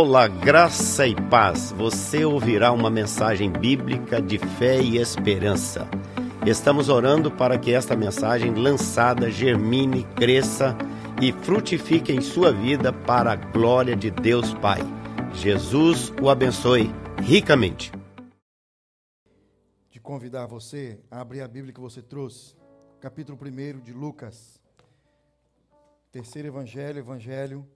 Olá, 0.00 0.28
graça 0.28 1.08
e 1.08 1.14
paz. 1.28 1.72
Você 1.72 2.24
ouvirá 2.24 2.70
uma 2.70 2.88
mensagem 2.88 3.50
bíblica 3.50 4.22
de 4.22 4.38
fé 4.38 4.80
e 4.80 4.96
esperança. 4.96 5.88
Estamos 6.46 6.88
orando 6.88 7.32
para 7.32 7.58
que 7.58 7.72
esta 7.72 7.96
mensagem 7.96 8.54
lançada 8.54 9.28
germine, 9.28 10.04
cresça 10.14 10.78
e 11.20 11.32
frutifique 11.32 12.12
em 12.12 12.20
sua 12.20 12.52
vida 12.52 12.92
para 12.92 13.32
a 13.32 13.34
glória 13.34 13.96
de 13.96 14.08
Deus 14.08 14.54
Pai. 14.54 14.78
Jesus 15.34 16.12
o 16.22 16.30
abençoe 16.30 16.92
ricamente. 17.20 17.90
De 19.90 19.98
convidar 19.98 20.46
você 20.46 21.00
a 21.10 21.20
abrir 21.20 21.40
a 21.40 21.48
Bíblia 21.48 21.74
que 21.74 21.80
você 21.80 22.00
trouxe, 22.00 22.54
capítulo 23.00 23.36
1 23.36 23.80
de 23.80 23.92
Lucas. 23.92 24.62
Terceiro 26.12 26.46
evangelho, 26.46 27.00
evangelho 27.00 27.68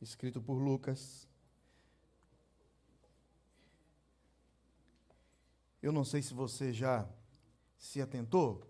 escrito 0.00 0.42
por 0.42 0.54
Lucas. 0.54 1.30
Eu 5.82 5.90
não 5.90 6.04
sei 6.04 6.22
se 6.22 6.32
você 6.32 6.72
já 6.72 7.08
se 7.76 8.00
atentou, 8.00 8.64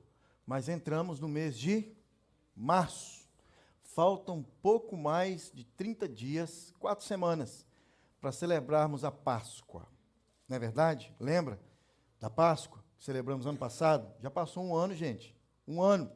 mas 0.46 0.70
entramos 0.70 1.20
no 1.20 1.28
mês 1.28 1.58
de 1.58 1.94
março. 2.56 3.28
Faltam 3.82 4.42
pouco 4.62 4.96
mais 4.96 5.52
de 5.52 5.64
30 5.64 6.08
dias, 6.08 6.72
quatro 6.78 7.04
semanas, 7.04 7.66
para 8.18 8.32
celebrarmos 8.32 9.04
a 9.04 9.10
Páscoa. 9.10 9.86
Não 10.48 10.56
é 10.56 10.58
verdade? 10.58 11.14
Lembra 11.20 11.60
da 12.18 12.30
Páscoa 12.30 12.82
que 12.98 13.04
celebramos 13.04 13.46
ano 13.46 13.58
passado? 13.58 14.10
Já 14.18 14.30
passou 14.30 14.64
um 14.64 14.74
ano, 14.74 14.94
gente. 14.94 15.36
Um 15.68 15.82
ano. 15.82 16.10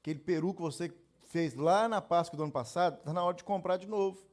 Aquele 0.00 0.20
peru 0.20 0.54
que 0.54 0.62
você 0.62 0.94
fez 1.24 1.56
lá 1.56 1.88
na 1.88 2.00
Páscoa 2.00 2.36
do 2.36 2.44
ano 2.44 2.52
passado, 2.52 2.98
está 2.98 3.12
na 3.12 3.24
hora 3.24 3.36
de 3.36 3.42
comprar 3.42 3.78
de 3.78 3.88
novo. 3.88 4.24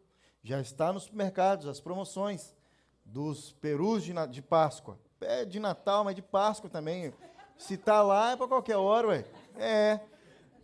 Já 0.44 0.61
está 0.61 0.94
nos 0.94 1.03
supermercados, 1.03 1.66
as 1.66 1.80
promoções 1.80 2.55
dos 3.03 3.53
perus 3.53 4.03
de, 4.03 4.14
de 4.30 4.41
Páscoa 4.44 5.00
é 5.23 5.45
de 5.45 5.59
Natal, 5.59 6.03
mas 6.03 6.16
de 6.16 6.21
Páscoa 6.21 6.69
também. 6.69 7.13
Se 7.57 7.77
tá 7.77 8.02
lá, 8.02 8.31
é 8.31 8.35
para 8.35 8.47
qualquer 8.47 8.77
hora, 8.77 9.07
ué. 9.07 9.25
É. 9.57 9.99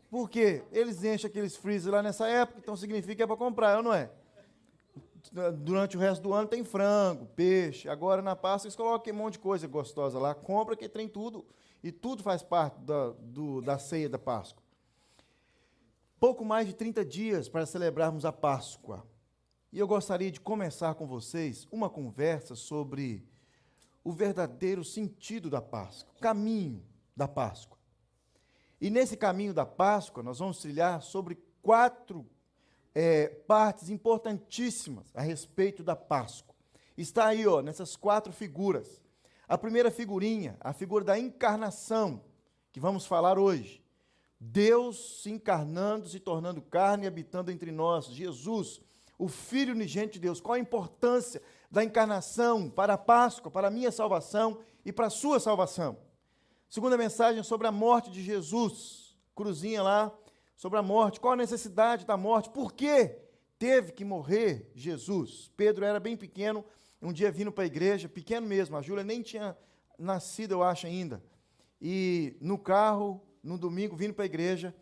Por 0.10 0.30
quê? 0.30 0.64
Eles 0.72 1.04
enchem 1.04 1.30
aqueles 1.30 1.56
freezer 1.56 1.94
lá 1.94 2.02
nessa 2.02 2.28
época, 2.28 2.60
então 2.60 2.76
significa 2.76 3.16
que 3.16 3.24
é 3.24 3.28
para 3.28 3.38
comprar, 3.38 3.82
não 3.84 3.94
é? 3.94 4.10
Durante 5.60 5.96
o 5.96 6.00
resto 6.00 6.24
do 6.24 6.34
ano 6.34 6.48
tem 6.48 6.64
frango, 6.64 7.28
peixe. 7.36 7.88
Agora 7.88 8.22
na 8.22 8.36
Páscoa 8.36 8.68
eles 8.68 8.76
colocam 8.76 9.14
um 9.14 9.18
monte 9.18 9.34
de 9.34 9.40
coisa 9.40 9.68
gostosa 9.68 10.18
lá. 10.18 10.34
Compra 10.34 10.76
que 10.76 10.90
tem 10.90 11.08
tudo. 11.08 11.46
E 11.84 11.92
tudo 11.92 12.24
faz 12.24 12.42
parte 12.42 12.80
da, 12.82 13.10
do, 13.20 13.62
da 13.62 13.78
ceia 13.78 14.10
da 14.10 14.18
Páscoa. 14.18 14.64
Pouco 16.20 16.44
mais 16.44 16.68
de 16.68 16.74
30 16.74 17.06
dias 17.06 17.48
para 17.48 17.66
celebrarmos 17.66 18.26
a 18.26 18.32
Páscoa. 18.32 19.06
E 19.72 19.78
eu 19.78 19.88
gostaria 19.88 20.32
de 20.32 20.40
começar 20.40 20.96
com 20.96 21.06
vocês 21.06 21.68
uma 21.72 21.90
conversa 21.90 22.56
sobre 22.56 23.24
o 24.04 24.12
verdadeiro 24.12 24.84
sentido 24.84 25.50
da 25.50 25.62
Páscoa, 25.62 26.14
o 26.18 26.20
caminho 26.20 26.84
da 27.16 27.28
Páscoa. 27.28 27.78
E 28.80 28.90
nesse 28.90 29.18
caminho 29.18 29.54
da 29.54 29.66
Páscoa, 29.66 30.24
nós 30.24 30.40
vamos 30.40 30.60
trilhar 30.60 31.02
sobre 31.02 31.38
quatro 31.62 32.26
é, 32.96 33.28
partes 33.28 33.90
importantíssimas 33.90 35.08
a 35.14 35.22
respeito 35.22 35.84
da 35.84 35.96
Páscoa. 35.96 36.56
Está 36.98 37.28
aí, 37.28 37.46
ó, 37.46 37.62
nessas 37.62 37.96
quatro 37.96 38.32
figuras. 38.32 39.02
A 39.48 39.58
primeira 39.58 39.90
figurinha, 39.90 40.58
a 40.60 40.74
figura 40.74 41.04
da 41.04 41.18
encarnação, 41.18 42.22
que 42.72 42.80
vamos 42.80 43.06
falar 43.06 43.38
hoje. 43.38 43.84
Deus 44.40 45.22
se 45.22 45.30
encarnando, 45.30 46.08
se 46.08 46.20
tornando 46.20 46.62
carne 46.62 47.04
e 47.04 47.08
habitando 47.08 47.52
entre 47.52 47.72
nós. 47.72 48.06
Jesus, 48.06 48.80
o 49.18 49.28
Filho 49.28 49.74
unigente 49.74 50.14
de 50.14 50.20
Deus. 50.20 50.40
Qual 50.40 50.54
a 50.54 50.60
importância 50.60 51.42
da 51.70 51.84
encarnação 51.84 52.70
para 52.70 52.94
a 52.94 52.98
Páscoa, 52.98 53.52
para 53.52 53.68
a 53.68 53.72
minha 53.72 53.92
salvação 53.92 54.60
e 54.84 54.92
para 54.92 55.08
a 55.08 55.12
sua 55.12 55.40
salvação. 55.40 55.98
Segunda 56.70 56.98
mensagem 56.98 57.42
sobre 57.44 57.68
a 57.68 57.72
morte 57.72 58.12
de 58.12 58.22
Jesus. 58.22 59.18
Cruzinha 59.36 59.82
lá 59.82 60.12
sobre 60.56 60.78
a 60.78 60.84
morte. 60.84 61.20
Qual 61.20 61.34
a 61.34 61.38
necessidade 61.38 62.06
da 62.06 62.18
morte? 62.18 62.50
Por 62.50 62.74
que 62.74 63.16
teve 63.58 63.92
que 63.92 64.04
morrer 64.04 64.72
Jesus? 64.76 65.52
Pedro 65.56 65.86
era 65.86 66.00
bem 66.00 66.18
pequeno, 66.18 66.66
um 67.02 67.14
dia 67.14 67.32
vindo 67.32 67.52
para 67.52 67.64
a 67.64 67.68
igreja, 67.68 68.10
pequeno 68.10 68.46
mesmo, 68.46 68.76
a 68.76 68.82
Júlia 68.82 69.04
nem 69.04 69.22
tinha 69.22 69.58
nascido, 69.98 70.52
eu 70.52 70.64
acho 70.64 70.86
ainda. 70.86 71.24
E 71.82 72.36
no 72.42 72.58
carro, 72.58 73.22
no 73.42 73.58
domingo, 73.58 73.96
vindo 73.96 74.14
para 74.14 74.26
a 74.26 74.26
igreja, 74.26 74.76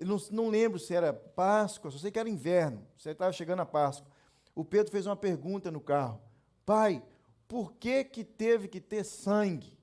não, 0.00 0.16
não 0.30 0.48
lembro 0.48 0.78
se 0.78 0.94
era 0.94 1.12
Páscoa, 1.12 1.90
só 1.90 1.98
sei 1.98 2.10
que 2.10 2.18
era 2.18 2.28
inverno, 2.28 2.86
você 2.96 3.10
estava 3.10 3.32
chegando 3.32 3.60
a 3.60 3.66
Páscoa. 3.66 4.08
O 4.54 4.64
Pedro 4.64 4.92
fez 4.92 5.06
uma 5.06 5.16
pergunta 5.16 5.70
no 5.70 5.80
carro. 5.80 6.20
Pai, 6.66 7.00
por 7.46 7.72
que, 7.74 8.02
que 8.02 8.24
teve 8.24 8.66
que 8.66 8.80
ter 8.80 9.04
sangue 9.04 9.78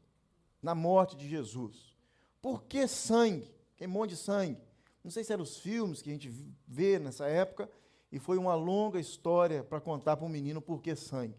na 0.62 0.76
morte 0.76 1.16
de 1.16 1.28
Jesus? 1.30 1.98
Por 2.42 2.64
que 2.64 2.86
sangue? 2.88 3.50
Que 3.78 3.88
monte 3.88 4.12
de 4.12 4.18
sangue. 4.18 4.62
Não 5.02 5.10
sei 5.10 5.24
se 5.24 5.32
eram 5.32 5.44
os 5.44 5.58
filmes 5.58 6.02
que 6.02 6.10
a 6.10 6.14
gente 6.14 6.30
vê 6.68 7.00
nessa 7.00 7.26
época, 7.26 7.70
e 8.12 8.20
foi 8.20 8.38
uma 8.38 8.54
longa 8.54 9.00
história 9.00 9.64
para 9.64 9.80
contar 9.80 10.18
para 10.18 10.26
um 10.26 10.30
menino 10.30 10.62
por 10.62 10.82
que 10.82 10.94
sangue. 10.94 11.36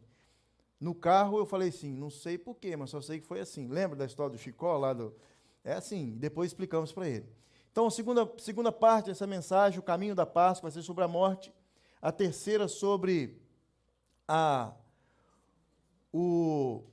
No 0.80 0.94
carro 0.94 1.38
eu 1.38 1.46
falei 1.46 1.68
assim, 1.68 1.92
não 1.92 2.10
sei 2.10 2.36
por 2.36 2.56
quê, 2.56 2.74
mas 2.74 2.90
só 2.90 3.00
sei 3.00 3.20
que 3.20 3.26
foi 3.26 3.40
assim. 3.40 3.68
Lembra 3.68 3.96
da 3.96 4.06
história 4.06 4.32
do 4.32 4.38
Chicó 4.38 4.76
lá 4.78 4.92
do. 4.92 5.14
É 5.62 5.74
assim, 5.74 6.16
depois 6.18 6.50
explicamos 6.50 6.90
para 6.90 7.08
ele. 7.08 7.26
Então, 7.70 7.86
a 7.86 7.90
segunda, 7.90 8.30
segunda 8.38 8.72
parte 8.72 9.06
dessa 9.06 9.26
mensagem, 9.26 9.78
o 9.78 9.82
caminho 9.82 10.14
da 10.14 10.24
Páscoa, 10.24 10.70
vai 10.70 10.72
ser 10.72 10.82
sobre 10.84 11.04
a 11.04 11.08
morte. 11.08 11.52
A 12.00 12.10
terceira 12.10 12.66
sobre 12.66 13.40
a 14.26 14.74
o 16.16 16.84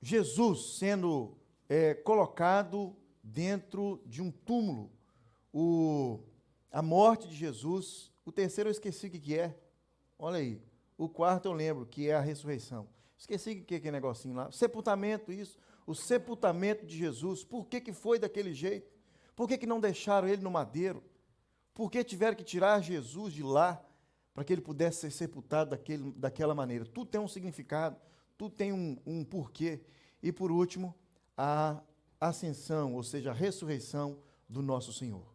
Jesus 0.00 0.78
sendo 0.78 1.36
é, 1.68 1.92
colocado 1.92 2.96
dentro 3.22 4.00
de 4.06 4.22
um 4.22 4.30
túmulo, 4.30 4.90
o, 5.52 6.18
a 6.72 6.80
morte 6.80 7.28
de 7.28 7.36
Jesus. 7.36 8.10
O 8.24 8.32
terceiro 8.32 8.68
eu 8.68 8.72
esqueci 8.72 9.08
o 9.08 9.10
que, 9.10 9.20
que 9.20 9.38
é. 9.38 9.54
Olha 10.18 10.38
aí. 10.38 10.62
O 10.96 11.10
quarto 11.10 11.44
eu 11.44 11.52
lembro, 11.52 11.84
que 11.84 12.08
é 12.08 12.14
a 12.14 12.20
ressurreição. 12.20 12.88
Esqueci 13.18 13.50
o 13.50 13.64
que 13.64 13.74
é 13.74 13.76
aquele 13.76 13.92
negocinho 13.92 14.34
lá. 14.34 14.50
Sepultamento, 14.50 15.30
isso. 15.30 15.58
O 15.86 15.94
sepultamento 15.94 16.86
de 16.86 16.96
Jesus. 16.96 17.44
Por 17.44 17.66
que, 17.66 17.82
que 17.82 17.92
foi 17.92 18.18
daquele 18.18 18.54
jeito? 18.54 18.90
Por 19.36 19.46
que, 19.46 19.58
que 19.58 19.66
não 19.66 19.78
deixaram 19.78 20.26
ele 20.26 20.40
no 20.40 20.50
madeiro? 20.50 21.04
Por 21.74 21.90
que 21.90 22.02
tiveram 22.02 22.34
que 22.34 22.44
tirar 22.44 22.80
Jesus 22.80 23.34
de 23.34 23.42
lá? 23.42 23.84
Para 24.38 24.44
que 24.44 24.52
ele 24.52 24.62
pudesse 24.62 25.00
ser 25.00 25.10
sepultado 25.10 25.70
daquele, 25.70 26.12
daquela 26.12 26.54
maneira. 26.54 26.84
Tudo 26.84 27.10
tem 27.10 27.20
um 27.20 27.26
significado, 27.26 27.96
tudo 28.36 28.54
tem 28.54 28.72
um, 28.72 28.96
um 29.04 29.24
porquê. 29.24 29.80
E 30.22 30.30
por 30.30 30.52
último, 30.52 30.94
a 31.36 31.82
ascensão, 32.20 32.94
ou 32.94 33.02
seja, 33.02 33.32
a 33.32 33.34
ressurreição 33.34 34.16
do 34.48 34.62
nosso 34.62 34.92
Senhor. 34.92 35.26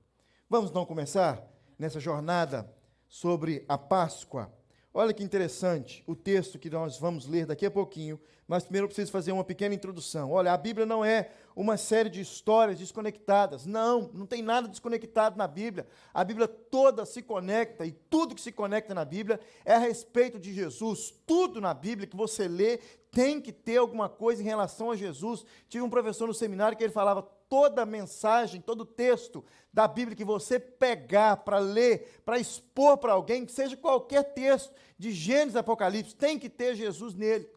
Vamos 0.49 0.69
então 0.69 0.85
começar 0.85 1.45
nessa 1.77 1.99
jornada 1.99 2.73
sobre 3.05 3.65
a 3.67 3.77
Páscoa. 3.77 4.49
Olha 4.95 5.11
que 5.11 5.23
interessante 5.23 6.03
o 6.05 6.15
texto 6.15 6.59
que 6.59 6.69
nós 6.69 6.99
vamos 6.99 7.25
ler 7.25 7.47
daqui 7.47 7.65
a 7.65 7.71
pouquinho, 7.71 8.19
mas 8.47 8.63
primeiro 8.63 8.85
eu 8.85 8.89
preciso 8.89 9.11
fazer 9.11 9.31
uma 9.31 9.43
pequena 9.43 9.73
introdução. 9.73 10.29
Olha, 10.31 10.53
a 10.53 10.57
Bíblia 10.57 10.85
não 10.85 11.03
é 11.03 11.31
uma 11.55 11.77
série 11.77 12.11
de 12.11 12.21
histórias 12.21 12.77
desconectadas. 12.77 13.65
Não, 13.65 14.11
não 14.13 14.27
tem 14.27 14.43
nada 14.43 14.67
desconectado 14.67 15.35
na 15.35 15.47
Bíblia. 15.47 15.87
A 16.13 16.23
Bíblia 16.23 16.47
toda 16.47 17.07
se 17.07 17.23
conecta 17.23 17.87
e 17.87 17.91
tudo 17.91 18.35
que 18.35 18.41
se 18.41 18.51
conecta 18.51 18.93
na 18.93 19.03
Bíblia 19.03 19.39
é 19.65 19.73
a 19.73 19.79
respeito 19.79 20.37
de 20.37 20.53
Jesus. 20.53 21.11
Tudo 21.25 21.59
na 21.59 21.73
Bíblia 21.73 22.05
que 22.05 22.15
você 22.15 22.47
lê 22.47 22.77
tem 23.11 23.41
que 23.41 23.51
ter 23.51 23.77
alguma 23.77 24.07
coisa 24.07 24.43
em 24.43 24.45
relação 24.45 24.91
a 24.91 24.95
Jesus. 24.95 25.43
Tive 25.67 25.83
um 25.83 25.89
professor 25.89 26.27
no 26.27 26.35
seminário 26.35 26.77
que 26.77 26.83
ele 26.83 26.93
falava 26.93 27.23
toda 27.53 27.85
mensagem, 27.85 28.59
todo 28.59 28.83
texto 28.83 29.45
da 29.71 29.87
Bíblia 29.87 30.17
que 30.17 30.25
você 30.25 30.59
pegar 30.59 31.37
para 31.37 31.59
ler, 31.59 32.19
para 32.25 32.39
expor 32.39 32.97
para 32.97 33.13
alguém, 33.13 33.45
que 33.45 33.51
seja 33.51 33.77
qualquer 33.77 34.23
texto 34.33 34.73
de 34.97 35.11
Gênesis 35.11 35.55
Apocalipse, 35.55 36.15
tem 36.15 36.39
que 36.39 36.49
ter 36.49 36.73
Jesus 36.73 37.13
nele. 37.13 37.47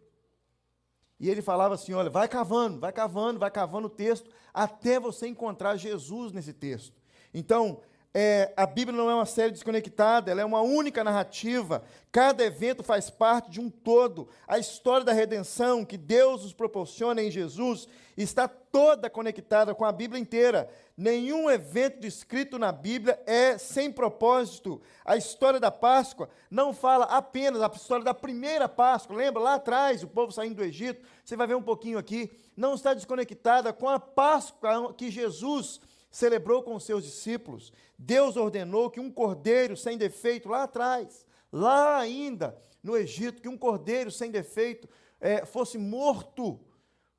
E 1.18 1.30
ele 1.30 1.40
falava 1.40 1.76
assim: 1.76 1.94
olha, 1.94 2.10
vai 2.10 2.28
cavando, 2.28 2.78
vai 2.78 2.92
cavando, 2.92 3.38
vai 3.38 3.50
cavando 3.50 3.86
o 3.86 3.90
texto, 3.90 4.30
até 4.52 5.00
você 5.00 5.28
encontrar 5.28 5.78
Jesus 5.78 6.30
nesse 6.30 6.52
texto. 6.52 7.00
Então, 7.32 7.80
é, 8.18 8.50
a 8.56 8.64
Bíblia 8.64 8.96
não 8.96 9.10
é 9.10 9.14
uma 9.14 9.26
série 9.26 9.52
desconectada, 9.52 10.30
ela 10.30 10.40
é 10.40 10.44
uma 10.46 10.62
única 10.62 11.04
narrativa. 11.04 11.82
Cada 12.10 12.42
evento 12.42 12.82
faz 12.82 13.10
parte 13.10 13.50
de 13.50 13.60
um 13.60 13.68
todo. 13.68 14.26
A 14.48 14.58
história 14.58 15.04
da 15.04 15.12
redenção 15.12 15.84
que 15.84 15.98
Deus 15.98 16.42
nos 16.42 16.54
proporciona 16.54 17.22
em 17.22 17.30
Jesus 17.30 17.86
está 18.16 18.48
toda 18.48 19.10
conectada 19.10 19.74
com 19.74 19.84
a 19.84 19.92
Bíblia 19.92 20.18
inteira. 20.18 20.66
Nenhum 20.96 21.50
evento 21.50 22.00
descrito 22.00 22.58
na 22.58 22.72
Bíblia 22.72 23.20
é 23.26 23.58
sem 23.58 23.92
propósito. 23.92 24.80
A 25.04 25.14
história 25.18 25.60
da 25.60 25.70
Páscoa 25.70 26.30
não 26.50 26.72
fala 26.72 27.04
apenas 27.04 27.60
a 27.60 27.66
história 27.66 28.02
da 28.02 28.14
primeira 28.14 28.66
Páscoa. 28.66 29.14
Lembra 29.14 29.42
lá 29.42 29.54
atrás, 29.56 30.02
o 30.02 30.08
povo 30.08 30.32
saindo 30.32 30.54
do 30.54 30.64
Egito? 30.64 31.06
Você 31.22 31.36
vai 31.36 31.46
ver 31.46 31.54
um 31.54 31.62
pouquinho 31.62 31.98
aqui. 31.98 32.30
Não 32.56 32.72
está 32.76 32.94
desconectada 32.94 33.74
com 33.74 33.90
a 33.90 34.00
Páscoa 34.00 34.94
que 34.94 35.10
Jesus 35.10 35.82
celebrou 36.16 36.62
com 36.62 36.80
seus 36.80 37.04
discípulos. 37.04 37.70
Deus 37.98 38.38
ordenou 38.38 38.90
que 38.90 38.98
um 38.98 39.10
cordeiro 39.10 39.76
sem 39.76 39.98
defeito 39.98 40.48
lá 40.48 40.62
atrás, 40.62 41.26
lá 41.52 41.98
ainda 41.98 42.56
no 42.82 42.96
Egito, 42.96 43.42
que 43.42 43.48
um 43.50 43.58
cordeiro 43.58 44.10
sem 44.10 44.30
defeito 44.30 44.88
é, 45.20 45.44
fosse 45.44 45.76
morto, 45.76 46.58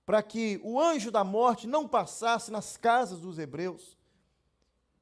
para 0.03 0.23
que 0.23 0.59
o 0.63 0.81
anjo 0.81 1.11
da 1.11 1.23
morte 1.23 1.67
não 1.67 1.87
passasse 1.87 2.49
nas 2.49 2.75
casas 2.75 3.19
dos 3.19 3.37
hebreus. 3.37 3.95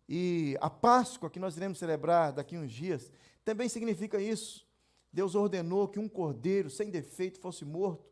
E 0.10 0.58
a 0.60 0.70
Páscoa 0.70 1.30
que 1.30 1.40
nós 1.40 1.56
iremos 1.56 1.78
celebrar 1.78 2.34
daqui 2.34 2.58
a 2.58 2.60
uns 2.60 2.74
dias 2.74 3.10
também 3.46 3.70
significa 3.70 4.20
isso. 4.20 4.68
Deus 5.14 5.36
ordenou 5.36 5.88
que 5.88 6.00
um 6.00 6.10
cordeiro 6.10 6.70
sem 6.70 6.90
defeito 6.90 7.40
fosse 7.40 7.64
morto, 7.64 8.12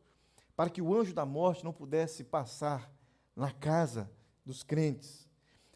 para 0.56 0.70
que 0.70 0.82
o 0.82 0.96
anjo 0.96 1.14
da 1.14 1.26
morte 1.26 1.66
não 1.66 1.74
pudesse 1.74 2.24
passar 2.24 2.90
na 3.36 3.52
casa 3.52 4.10
dos 4.46 4.64
crentes. 4.64 5.23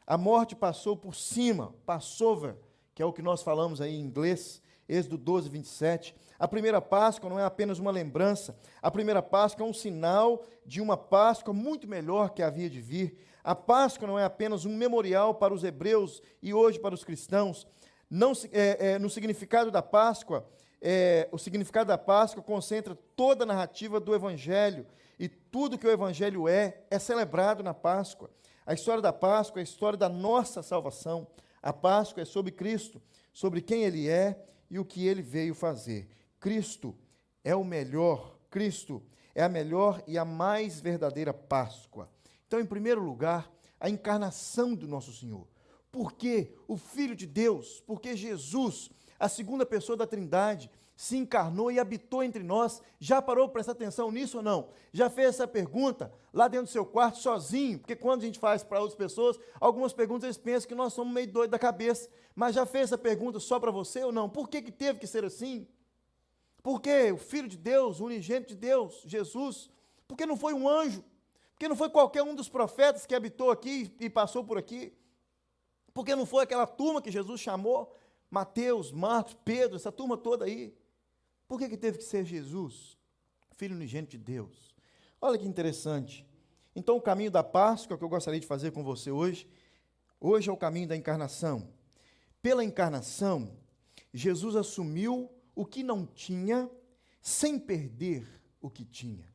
A 0.08 0.18
morte 0.18 0.56
passou 0.56 0.96
por 0.96 1.14
cima, 1.14 1.76
Passover, 1.86 2.56
que 2.96 3.02
é 3.04 3.06
o 3.06 3.12
que 3.12 3.22
nós 3.22 3.44
falamos 3.44 3.82
aí 3.82 3.94
em 3.94 4.00
inglês, 4.00 4.62
Êxodo 4.88 5.18
12, 5.18 5.50
27. 5.50 6.16
A 6.40 6.48
primeira 6.48 6.80
Páscoa 6.80 7.30
não 7.30 7.38
é 7.38 7.44
apenas 7.44 7.78
uma 7.78 7.92
lembrança, 7.92 8.58
a 8.82 8.90
primeira 8.90 9.22
Páscoa 9.22 9.66
é 9.66 9.70
um 9.70 9.74
sinal 9.74 10.46
de 10.66 10.80
uma 10.80 10.96
Páscoa 10.96 11.54
muito 11.54 11.90
melhor 11.90 12.30
que 12.30 12.42
havia 12.42 12.70
de 12.70 12.80
vir. 12.80 13.18
A 13.44 13.54
Páscoa 13.54 14.08
não 14.08 14.18
é 14.18 14.24
apenas 14.24 14.64
um 14.64 14.78
memorial 14.78 15.36
para 15.36 15.54
os 15.54 15.66
hebreus 15.66 16.24
e 16.42 16.54
hoje 16.54 16.80
para 16.80 16.96
os 16.96 17.04
cristãos. 17.04 17.68
Não, 18.10 18.32
é, 18.54 18.92
é, 18.92 19.00
no 19.00 19.10
significado 19.10 19.70
da 19.70 19.82
Páscoa, 19.82 20.48
é, 20.82 21.28
o 21.34 21.38
significado 21.38 21.90
da 21.90 21.98
Páscoa 21.98 22.42
concentra 22.42 22.96
toda 23.14 23.44
a 23.44 23.48
narrativa 23.48 24.00
do 24.00 24.16
Evangelho 24.16 24.88
e 25.20 25.28
tudo 25.28 25.78
que 25.78 25.86
o 25.86 25.92
Evangelho 25.92 26.48
é, 26.48 26.84
é 26.90 26.98
celebrado 26.98 27.62
na 27.62 27.74
Páscoa. 27.74 28.30
A 28.68 28.74
história 28.74 29.02
da 29.02 29.14
Páscoa 29.14 29.62
é 29.62 29.62
a 29.62 29.64
história 29.64 29.98
da 29.98 30.10
nossa 30.10 30.62
salvação. 30.62 31.26
A 31.64 31.72
Páscoa 31.72 32.22
é 32.22 32.26
sobre 32.26 32.52
Cristo, 32.52 33.02
sobre 33.32 33.62
quem 33.62 33.84
Ele 33.84 34.10
é 34.10 34.46
e 34.70 34.78
o 34.78 34.84
que 34.84 35.08
Ele 35.08 35.22
veio 35.22 35.56
fazer. 35.56 36.10
Cristo 36.38 36.94
é 37.46 37.56
o 37.56 37.64
melhor, 37.64 38.38
Cristo 38.50 39.02
é 39.34 39.42
a 39.42 39.48
melhor 39.48 40.04
e 40.06 40.18
a 40.18 40.26
mais 40.26 40.82
verdadeira 40.82 41.34
Páscoa. 41.34 42.10
Então, 42.46 42.60
em 42.60 42.66
primeiro 42.66 43.02
lugar, 43.02 43.50
a 43.80 43.90
encarnação 43.90 44.76
do 44.76 44.86
nosso 44.86 45.14
Senhor. 45.14 45.48
Porque 45.90 46.54
o 46.68 46.76
Filho 46.76 47.16
de 47.16 47.26
Deus, 47.26 47.82
porque 47.88 48.18
Jesus, 48.18 48.90
a 49.18 49.30
segunda 49.30 49.66
pessoa 49.66 49.96
da 49.96 50.06
Trindade, 50.06 50.70
se 50.98 51.16
encarnou 51.16 51.72
e 51.72 51.80
habitou 51.80 52.24
entre 52.24 52.42
nós. 52.42 52.82
Já 53.00 53.22
parou 53.22 53.46
para 53.46 53.54
prestar 53.54 53.74
atenção 53.74 54.12
nisso 54.12 54.38
ou 54.38 54.44
não? 54.44 54.70
Já 54.92 55.12
fez 55.12 55.30
essa 55.30 55.48
pergunta 55.48 56.12
lá 56.34 56.48
dentro 56.48 56.66
do 56.66 56.72
seu 56.72 56.84
quarto 56.84 57.20
sozinho? 57.20 57.78
Porque 57.78 57.96
quando 57.96 58.24
a 58.24 58.26
gente 58.26 58.40
faz 58.40 58.64
para 58.64 58.80
outras 58.80 58.98
pessoas, 58.98 59.40
algumas 59.62 59.94
perguntas 59.94 60.24
eles 60.24 60.38
pensam 60.38 60.68
que 60.68 60.74
nós 60.74 60.94
somos 60.94 61.14
meio 61.14 61.32
doidos 61.32 61.52
da 61.52 61.60
cabeça. 61.60 62.10
Mas 62.36 62.56
já 62.56 62.66
fez 62.66 62.86
essa 62.86 62.98
pergunta 62.98 63.40
só 63.40 63.60
para 63.60 63.70
você 63.70 64.04
ou 64.04 64.12
não? 64.12 64.28
Por 64.28 64.50
que, 64.50 64.60
que 64.60 64.72
teve 64.72 64.98
que 64.98 65.06
ser 65.06 65.24
assim? 65.24 65.68
Porque 66.64 67.12
o 67.12 67.18
Filho 67.18 67.48
de 67.48 67.58
Deus, 67.58 68.00
o 68.00 68.06
unigênito 68.06 68.50
de 68.50 68.56
Deus, 68.56 69.04
Jesus, 69.06 69.70
porque 70.08 70.26
não 70.26 70.36
foi 70.36 70.56
um 70.56 70.68
anjo, 70.68 71.04
porque 71.54 71.68
não 71.68 71.76
foi 71.76 71.92
qualquer 71.92 72.24
um 72.24 72.34
dos 72.34 72.50
profetas 72.50 73.06
que 73.06 73.14
habitou 73.14 73.52
aqui 73.52 73.94
e 74.00 74.10
passou 74.10 74.44
por 74.44 74.58
aqui, 74.58 74.92
porque 75.94 76.16
não 76.16 76.26
foi 76.26 76.44
aquela 76.44 76.66
turma 76.66 77.04
que 77.04 77.12
Jesus 77.12 77.40
chamou, 77.40 77.96
Mateus, 78.32 78.92
Marcos, 78.92 79.38
Pedro, 79.46 79.76
essa 79.76 79.92
turma 79.92 80.18
toda 80.18 80.46
aí. 80.46 80.76
Por 81.48 81.58
que, 81.58 81.70
que 81.70 81.78
teve 81.78 81.98
que 81.98 82.04
ser 82.04 82.26
Jesus, 82.26 82.98
Filho 83.56 83.76
unigênito 83.76 84.12
de 84.12 84.18
Deus? 84.18 84.76
Olha 85.20 85.38
que 85.38 85.48
interessante. 85.48 86.26
Então, 86.76 86.96
o 86.96 87.02
caminho 87.02 87.32
da 87.32 87.44
Páscoa 87.44 87.98
que 87.98 88.04
eu 88.04 88.10
gostaria 88.10 88.40
de 88.40 88.46
fazer 88.46 88.72
com 88.72 88.84
você 88.84 89.10
hoje, 89.10 89.50
hoje 90.20 90.50
é 90.50 90.54
o 90.54 90.58
caminho 90.58 90.88
da 90.88 90.96
encarnação. 90.96 91.68
Pela 92.42 92.64
encarnação, 92.64 93.58
Jesus 94.14 94.56
assumiu 94.56 95.32
o 95.56 95.66
que 95.66 95.82
não 95.82 96.06
tinha, 96.06 96.70
sem 97.22 97.58
perder 97.58 98.28
o 98.62 98.70
que 98.70 98.86
tinha. 98.86 99.28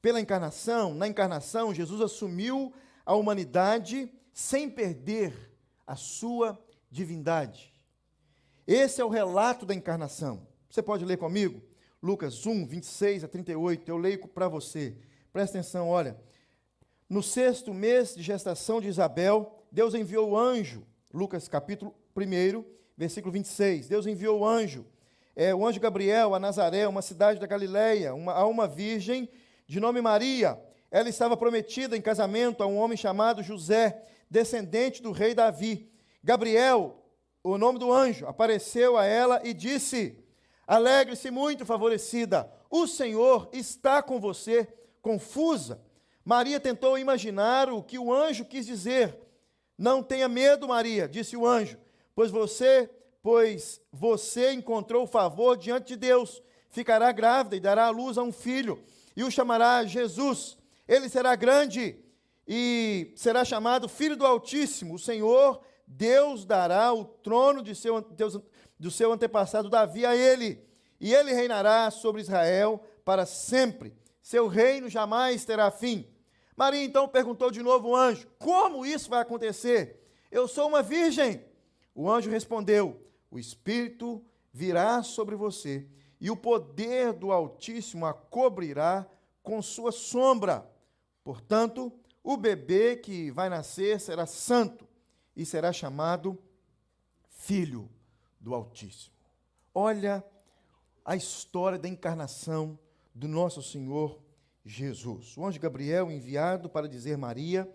Pela 0.00 0.20
encarnação, 0.20 0.94
na 0.94 1.08
encarnação, 1.08 1.74
Jesus 1.74 2.00
assumiu 2.00 2.72
a 3.04 3.14
humanidade 3.14 4.12
sem 4.32 4.70
perder 4.70 5.34
a 5.86 5.96
sua 5.96 6.62
divindade. 6.90 7.74
Esse 8.66 9.00
é 9.00 9.04
o 9.04 9.08
relato 9.08 9.66
da 9.66 9.74
encarnação. 9.74 10.46
Você 10.70 10.80
pode 10.80 11.04
ler 11.04 11.16
comigo? 11.16 11.60
Lucas 12.00 12.46
1, 12.46 12.64
26 12.64 13.24
a 13.24 13.28
38. 13.28 13.90
Eu 13.90 13.96
leio 13.96 14.28
para 14.28 14.46
você. 14.46 14.96
Presta 15.32 15.58
atenção, 15.58 15.88
olha. 15.88 16.16
No 17.08 17.24
sexto 17.24 17.74
mês 17.74 18.14
de 18.14 18.22
gestação 18.22 18.80
de 18.80 18.86
Isabel, 18.86 19.64
Deus 19.72 19.94
enviou 19.94 20.30
o 20.30 20.38
anjo. 20.38 20.86
Lucas 21.12 21.48
capítulo 21.48 21.92
1, 22.16 22.64
versículo 22.96 23.32
26. 23.32 23.88
Deus 23.88 24.06
enviou 24.06 24.38
o 24.38 24.46
anjo. 24.46 24.86
É, 25.34 25.52
o 25.52 25.66
anjo 25.66 25.80
Gabriel 25.80 26.36
a 26.36 26.38
Nazaré, 26.38 26.86
uma 26.86 27.02
cidade 27.02 27.40
da 27.40 27.48
Galileia, 27.48 28.14
uma, 28.14 28.32
a 28.32 28.46
uma 28.46 28.68
virgem 28.68 29.28
de 29.66 29.80
nome 29.80 30.00
Maria. 30.00 30.56
Ela 30.88 31.08
estava 31.08 31.36
prometida 31.36 31.96
em 31.96 32.00
casamento 32.00 32.62
a 32.62 32.66
um 32.66 32.78
homem 32.78 32.96
chamado 32.96 33.42
José, 33.42 34.04
descendente 34.30 35.02
do 35.02 35.10
rei 35.10 35.34
Davi. 35.34 35.90
Gabriel, 36.22 37.02
o 37.42 37.58
nome 37.58 37.80
do 37.80 37.92
anjo, 37.92 38.24
apareceu 38.26 38.96
a 38.96 39.04
ela 39.04 39.40
e 39.42 39.52
disse: 39.52 40.19
Alegre-se 40.70 41.32
muito, 41.32 41.66
favorecida. 41.66 42.48
O 42.70 42.86
Senhor 42.86 43.48
está 43.52 44.00
com 44.00 44.20
você. 44.20 44.72
Confusa. 45.02 45.82
Maria 46.24 46.60
tentou 46.60 46.96
imaginar 46.96 47.68
o 47.68 47.82
que 47.82 47.98
o 47.98 48.14
anjo 48.14 48.44
quis 48.44 48.66
dizer. 48.66 49.18
Não 49.76 50.00
tenha 50.00 50.28
medo, 50.28 50.68
Maria, 50.68 51.08
disse 51.08 51.36
o 51.36 51.44
anjo, 51.44 51.76
pois 52.14 52.30
você, 52.30 52.88
pois 53.20 53.80
você 53.92 54.52
encontrou 54.52 55.08
favor 55.08 55.56
diante 55.56 55.88
de 55.88 55.96
Deus. 55.96 56.40
Ficará 56.68 57.10
grávida 57.10 57.56
e 57.56 57.60
dará 57.60 57.86
à 57.86 57.90
luz 57.90 58.16
a 58.16 58.22
um 58.22 58.30
filho, 58.30 58.80
e 59.16 59.24
o 59.24 59.30
chamará 59.30 59.84
Jesus. 59.84 60.56
Ele 60.86 61.08
será 61.08 61.34
grande 61.34 61.96
e 62.46 63.12
será 63.16 63.44
chamado 63.44 63.88
Filho 63.88 64.14
do 64.14 64.24
Altíssimo. 64.24 64.94
O 64.94 65.00
Senhor 65.00 65.60
Deus 65.84 66.44
dará 66.44 66.92
o 66.92 67.04
trono 67.04 67.60
de 67.60 67.74
seu, 67.74 68.00
Deus, 68.00 68.38
do 68.80 68.90
seu 68.90 69.12
antepassado 69.12 69.68
Davi 69.68 70.06
a 70.06 70.16
ele, 70.16 70.66
e 70.98 71.12
ele 71.12 71.34
reinará 71.34 71.90
sobre 71.90 72.22
Israel 72.22 72.82
para 73.04 73.26
sempre. 73.26 73.94
Seu 74.22 74.48
reino 74.48 74.88
jamais 74.88 75.44
terá 75.44 75.70
fim. 75.70 76.08
Maria 76.56 76.82
então 76.82 77.06
perguntou 77.06 77.50
de 77.50 77.62
novo 77.62 77.88
ao 77.88 77.94
anjo: 77.94 78.26
Como 78.38 78.86
isso 78.86 79.10
vai 79.10 79.20
acontecer? 79.20 80.02
Eu 80.30 80.48
sou 80.48 80.66
uma 80.66 80.82
virgem. 80.82 81.44
O 81.94 82.10
anjo 82.10 82.30
respondeu: 82.30 82.98
O 83.30 83.38
Espírito 83.38 84.24
virá 84.50 85.02
sobre 85.02 85.36
você, 85.36 85.86
e 86.18 86.30
o 86.30 86.36
poder 86.36 87.12
do 87.12 87.32
Altíssimo 87.32 88.06
a 88.06 88.14
cobrirá 88.14 89.06
com 89.42 89.60
sua 89.60 89.92
sombra. 89.92 90.66
Portanto, 91.22 91.92
o 92.24 92.34
bebê 92.34 92.96
que 92.96 93.30
vai 93.30 93.50
nascer 93.50 94.00
será 94.00 94.24
santo 94.24 94.88
e 95.36 95.44
será 95.44 95.70
chamado 95.70 96.38
Filho 97.28 97.90
do 98.40 98.54
Altíssimo. 98.54 99.14
Olha 99.74 100.24
a 101.04 101.14
história 101.14 101.78
da 101.78 101.88
encarnação 101.88 102.78
do 103.14 103.28
nosso 103.28 103.62
Senhor 103.62 104.20
Jesus. 104.64 105.36
O 105.36 105.44
anjo 105.44 105.60
Gabriel 105.60 106.10
enviado 106.10 106.68
para 106.68 106.88
dizer 106.88 107.16
Maria 107.16 107.70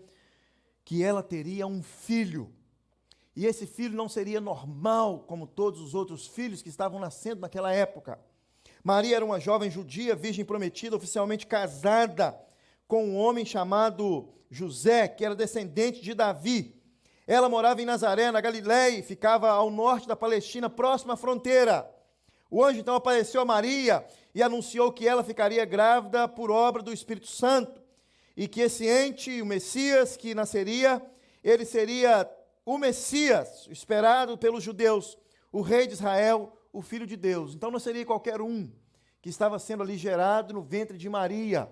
que 0.84 1.02
ela 1.02 1.22
teria 1.22 1.66
um 1.66 1.82
filho. 1.82 2.52
E 3.34 3.44
esse 3.44 3.66
filho 3.66 3.96
não 3.96 4.08
seria 4.08 4.40
normal 4.40 5.20
como 5.20 5.46
todos 5.46 5.80
os 5.80 5.94
outros 5.94 6.26
filhos 6.26 6.62
que 6.62 6.68
estavam 6.68 6.98
nascendo 6.98 7.40
naquela 7.40 7.72
época. 7.72 8.18
Maria 8.82 9.16
era 9.16 9.24
uma 9.24 9.40
jovem 9.40 9.70
judia, 9.70 10.14
virgem 10.14 10.44
prometida, 10.44 10.96
oficialmente 10.96 11.46
casada 11.46 12.38
com 12.86 13.04
um 13.04 13.16
homem 13.16 13.44
chamado 13.44 14.28
José, 14.48 15.08
que 15.08 15.24
era 15.24 15.34
descendente 15.34 16.00
de 16.00 16.14
Davi. 16.14 16.75
Ela 17.26 17.48
morava 17.48 17.82
em 17.82 17.84
Nazaré, 17.84 18.30
na 18.30 18.40
Galiléia, 18.40 18.98
e 18.98 19.02
ficava 19.02 19.50
ao 19.50 19.70
norte 19.70 20.06
da 20.06 20.14
Palestina, 20.14 20.70
próxima 20.70 21.14
à 21.14 21.16
fronteira. 21.16 21.90
O 22.48 22.64
anjo 22.64 22.78
então 22.78 22.94
apareceu 22.94 23.40
a 23.40 23.44
Maria 23.44 24.06
e 24.34 24.42
anunciou 24.42 24.92
que 24.92 25.08
ela 25.08 25.24
ficaria 25.24 25.64
grávida 25.64 26.28
por 26.28 26.50
obra 26.50 26.82
do 26.82 26.92
Espírito 26.92 27.26
Santo 27.26 27.82
e 28.36 28.46
que 28.46 28.60
esse 28.60 28.86
ente, 28.86 29.42
o 29.42 29.46
Messias 29.46 30.16
que 30.16 30.34
nasceria, 30.34 31.02
ele 31.42 31.64
seria 31.64 32.30
o 32.64 32.78
Messias 32.78 33.66
esperado 33.70 34.38
pelos 34.38 34.62
judeus, 34.62 35.18
o 35.50 35.62
rei 35.62 35.86
de 35.86 35.94
Israel, 35.94 36.56
o 36.72 36.82
filho 36.82 37.06
de 37.06 37.16
Deus. 37.16 37.54
Então 37.54 37.70
não 37.70 37.78
seria 37.78 38.04
qualquer 38.04 38.40
um 38.40 38.70
que 39.20 39.28
estava 39.28 39.58
sendo 39.58 39.82
ali 39.82 39.96
gerado 39.96 40.54
no 40.54 40.62
ventre 40.62 40.96
de 40.96 41.08
Maria. 41.08 41.68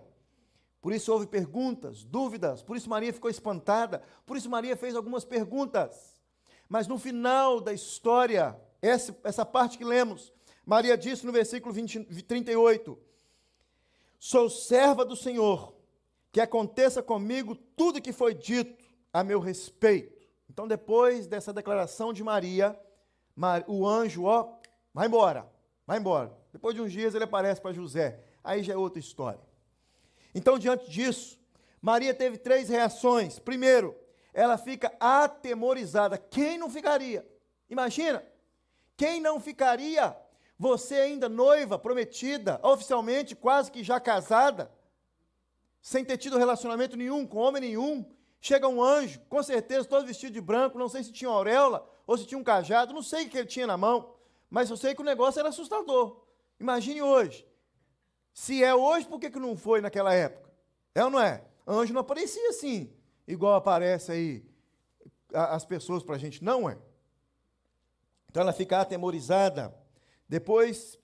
Por 0.85 0.93
isso 0.93 1.11
houve 1.11 1.27
perguntas, 1.27 2.05
dúvidas, 2.05 2.63
por 2.63 2.77
isso 2.77 2.91
Maria 2.91 3.11
ficou 3.11 3.31
espantada, 3.31 4.03
por 4.27 4.37
isso 4.37 4.51
Maria 4.51 4.77
fez 4.77 4.95
algumas 4.95 5.25
perguntas. 5.25 6.21
Mas 6.69 6.87
no 6.87 6.99
final 6.99 7.59
da 7.59 7.73
história, 7.73 8.55
essa, 8.83 9.17
essa 9.25 9.47
parte 9.47 9.79
que 9.79 9.85
lemos, 9.85 10.31
Maria 10.63 10.95
disse 10.95 11.25
no 11.25 11.33
versículo 11.33 11.73
20, 11.73 12.05
38: 12.25 12.99
Sou 14.19 14.51
serva 14.51 15.07
do 15.07 15.17
Senhor, 15.17 15.75
que 16.31 16.39
aconteça 16.39 17.03
comigo 17.03 17.55
tudo 17.55 18.03
que 18.03 18.13
foi 18.13 18.35
dito 18.35 18.85
a 19.11 19.25
meu 19.25 19.41
respeito. 19.41 20.29
Então, 20.51 20.69
depois 20.69 21.27
dessa 21.27 21.51
declaração 21.51 22.13
de 22.13 22.23
Maria, 22.23 22.79
o 23.67 23.89
anjo, 23.89 24.25
ó, 24.25 24.53
vai 24.93 25.07
embora, 25.07 25.51
vai 25.87 25.99
embora. 25.99 26.31
Depois 26.53 26.75
de 26.75 26.83
uns 26.83 26.93
dias 26.93 27.15
ele 27.15 27.25
aparece 27.25 27.59
para 27.59 27.73
José. 27.73 28.23
Aí 28.45 28.63
já 28.63 28.75
é 28.75 28.77
outra 28.77 29.01
história. 29.01 29.54
Então, 30.35 30.59
diante 30.59 30.91
disso, 30.91 31.39
Maria 31.81 32.13
teve 32.13 32.39
três 32.39 32.69
reações. 32.69 33.39
Primeiro, 33.39 33.97
ela 34.33 34.59
fica 34.59 34.93
atemorizada. 34.99 36.19
Quem 36.19 36.59
não 36.59 36.69
ficaria? 36.69 37.27
Imagina, 37.71 38.25
quem 38.97 39.21
não 39.21 39.39
ficaria? 39.39 40.17
Você 40.59 40.95
ainda 40.97 41.29
noiva, 41.29 41.79
prometida, 41.79 42.61
oficialmente 42.63 43.35
quase 43.35 43.71
que 43.71 43.83
já 43.83 43.99
casada, 44.01 44.71
sem 45.81 46.05
ter 46.05 46.17
tido 46.17 46.39
relacionamento 46.39 46.97
nenhum 46.97 47.27
com 47.27 47.39
homem 47.39 47.61
nenhum. 47.61 48.05
Chega 48.41 48.69
um 48.69 48.83
anjo, 48.83 49.21
com 49.29 49.43
certeza 49.43 49.89
todo 49.89 50.07
vestido 50.07 50.33
de 50.33 50.41
branco, 50.41 50.79
não 50.79 50.89
sei 50.89 51.03
se 51.03 51.13
tinha 51.13 51.31
auréola 51.31 51.89
ou 52.07 52.17
se 52.17 52.27
tinha 52.27 52.39
um 52.39 52.45
cajado, 52.45 52.93
não 52.93 53.03
sei 53.03 53.25
o 53.27 53.29
que 53.29 53.39
ele 53.39 53.49
tinha 53.49 53.67
na 53.67 53.77
mão, 53.77 54.15
mas 54.51 54.69
eu 54.69 54.77
sei 54.77 54.95
que 54.95 55.01
o 55.01 55.05
negócio 55.05 55.41
era 55.41 55.49
assustador. 55.49 56.25
Imagine 56.61 57.03
hoje. 57.03 57.47
Se 58.35 58.65
é 58.65 58.75
hoje, 58.75 59.07
por 59.07 59.21
que, 59.21 59.31
que 59.31 59.39
não 59.39 59.57
foi 59.57 59.81
naquela 59.81 60.13
época? 60.13 60.51
É 60.93 61.05
ou 61.05 61.09
não 61.09 61.21
é? 61.21 61.45
Anjo 61.67 61.95
não 61.95 62.01
aparecia 62.01 62.51
assim, 62.51 62.93
igual 63.27 63.55
aparece 63.55 64.11
aí 64.11 64.45
as 65.33 65.65
pessoas 65.65 66.03
para 66.03 66.17
a 66.17 66.19
gente, 66.19 66.43
não 66.43 66.69
é? 66.69 66.77
Então 68.29 68.43
ela 68.43 68.53
fica 68.53 68.81
atemorizada. 68.81 69.73
Depois, 70.29 70.99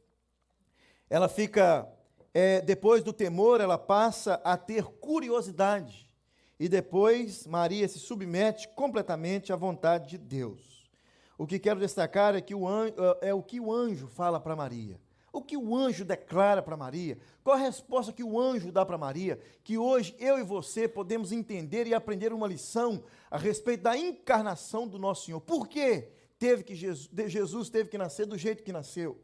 ela 1.09 1.29
fica, 1.29 1.89
é, 2.35 2.61
depois 2.61 3.05
do 3.05 3.13
temor, 3.13 3.61
ela 3.61 3.79
passa 3.79 4.35
a 4.43 4.57
ter 4.57 4.85
curiosidade. 4.85 6.11
E 6.59 6.69
depois, 6.69 7.47
Maria 7.47 7.87
se 7.87 8.01
submete 8.01 8.69
completamente 8.75 9.53
à 9.53 9.57
vontade 9.57 10.09
de 10.11 10.19
Deus. 10.19 10.91
O 11.39 11.47
que 11.47 11.61
quero 11.61 11.79
destacar 11.79 12.35
é, 12.35 12.41
que 12.41 12.55
o 12.55 12.67
anjo, 12.67 12.95
é 13.21 13.33
o 13.33 13.43
que 13.43 13.61
o 13.61 13.73
anjo 13.73 14.09
fala 14.09 14.41
para 14.41 14.57
Maria. 14.57 15.01
O 15.33 15.43
que 15.43 15.57
o 15.57 15.77
anjo 15.77 16.05
declara 16.05 16.61
para 16.61 16.77
Maria? 16.77 17.19
Qual 17.45 17.57
a 17.57 17.61
resposta 17.61 18.13
que 18.13 18.25
o 18.25 18.39
anjo 18.39 18.73
dá 18.73 18.85
para 18.85 18.99
Maria? 18.99 19.41
Que 19.63 19.79
hoje 19.79 20.15
eu 20.19 20.39
e 20.39 20.43
você 20.43 20.89
podemos 20.89 21.31
entender 21.31 21.87
e 21.87 21.95
aprender 21.95 22.33
uma 22.33 22.49
lição 22.49 23.05
a 23.31 23.39
respeito 23.39 23.85
da 23.85 23.97
encarnação 23.97 24.89
do 24.89 24.99
nosso 24.99 25.27
Senhor. 25.27 25.41
Por 25.41 25.69
que 25.69 26.09
teve 26.39 26.65
que 26.65 26.75
Jesus, 26.75 27.09
Jesus 27.31 27.71
teve 27.71 27.89
que 27.89 27.99
nascer 27.99 28.27
do 28.27 28.37
jeito 28.37 28.65
que 28.65 28.73
nasceu? 28.73 29.23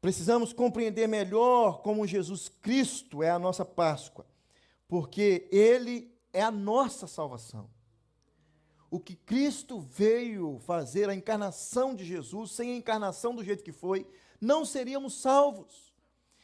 Precisamos 0.00 0.52
compreender 0.52 1.08
melhor 1.08 1.80
como 1.82 2.06
Jesus 2.06 2.48
Cristo 2.48 3.22
é 3.22 3.30
a 3.30 3.38
nossa 3.38 3.64
Páscoa, 3.64 4.26
porque 4.86 5.48
Ele 5.50 6.12
é 6.32 6.42
a 6.42 6.50
nossa 6.50 7.06
salvação. 7.06 7.68
O 8.90 9.00
que 9.00 9.16
Cristo 9.16 9.80
veio 9.80 10.58
fazer, 10.66 11.08
a 11.08 11.14
encarnação 11.14 11.94
de 11.94 12.04
Jesus, 12.04 12.52
sem 12.52 12.72
a 12.72 12.76
encarnação 12.76 13.34
do 13.34 13.42
jeito 13.42 13.64
que 13.64 13.72
foi, 13.72 14.06
não 14.42 14.64
seríamos 14.64 15.14
salvos. 15.14 15.94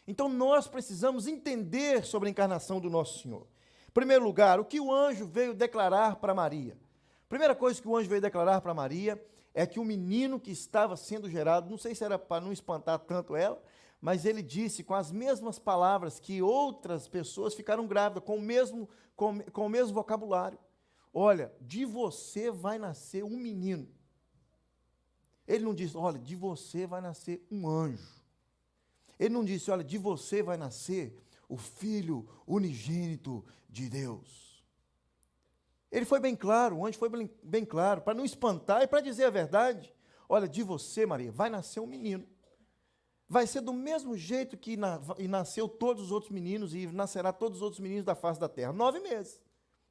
Então 0.06 0.28
nós 0.28 0.68
precisamos 0.68 1.26
entender 1.26 2.04
sobre 2.04 2.28
a 2.28 2.30
encarnação 2.30 2.80
do 2.80 2.88
nosso 2.88 3.18
Senhor. 3.18 3.46
Em 3.88 3.92
primeiro 3.92 4.24
lugar, 4.24 4.60
o 4.60 4.64
que 4.64 4.80
o 4.80 4.92
anjo 4.92 5.26
veio 5.26 5.52
declarar 5.52 6.16
para 6.16 6.32
Maria? 6.32 6.78
Primeira 7.28 7.56
coisa 7.56 7.82
que 7.82 7.88
o 7.88 7.96
anjo 7.96 8.08
veio 8.08 8.22
declarar 8.22 8.60
para 8.60 8.72
Maria 8.72 9.22
é 9.52 9.66
que 9.66 9.80
o 9.80 9.84
menino 9.84 10.38
que 10.38 10.52
estava 10.52 10.96
sendo 10.96 11.28
gerado, 11.28 11.68
não 11.68 11.76
sei 11.76 11.94
se 11.94 12.04
era 12.04 12.16
para 12.16 12.40
não 12.40 12.52
espantar 12.52 13.00
tanto 13.00 13.34
ela, 13.34 13.60
mas 14.00 14.24
ele 14.24 14.42
disse 14.42 14.84
com 14.84 14.94
as 14.94 15.10
mesmas 15.10 15.58
palavras 15.58 16.20
que 16.20 16.40
outras 16.40 17.08
pessoas 17.08 17.52
ficaram 17.52 17.86
grávidas, 17.86 18.22
com 18.22 18.36
o 18.36 18.40
mesmo, 18.40 18.88
com, 19.16 19.40
com 19.52 19.66
o 19.66 19.68
mesmo 19.68 19.92
vocabulário. 19.92 20.58
Olha, 21.12 21.52
de 21.60 21.84
você 21.84 22.48
vai 22.48 22.78
nascer 22.78 23.24
um 23.24 23.36
menino. 23.36 23.88
Ele 25.48 25.64
não 25.64 25.74
disse, 25.74 25.96
olha, 25.96 26.18
de 26.18 26.36
você 26.36 26.86
vai 26.86 27.00
nascer 27.00 27.42
um 27.50 27.66
anjo. 27.66 28.22
Ele 29.18 29.30
não 29.30 29.42
disse, 29.42 29.70
olha, 29.70 29.82
de 29.82 29.96
você 29.96 30.42
vai 30.42 30.58
nascer 30.58 31.18
o 31.48 31.56
filho 31.56 32.28
unigênito 32.46 33.42
de 33.66 33.88
Deus. 33.88 34.62
Ele 35.90 36.04
foi 36.04 36.20
bem 36.20 36.36
claro, 36.36 36.76
o 36.76 36.86
anjo 36.86 36.98
foi 36.98 37.08
bem, 37.08 37.30
bem 37.42 37.64
claro, 37.64 38.02
para 38.02 38.12
não 38.12 38.26
espantar 38.26 38.82
e 38.82 38.86
para 38.86 39.00
dizer 39.00 39.24
a 39.24 39.30
verdade. 39.30 39.92
Olha, 40.28 40.46
de 40.46 40.62
você, 40.62 41.06
Maria, 41.06 41.32
vai 41.32 41.48
nascer 41.48 41.80
um 41.80 41.86
menino. 41.86 42.28
Vai 43.26 43.46
ser 43.46 43.62
do 43.62 43.72
mesmo 43.72 44.18
jeito 44.18 44.54
que 44.54 44.76
na, 44.76 45.00
nasceu 45.30 45.66
todos 45.66 46.04
os 46.04 46.12
outros 46.12 46.30
meninos 46.30 46.74
e 46.74 46.86
nascerá 46.88 47.32
todos 47.32 47.58
os 47.58 47.62
outros 47.62 47.80
meninos 47.80 48.04
da 48.04 48.14
face 48.14 48.38
da 48.38 48.50
terra. 48.50 48.72
Nove 48.72 49.00
meses. 49.00 49.40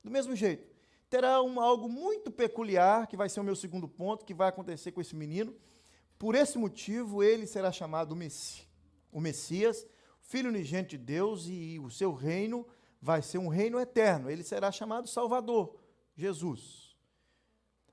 Do 0.04 0.12
mesmo 0.12 0.36
jeito 0.36 0.76
terá 1.10 1.42
um, 1.42 1.60
algo 1.60 1.88
muito 1.88 2.32
peculiar, 2.32 3.08
que 3.08 3.18
vai 3.18 3.30
ser 3.30 3.40
o 3.40 3.44
meu 3.44 3.56
segundo 3.56 3.88
ponto, 3.88 4.26
que 4.26 4.34
vai 4.34 4.50
acontecer 4.50 4.92
com 4.92 5.02
esse 5.02 5.16
menino. 5.16 5.56
Por 6.18 6.36
esse 6.36 6.58
motivo, 6.58 7.24
ele 7.24 7.46
será 7.46 7.72
chamado 7.72 8.16
Messi, 8.16 8.68
o 9.12 9.20
Messias, 9.20 9.86
filho 10.22 10.50
unigênito 10.50 10.90
de 10.90 10.98
Deus, 10.98 11.46
e 11.48 11.80
o 11.80 11.90
seu 11.90 12.14
reino 12.14 12.68
vai 13.02 13.22
ser 13.22 13.38
um 13.38 13.48
reino 13.48 13.80
eterno. 13.80 14.30
Ele 14.30 14.44
será 14.44 14.72
chamado 14.72 15.08
Salvador, 15.08 15.76
Jesus. 16.16 16.96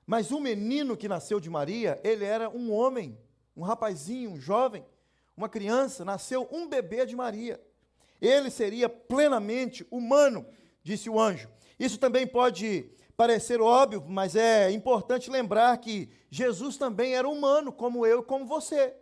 Mas 0.05 0.31
o 0.31 0.39
menino 0.39 0.97
que 0.97 1.07
nasceu 1.07 1.39
de 1.39 1.49
Maria, 1.49 1.99
ele 2.03 2.25
era 2.25 2.49
um 2.49 2.71
homem, 2.71 3.17
um 3.55 3.63
rapazinho, 3.63 4.31
um 4.31 4.39
jovem, 4.39 4.85
uma 5.35 5.49
criança, 5.49 6.05
nasceu 6.05 6.47
um 6.51 6.67
bebê 6.67 7.05
de 7.05 7.15
Maria. 7.15 7.61
Ele 8.21 8.49
seria 8.49 8.87
plenamente 8.87 9.85
humano, 9.89 10.45
disse 10.83 11.09
o 11.09 11.19
anjo. 11.19 11.49
Isso 11.79 11.97
também 11.97 12.25
pode 12.25 12.89
parecer 13.15 13.61
óbvio, 13.61 14.03
mas 14.07 14.35
é 14.35 14.71
importante 14.71 15.29
lembrar 15.29 15.77
que 15.77 16.09
Jesus 16.29 16.77
também 16.77 17.15
era 17.15 17.27
humano, 17.27 17.71
como 17.71 18.05
eu 18.05 18.19
e 18.19 18.25
como 18.25 18.45
você. 18.45 18.95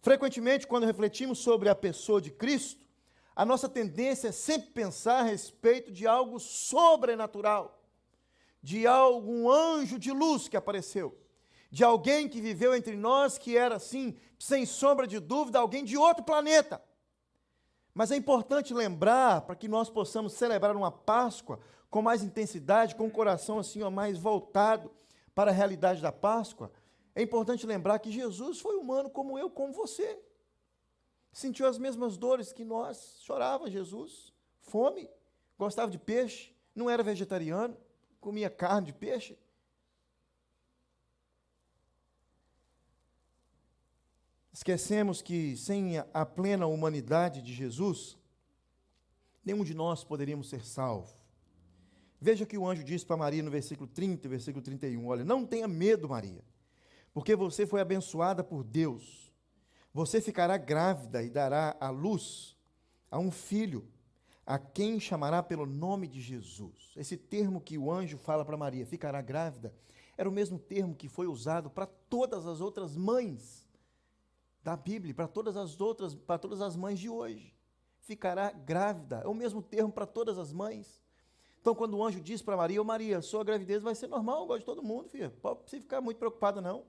Frequentemente, 0.00 0.66
quando 0.66 0.86
refletimos 0.86 1.38
sobre 1.38 1.68
a 1.68 1.74
pessoa 1.74 2.20
de 2.20 2.30
Cristo, 2.30 2.86
a 3.34 3.44
nossa 3.44 3.68
tendência 3.68 4.28
é 4.28 4.32
sempre 4.32 4.70
pensar 4.70 5.20
a 5.20 5.22
respeito 5.22 5.92
de 5.92 6.06
algo 6.06 6.38
sobrenatural, 6.38 7.82
de 8.62 8.86
algum 8.86 9.50
anjo 9.50 9.98
de 9.98 10.10
luz 10.10 10.48
que 10.48 10.56
apareceu, 10.56 11.16
de 11.70 11.84
alguém 11.84 12.28
que 12.28 12.40
viveu 12.40 12.74
entre 12.74 12.96
nós 12.96 13.38
que 13.38 13.56
era 13.56 13.76
assim, 13.76 14.16
sem 14.38 14.66
sombra 14.66 15.06
de 15.06 15.20
dúvida, 15.20 15.58
alguém 15.58 15.84
de 15.84 15.96
outro 15.96 16.24
planeta. 16.24 16.82
Mas 17.94 18.10
é 18.10 18.16
importante 18.16 18.72
lembrar, 18.72 19.40
para 19.42 19.56
que 19.56 19.66
nós 19.66 19.90
possamos 19.90 20.32
celebrar 20.32 20.76
uma 20.76 20.90
Páscoa 20.90 21.58
com 21.90 22.02
mais 22.02 22.22
intensidade, 22.22 22.94
com 22.94 23.06
o 23.06 23.10
coração 23.10 23.58
assim 23.58 23.82
ó, 23.82 23.90
mais 23.90 24.18
voltado 24.18 24.90
para 25.34 25.50
a 25.50 25.54
realidade 25.54 26.02
da 26.02 26.12
Páscoa, 26.12 26.70
é 27.14 27.22
importante 27.22 27.66
lembrar 27.66 27.98
que 27.98 28.12
Jesus 28.12 28.60
foi 28.60 28.76
humano 28.76 29.10
como 29.10 29.38
eu, 29.38 29.50
como 29.50 29.72
você. 29.72 30.20
Sentiu 31.32 31.66
as 31.66 31.78
mesmas 31.78 32.16
dores 32.16 32.52
que 32.52 32.64
nós, 32.64 33.18
chorava 33.20 33.70
Jesus, 33.70 34.32
fome, 34.60 35.10
gostava 35.58 35.90
de 35.90 35.98
peixe, 35.98 36.54
não 36.74 36.88
era 36.88 37.02
vegetariano, 37.02 37.76
comia 38.20 38.48
carne 38.48 38.86
de 38.86 38.92
peixe. 38.92 39.38
Esquecemos 44.52 45.22
que 45.22 45.56
sem 45.56 45.98
a 45.98 46.26
plena 46.26 46.66
humanidade 46.66 47.42
de 47.42 47.52
Jesus, 47.52 48.16
nenhum 49.44 49.64
de 49.64 49.74
nós 49.74 50.04
poderíamos 50.04 50.48
ser 50.48 50.64
salvo. 50.64 51.17
Veja 52.20 52.44
que 52.44 52.58
o 52.58 52.66
anjo 52.66 52.82
disse 52.82 53.06
para 53.06 53.16
Maria 53.16 53.42
no 53.42 53.50
versículo 53.50 53.88
30 53.88 54.26
e 54.26 54.30
versículo 54.30 54.62
31. 54.62 55.06
Olha, 55.06 55.24
não 55.24 55.46
tenha 55.46 55.68
medo, 55.68 56.08
Maria, 56.08 56.42
porque 57.14 57.36
você 57.36 57.66
foi 57.66 57.80
abençoada 57.80 58.42
por 58.42 58.64
Deus. 58.64 59.32
Você 59.94 60.20
ficará 60.20 60.56
grávida 60.56 61.22
e 61.22 61.30
dará 61.30 61.76
à 61.80 61.90
luz 61.90 62.56
a 63.10 63.18
um 63.18 63.30
filho, 63.30 63.88
a 64.44 64.58
quem 64.58 64.98
chamará 64.98 65.42
pelo 65.42 65.66
nome 65.66 66.06
de 66.06 66.20
Jesus. 66.20 66.92
Esse 66.96 67.16
termo 67.16 67.60
que 67.60 67.78
o 67.78 67.90
anjo 67.90 68.18
fala 68.18 68.44
para 68.44 68.56
Maria, 68.56 68.84
ficará 68.84 69.20
grávida, 69.22 69.72
era 70.16 70.28
o 70.28 70.32
mesmo 70.32 70.58
termo 70.58 70.94
que 70.94 71.08
foi 71.08 71.26
usado 71.26 71.70
para 71.70 71.86
todas 71.86 72.46
as 72.46 72.60
outras 72.60 72.96
mães 72.96 73.66
da 74.62 74.76
Bíblia, 74.76 75.14
para 75.14 75.28
todas 75.28 75.56
as 75.56 75.80
outras, 75.80 76.14
para 76.14 76.38
todas 76.38 76.60
as 76.60 76.74
mães 76.74 76.98
de 76.98 77.08
hoje. 77.08 77.54
Ficará 78.00 78.50
grávida, 78.50 79.22
é 79.24 79.28
o 79.28 79.34
mesmo 79.34 79.62
termo 79.62 79.92
para 79.92 80.06
todas 80.06 80.38
as 80.38 80.52
mães. 80.52 81.07
Então, 81.68 81.76
quando 81.76 81.98
o 81.98 82.02
anjo 82.02 82.18
diz 82.18 82.40
para 82.40 82.56
Maria, 82.56 82.80
ô 82.80 82.84
Maria, 82.84 83.20
sua 83.20 83.44
gravidez 83.44 83.82
vai 83.82 83.94
ser 83.94 84.06
normal, 84.06 84.44
igual 84.44 84.58
de 84.58 84.64
todo 84.64 84.82
mundo, 84.82 85.06
filha. 85.10 85.30
Pode 85.42 85.68
se 85.68 85.78
ficar 85.78 86.00
muito 86.00 86.16
preocupada, 86.16 86.62
não. 86.62 86.82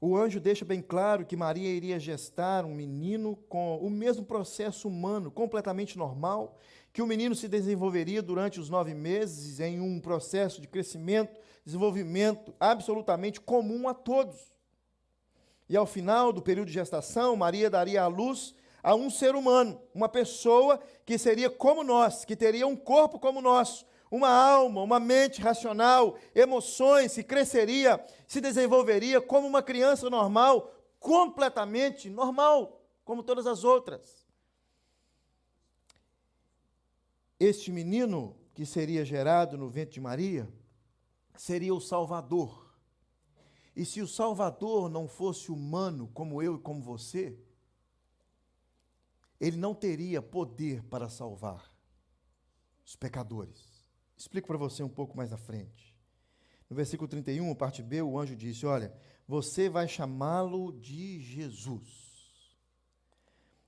O 0.00 0.16
anjo 0.16 0.40
deixa 0.40 0.64
bem 0.64 0.82
claro 0.82 1.24
que 1.24 1.36
Maria 1.36 1.68
iria 1.68 2.00
gestar 2.00 2.64
um 2.64 2.74
menino 2.74 3.36
com 3.48 3.78
o 3.78 3.88
mesmo 3.88 4.24
processo 4.24 4.88
humano, 4.88 5.30
completamente 5.30 5.96
normal, 5.96 6.58
que 6.92 7.00
o 7.00 7.06
menino 7.06 7.36
se 7.36 7.46
desenvolveria 7.46 8.20
durante 8.20 8.58
os 8.58 8.68
nove 8.68 8.94
meses 8.94 9.60
em 9.60 9.80
um 9.80 10.00
processo 10.00 10.60
de 10.60 10.66
crescimento, 10.66 11.40
desenvolvimento 11.64 12.52
absolutamente 12.58 13.40
comum 13.40 13.88
a 13.88 13.94
todos. 13.94 14.52
E 15.68 15.76
ao 15.76 15.86
final 15.86 16.32
do 16.32 16.42
período 16.42 16.66
de 16.66 16.74
gestação, 16.74 17.36
Maria 17.36 17.70
daria 17.70 18.02
à 18.02 18.08
luz 18.08 18.56
a 18.82 18.94
um 18.94 19.10
ser 19.10 19.34
humano, 19.34 19.80
uma 19.94 20.08
pessoa 20.08 20.80
que 21.04 21.18
seria 21.18 21.50
como 21.50 21.84
nós, 21.84 22.24
que 22.24 22.36
teria 22.36 22.66
um 22.66 22.76
corpo 22.76 23.18
como 23.18 23.38
o 23.38 23.42
nosso, 23.42 23.86
uma 24.10 24.28
alma, 24.28 24.82
uma 24.82 24.98
mente 24.98 25.40
racional, 25.40 26.16
emoções, 26.34 27.14
que 27.14 27.22
cresceria, 27.22 28.04
se 28.26 28.40
desenvolveria 28.40 29.20
como 29.20 29.46
uma 29.46 29.62
criança 29.62 30.10
normal, 30.10 30.74
completamente 30.98 32.10
normal, 32.10 32.82
como 33.04 33.22
todas 33.22 33.46
as 33.46 33.62
outras. 33.62 34.26
Este 37.38 37.72
menino 37.72 38.36
que 38.52 38.66
seria 38.66 39.04
gerado 39.04 39.56
no 39.56 39.70
ventre 39.70 39.94
de 39.94 40.00
Maria 40.00 40.48
seria 41.36 41.74
o 41.74 41.80
Salvador. 41.80 42.70
E 43.74 43.84
se 43.84 44.02
o 44.02 44.08
Salvador 44.08 44.90
não 44.90 45.08
fosse 45.08 45.50
humano 45.50 46.10
como 46.12 46.42
eu 46.42 46.56
e 46.56 46.58
como 46.58 46.82
você, 46.82 47.38
ele 49.40 49.56
não 49.56 49.74
teria 49.74 50.20
poder 50.20 50.82
para 50.84 51.08
salvar 51.08 51.72
os 52.84 52.94
pecadores. 52.94 53.80
Explico 54.16 54.48
para 54.48 54.58
você 54.58 54.82
um 54.82 54.88
pouco 54.88 55.16
mais 55.16 55.32
à 55.32 55.38
frente. 55.38 55.96
No 56.68 56.76
versículo 56.76 57.08
31, 57.08 57.54
parte 57.54 57.82
B, 57.82 58.02
o 58.02 58.18
anjo 58.18 58.36
disse: 58.36 58.66
Olha, 58.66 58.94
você 59.26 59.68
vai 59.68 59.88
chamá-lo 59.88 60.72
de 60.72 61.20
Jesus. 61.20 62.10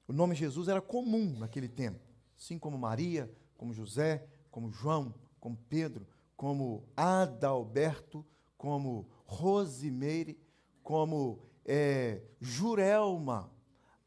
O 0.06 0.12
nome 0.12 0.34
Jesus 0.34 0.68
era 0.68 0.80
comum 0.80 1.38
naquele 1.38 1.68
tempo, 1.68 2.00
assim 2.36 2.58
como 2.58 2.76
Maria, 2.76 3.32
como 3.56 3.72
José, 3.72 4.26
como 4.50 4.70
João, 4.70 5.14
como 5.40 5.56
Pedro, 5.68 6.06
como 6.36 6.86
Adalberto, 6.96 8.26
como 8.58 9.08
Rosimeire, 9.24 10.38
como 10.82 11.40
é, 11.64 12.22
Jurelma, 12.40 13.50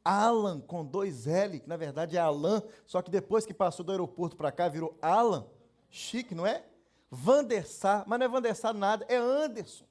Alan 0.05 0.61
com 0.61 0.85
dois 0.85 1.25
L, 1.25 1.59
que 1.59 1.67
na 1.67 1.75
verdade 1.75 2.15
é 2.15 2.19
Alan, 2.19 2.61
só 2.85 3.01
que 3.01 3.09
depois 3.09 3.43
que 3.43 3.55
passou 3.55 3.83
do 3.83 3.91
aeroporto 3.91 4.37
para 4.37 4.51
cá 4.51 4.69
virou 4.69 4.95
Alan. 5.01 5.47
Chique, 5.89 6.35
não 6.35 6.45
é? 6.45 6.63
Vandersar, 7.09 8.03
mas 8.05 8.19
não 8.19 8.25
é 8.27 8.29
Vandersar 8.29 8.73
nada, 8.73 9.03
é 9.09 9.15
Anderson. 9.15 9.85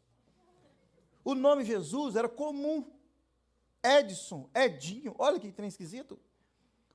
O 1.24 1.34
nome 1.34 1.64
Jesus 1.64 2.14
era 2.14 2.28
comum. 2.28 2.84
Edson, 3.82 4.48
Edinho, 4.54 5.14
olha 5.18 5.40
que 5.40 5.50
trem 5.50 5.68
esquisito. 5.68 6.18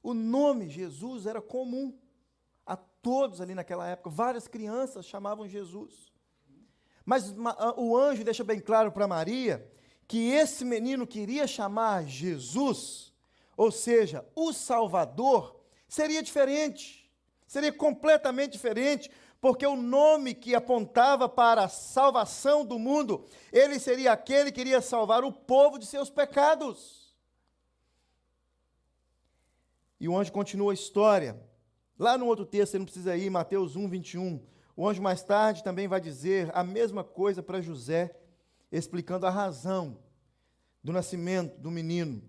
O 0.01 0.13
nome 0.13 0.69
Jesus 0.69 1.25
era 1.25 1.41
comum 1.41 1.97
a 2.65 2.77
todos 2.77 3.41
ali 3.41 3.53
naquela 3.53 3.87
época. 3.87 4.09
Várias 4.09 4.47
crianças 4.47 5.05
chamavam 5.05 5.47
Jesus. 5.47 6.13
Mas 7.03 7.35
o 7.75 7.97
anjo 7.97 8.23
deixa 8.23 8.43
bem 8.43 8.59
claro 8.59 8.91
para 8.91 9.07
Maria 9.07 9.69
que 10.09 10.31
esse 10.31 10.65
menino 10.65 11.07
queria 11.07 11.47
chamar 11.47 12.03
Jesus 12.05 13.09
ou 13.59 13.71
seja, 13.71 14.25
o 14.37 14.53
Salvador, 14.53 15.59
seria 15.85 16.23
diferente, 16.23 17.11
seria 17.45 17.73
completamente 17.73 18.53
diferente, 18.53 19.11
porque 19.41 19.67
o 19.67 19.75
nome 19.75 20.33
que 20.33 20.55
apontava 20.55 21.27
para 21.27 21.65
a 21.65 21.67
salvação 21.67 22.65
do 22.65 22.79
mundo, 22.79 23.25
ele 23.51 23.77
seria 23.77 24.13
aquele 24.13 24.49
que 24.49 24.61
iria 24.61 24.79
salvar 24.79 25.25
o 25.25 25.33
povo 25.33 25.77
de 25.77 25.85
seus 25.85 26.09
pecados. 26.09 27.13
E 29.99 30.07
o 30.07 30.17
anjo 30.17 30.31
continua 30.31 30.71
a 30.71 30.73
história. 30.73 31.37
Lá 31.97 32.17
no 32.17 32.27
outro 32.27 32.45
texto, 32.45 32.71
você 32.71 32.79
não 32.79 32.85
precisa 32.85 33.17
ir, 33.17 33.29
Mateus 33.29 33.75
1, 33.75 33.89
21. 33.89 34.41
O 34.73 34.87
anjo 34.87 35.01
mais 35.01 35.21
tarde 35.21 35.65
também 35.65 35.85
vai 35.85 35.99
dizer 35.99 36.49
a 36.53 36.63
mesma 36.63 37.03
coisa 37.03 37.43
para 37.43 37.59
José, 37.59 38.17
explicando 38.71 39.25
a 39.25 39.29
razão 39.29 39.97
do 40.83 40.91
nascimento 40.91 41.59
do 41.59 41.71
menino. 41.71 42.21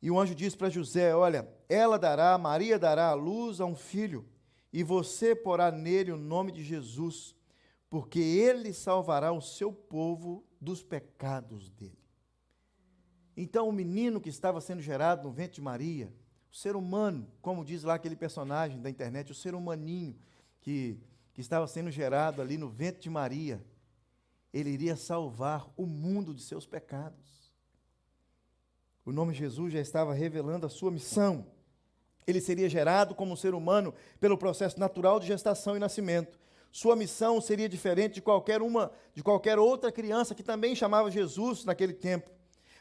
E 0.00 0.10
o 0.10 0.18
anjo 0.18 0.34
disse 0.34 0.56
para 0.56 0.70
José: 0.70 1.14
Olha, 1.14 1.48
ela 1.68 1.98
dará, 1.98 2.36
Maria 2.38 2.78
dará 2.78 3.08
a 3.08 3.14
luz 3.14 3.60
a 3.60 3.64
um 3.64 3.74
filho, 3.74 4.24
e 4.72 4.82
você 4.82 5.34
porá 5.34 5.70
nele 5.70 6.12
o 6.12 6.16
nome 6.16 6.52
de 6.52 6.62
Jesus, 6.62 7.34
porque 7.88 8.20
ele 8.20 8.72
salvará 8.72 9.32
o 9.32 9.40
seu 9.40 9.72
povo 9.72 10.44
dos 10.60 10.82
pecados 10.82 11.70
dele. 11.70 11.98
Então, 13.36 13.68
o 13.68 13.72
menino 13.72 14.20
que 14.20 14.30
estava 14.30 14.60
sendo 14.60 14.80
gerado 14.80 15.24
no 15.24 15.30
ventre 15.30 15.56
de 15.56 15.60
Maria, 15.60 16.12
o 16.50 16.56
ser 16.56 16.74
humano, 16.74 17.26
como 17.42 17.64
diz 17.64 17.82
lá 17.82 17.94
aquele 17.94 18.16
personagem 18.16 18.80
da 18.80 18.88
internet, 18.88 19.30
o 19.30 19.34
ser 19.34 19.54
humaninho 19.54 20.16
que, 20.60 20.98
que 21.34 21.40
estava 21.40 21.66
sendo 21.66 21.90
gerado 21.90 22.40
ali 22.40 22.56
no 22.56 22.68
ventre 22.68 23.02
de 23.02 23.10
Maria, 23.10 23.62
ele 24.56 24.70
iria 24.70 24.96
salvar 24.96 25.68
o 25.76 25.84
mundo 25.84 26.32
de 26.32 26.42
seus 26.42 26.66
pecados. 26.66 27.52
O 29.04 29.12
nome 29.12 29.34
Jesus 29.34 29.72
já 29.72 29.80
estava 29.80 30.14
revelando 30.14 30.64
a 30.64 30.70
sua 30.70 30.90
missão. 30.90 31.46
Ele 32.26 32.40
seria 32.40 32.68
gerado 32.68 33.14
como 33.14 33.34
um 33.34 33.36
ser 33.36 33.54
humano 33.54 33.92
pelo 34.18 34.38
processo 34.38 34.80
natural 34.80 35.20
de 35.20 35.26
gestação 35.26 35.76
e 35.76 35.78
nascimento. 35.78 36.40
Sua 36.72 36.96
missão 36.96 37.40
seria 37.40 37.68
diferente 37.68 38.14
de 38.14 38.22
qualquer 38.22 38.62
uma, 38.62 38.90
de 39.14 39.22
qualquer 39.22 39.58
outra 39.58 39.92
criança 39.92 40.34
que 40.34 40.42
também 40.42 40.74
chamava 40.74 41.10
Jesus 41.10 41.64
naquele 41.64 41.92
tempo. 41.92 42.30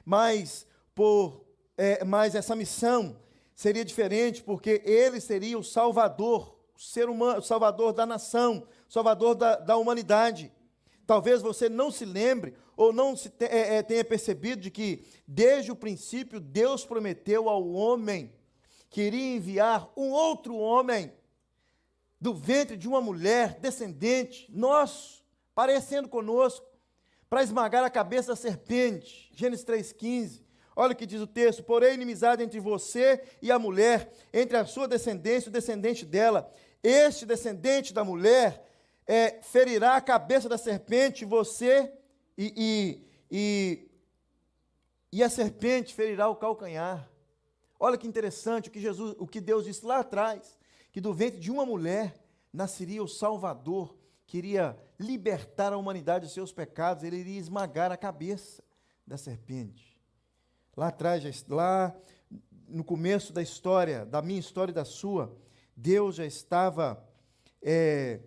Mas 0.05 0.65
por, 0.95 1.45
é, 1.77 2.05
mas 2.05 2.35
essa 2.35 2.55
missão 2.55 3.17
seria 3.53 3.83
diferente 3.83 4.41
porque 4.41 4.81
ele 4.85 5.19
seria 5.19 5.59
o 5.59 5.63
Salvador, 5.63 6.57
o 6.73 6.81
ser 6.81 7.09
humano, 7.09 7.39
o 7.39 7.43
Salvador 7.43 7.91
da 7.91 8.05
nação, 8.05 8.65
Salvador 8.87 9.35
da, 9.35 9.57
da 9.57 9.77
humanidade. 9.77 10.51
Talvez 11.05 11.41
você 11.41 11.69
não 11.69 11.91
se 11.91 12.03
lembre 12.03 12.55
ou 12.75 12.91
não 12.91 13.15
se 13.15 13.29
te, 13.29 13.45
é, 13.45 13.75
é, 13.75 13.83
tenha 13.83 14.03
percebido 14.03 14.61
de 14.61 14.71
que, 14.71 15.05
desde 15.27 15.71
o 15.71 15.75
princípio, 15.75 16.39
Deus 16.39 16.85
prometeu 16.85 17.47
ao 17.47 17.67
homem 17.69 18.33
que 18.89 19.01
iria 19.01 19.35
enviar 19.35 19.91
um 19.95 20.09
outro 20.11 20.55
homem 20.55 21.11
do 22.19 22.33
ventre 22.33 22.75
de 22.75 22.87
uma 22.87 23.01
mulher 23.01 23.59
descendente, 23.59 24.47
nosso, 24.49 25.23
parecendo 25.53 26.09
conosco, 26.09 26.65
para 27.29 27.43
esmagar 27.43 27.83
a 27.83 27.89
cabeça 27.89 28.29
da 28.29 28.35
serpente. 28.35 29.29
Gênesis 29.35 29.65
3,15. 29.65 30.41
Olha 30.75 30.93
o 30.93 30.95
que 30.95 31.05
diz 31.05 31.21
o 31.21 31.27
texto: 31.27 31.63
porém, 31.63 31.93
inimizade 31.93 32.43
entre 32.43 32.59
você 32.59 33.21
e 33.41 33.51
a 33.51 33.59
mulher, 33.59 34.11
entre 34.33 34.57
a 34.57 34.65
sua 34.65 34.87
descendência 34.87 35.47
e 35.47 35.49
o 35.49 35.53
descendente 35.53 36.05
dela. 36.05 36.51
Este 36.83 37.25
descendente 37.25 37.93
da 37.93 38.03
mulher 38.03 38.63
é, 39.07 39.41
ferirá 39.41 39.95
a 39.95 40.01
cabeça 40.01 40.49
da 40.49 40.57
serpente, 40.57 41.25
você 41.25 41.93
e, 42.37 42.53
e, 42.57 43.07
e, 43.31 43.91
e 45.11 45.23
a 45.23 45.29
serpente 45.29 45.93
ferirá 45.93 46.27
o 46.27 46.35
calcanhar. 46.35 47.09
Olha 47.79 47.97
que 47.97 48.07
interessante 48.07 48.69
o 48.69 48.71
que 48.71 48.79
Jesus, 48.79 49.15
o 49.19 49.27
que 49.27 49.39
Deus 49.41 49.65
disse 49.65 49.85
lá 49.85 49.99
atrás, 49.99 50.57
que 50.91 51.01
do 51.01 51.13
ventre 51.13 51.39
de 51.39 51.51
uma 51.51 51.65
mulher 51.65 52.15
nasceria 52.51 53.03
o 53.03 53.07
Salvador, 53.07 53.95
que 54.25 54.37
iria 54.37 54.77
libertar 54.99 55.73
a 55.73 55.77
humanidade 55.77 56.25
dos 56.25 56.33
seus 56.33 56.51
pecados, 56.51 57.03
ele 57.03 57.17
iria 57.17 57.39
esmagar 57.39 57.91
a 57.91 57.97
cabeça 57.97 58.63
da 59.05 59.17
serpente. 59.17 59.99
Lá 60.75 60.87
atrás, 60.87 61.45
lá 61.47 61.95
no 62.67 62.83
começo 62.83 63.31
da 63.31 63.41
história, 63.41 64.05
da 64.05 64.21
minha 64.21 64.39
história 64.39 64.71
e 64.71 64.75
da 64.75 64.85
sua, 64.85 65.35
Deus 65.75 66.15
já 66.15 66.25
estava 66.25 67.05
é, 67.61 68.21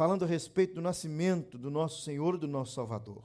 falando 0.00 0.24
a 0.24 0.26
respeito 0.26 0.76
do 0.76 0.80
nascimento 0.80 1.58
do 1.58 1.70
nosso 1.70 2.00
Senhor 2.00 2.38
do 2.38 2.48
nosso 2.48 2.72
Salvador. 2.72 3.22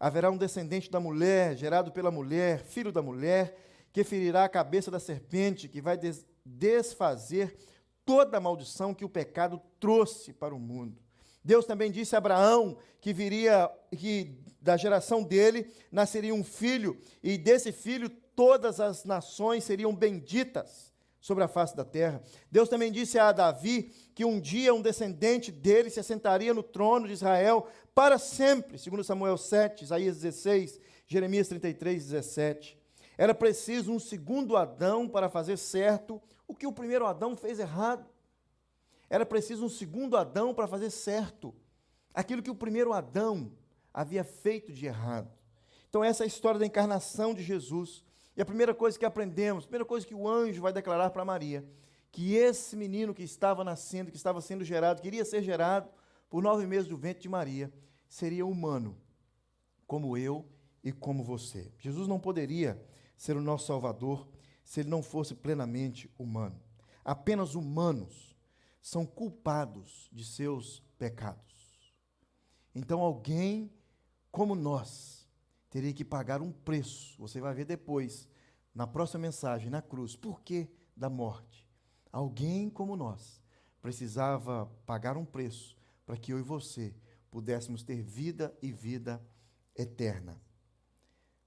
Haverá 0.00 0.28
um 0.28 0.36
descendente 0.36 0.90
da 0.90 0.98
mulher, 0.98 1.56
gerado 1.56 1.92
pela 1.92 2.10
mulher, 2.10 2.64
filho 2.64 2.90
da 2.90 3.00
mulher, 3.00 3.56
que 3.92 4.02
ferirá 4.02 4.42
a 4.42 4.48
cabeça 4.48 4.90
da 4.90 4.98
serpente, 4.98 5.68
que 5.68 5.80
vai 5.80 5.96
des 5.96 6.26
desfazer 6.44 7.56
toda 8.04 8.36
a 8.36 8.40
maldição 8.40 8.92
que 8.92 9.04
o 9.04 9.08
pecado 9.08 9.62
trouxe 9.78 10.32
para 10.32 10.52
o 10.52 10.58
mundo. 10.58 11.00
Deus 11.44 11.64
também 11.64 11.88
disse 11.88 12.16
a 12.16 12.18
Abraão 12.18 12.78
que 13.00 13.12
viria, 13.12 13.70
que 13.96 14.42
da 14.60 14.76
geração 14.76 15.22
dele 15.22 15.70
nasceria 15.88 16.34
um 16.34 16.42
filho, 16.42 17.00
e 17.22 17.38
desse 17.38 17.70
filho 17.70 18.10
todas 18.34 18.80
as 18.80 19.04
nações 19.04 19.62
seriam 19.62 19.94
benditas 19.94 20.87
sobre 21.20 21.44
a 21.44 21.48
face 21.48 21.76
da 21.76 21.84
terra. 21.84 22.22
Deus 22.50 22.68
também 22.68 22.92
disse 22.92 23.18
a 23.18 23.32
Davi 23.32 23.92
que 24.14 24.24
um 24.24 24.40
dia 24.40 24.74
um 24.74 24.82
descendente 24.82 25.50
dele 25.50 25.90
se 25.90 26.00
assentaria 26.00 26.54
no 26.54 26.62
trono 26.62 27.06
de 27.06 27.12
Israel 27.12 27.66
para 27.94 28.18
sempre, 28.18 28.78
segundo 28.78 29.02
Samuel 29.02 29.36
7, 29.36 29.84
Isaías 29.84 30.16
16, 30.20 30.80
Jeremias 31.06 31.48
33, 31.48 32.04
17. 32.04 32.78
Era 33.16 33.34
preciso 33.34 33.92
um 33.92 33.98
segundo 33.98 34.56
Adão 34.56 35.08
para 35.08 35.28
fazer 35.28 35.56
certo 35.56 36.22
o 36.46 36.54
que 36.54 36.66
o 36.66 36.72
primeiro 36.72 37.06
Adão 37.06 37.36
fez 37.36 37.58
errado. 37.58 38.08
Era 39.10 39.26
preciso 39.26 39.64
um 39.64 39.68
segundo 39.68 40.16
Adão 40.16 40.54
para 40.54 40.68
fazer 40.68 40.90
certo 40.90 41.54
aquilo 42.14 42.42
que 42.42 42.50
o 42.50 42.54
primeiro 42.54 42.92
Adão 42.92 43.52
havia 43.92 44.22
feito 44.22 44.72
de 44.72 44.86
errado. 44.86 45.30
Então, 45.88 46.04
essa 46.04 46.22
é 46.22 46.26
a 46.26 46.28
história 46.28 46.60
da 46.60 46.66
encarnação 46.66 47.34
de 47.34 47.42
Jesus. 47.42 48.04
E 48.38 48.40
a 48.40 48.46
primeira 48.46 48.72
coisa 48.72 48.96
que 48.96 49.04
aprendemos, 49.04 49.64
a 49.64 49.66
primeira 49.66 49.84
coisa 49.84 50.06
que 50.06 50.14
o 50.14 50.28
anjo 50.28 50.62
vai 50.62 50.72
declarar 50.72 51.10
para 51.10 51.24
Maria, 51.24 51.68
que 52.12 52.36
esse 52.36 52.76
menino 52.76 53.12
que 53.12 53.24
estava 53.24 53.64
nascendo, 53.64 54.12
que 54.12 54.16
estava 54.16 54.40
sendo 54.40 54.64
gerado, 54.64 55.02
queria 55.02 55.24
ser 55.24 55.42
gerado 55.42 55.90
por 56.30 56.40
nove 56.40 56.64
meses 56.64 56.86
do 56.86 56.96
ventre 56.96 57.20
de 57.20 57.28
Maria, 57.28 57.72
seria 58.08 58.46
humano, 58.46 58.96
como 59.88 60.16
eu 60.16 60.48
e 60.84 60.92
como 60.92 61.24
você. 61.24 61.72
Jesus 61.80 62.06
não 62.06 62.20
poderia 62.20 62.80
ser 63.16 63.36
o 63.36 63.42
nosso 63.42 63.66
Salvador 63.66 64.28
se 64.62 64.78
ele 64.78 64.88
não 64.88 65.02
fosse 65.02 65.34
plenamente 65.34 66.08
humano. 66.16 66.62
Apenas 67.04 67.56
humanos 67.56 68.36
são 68.80 69.04
culpados 69.04 70.08
de 70.12 70.24
seus 70.24 70.80
pecados. 70.96 71.92
Então, 72.72 73.00
alguém 73.00 73.72
como 74.30 74.54
nós 74.54 75.17
teria 75.70 75.92
que 75.92 76.04
pagar 76.04 76.40
um 76.40 76.52
preço. 76.52 77.16
Você 77.18 77.40
vai 77.40 77.54
ver 77.54 77.64
depois, 77.64 78.28
na 78.74 78.86
próxima 78.86 79.22
mensagem, 79.22 79.70
na 79.70 79.82
cruz. 79.82 80.16
Por 80.16 80.40
que 80.42 80.68
da 80.96 81.10
morte? 81.10 81.68
Alguém 82.12 82.70
como 82.70 82.96
nós 82.96 83.42
precisava 83.80 84.66
pagar 84.86 85.16
um 85.16 85.24
preço 85.24 85.76
para 86.04 86.16
que 86.16 86.32
eu 86.32 86.38
e 86.38 86.42
você 86.42 86.94
pudéssemos 87.30 87.82
ter 87.82 88.02
vida 88.02 88.56
e 88.62 88.72
vida 88.72 89.22
eterna. 89.76 90.40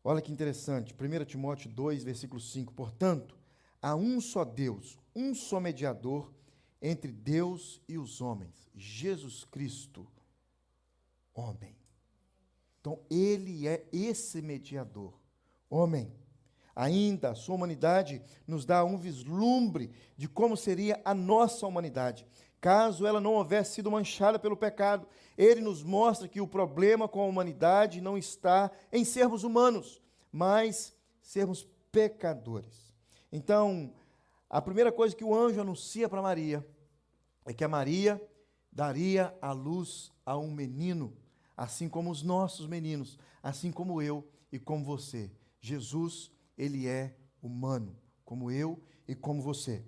Olha 0.04 0.22
que 0.22 0.32
interessante, 0.32 0.96
1 0.96 1.26
Timóteo 1.26 1.70
2, 1.70 2.04
versículo 2.04 2.40
5. 2.40 2.74
Portanto, 2.74 3.38
há 3.82 3.96
um 3.96 4.20
só 4.20 4.44
Deus, 4.44 5.00
um 5.16 5.34
só 5.34 5.60
mediador 5.60 6.34
entre 6.82 7.12
Deus 7.12 7.82
e 7.88 7.98
os 7.98 8.22
homens, 8.22 8.70
Jesus 8.74 9.44
Cristo, 9.44 10.08
homem. 11.34 11.81
Então, 12.82 13.00
ele 13.10 13.68
é 13.68 13.86
esse 13.94 14.42
mediador, 14.42 15.14
homem. 15.70 16.12
Ainda, 16.76 17.30
a 17.30 17.36
sua 17.36 17.56
humanidade 17.56 18.22
nos 18.48 18.66
dá 18.66 18.84
um 18.84 18.98
vislumbre 18.98 19.92
de 20.18 20.28
como 20.28 20.58
seria 20.58 21.00
a 21.06 21.14
nossa 21.14 21.68
humanidade, 21.68 22.26
caso 22.60 23.06
ela 23.06 23.22
não 23.22 23.36
houvesse 23.36 23.76
sido 23.76 23.92
manchada 23.92 24.40
pelo 24.40 24.58
pecado. 24.58 25.08
Ele 25.38 25.62
nos 25.62 25.84
mostra 25.84 26.28
que 26.28 26.42
o 26.42 26.48
problema 26.48 27.08
com 27.08 27.22
a 27.22 27.26
humanidade 27.26 28.02
não 28.02 28.18
está 28.18 28.72
em 28.92 29.06
sermos 29.06 29.44
humanos, 29.44 30.02
mas 30.32 30.92
sermos 31.22 31.68
pecadores. 31.92 32.92
Então, 33.32 33.94
a 34.50 34.60
primeira 34.60 34.92
coisa 34.92 35.16
que 35.16 35.24
o 35.24 35.36
anjo 35.36 35.62
anuncia 35.62 36.10
para 36.10 36.22
Maria 36.22 36.66
é 37.46 37.54
que 37.54 37.64
a 37.64 37.70
Maria 37.70 38.20
daria 38.72 39.36
a 39.42 39.52
luz 39.52 40.12
a 40.26 40.38
um 40.38 40.52
menino, 40.52 41.16
assim 41.62 41.88
como 41.88 42.10
os 42.10 42.24
nossos 42.24 42.66
meninos, 42.66 43.20
assim 43.44 43.72
como 43.72 44.02
eu 44.02 44.28
e 44.52 44.58
como 44.58 44.84
você. 44.84 45.30
Jesus, 45.60 46.32
ele 46.58 46.88
é 46.88 47.16
humano, 47.40 47.96
como 48.26 48.50
eu 48.50 48.82
e 49.08 49.14
como 49.14 49.44
você. 49.44 49.86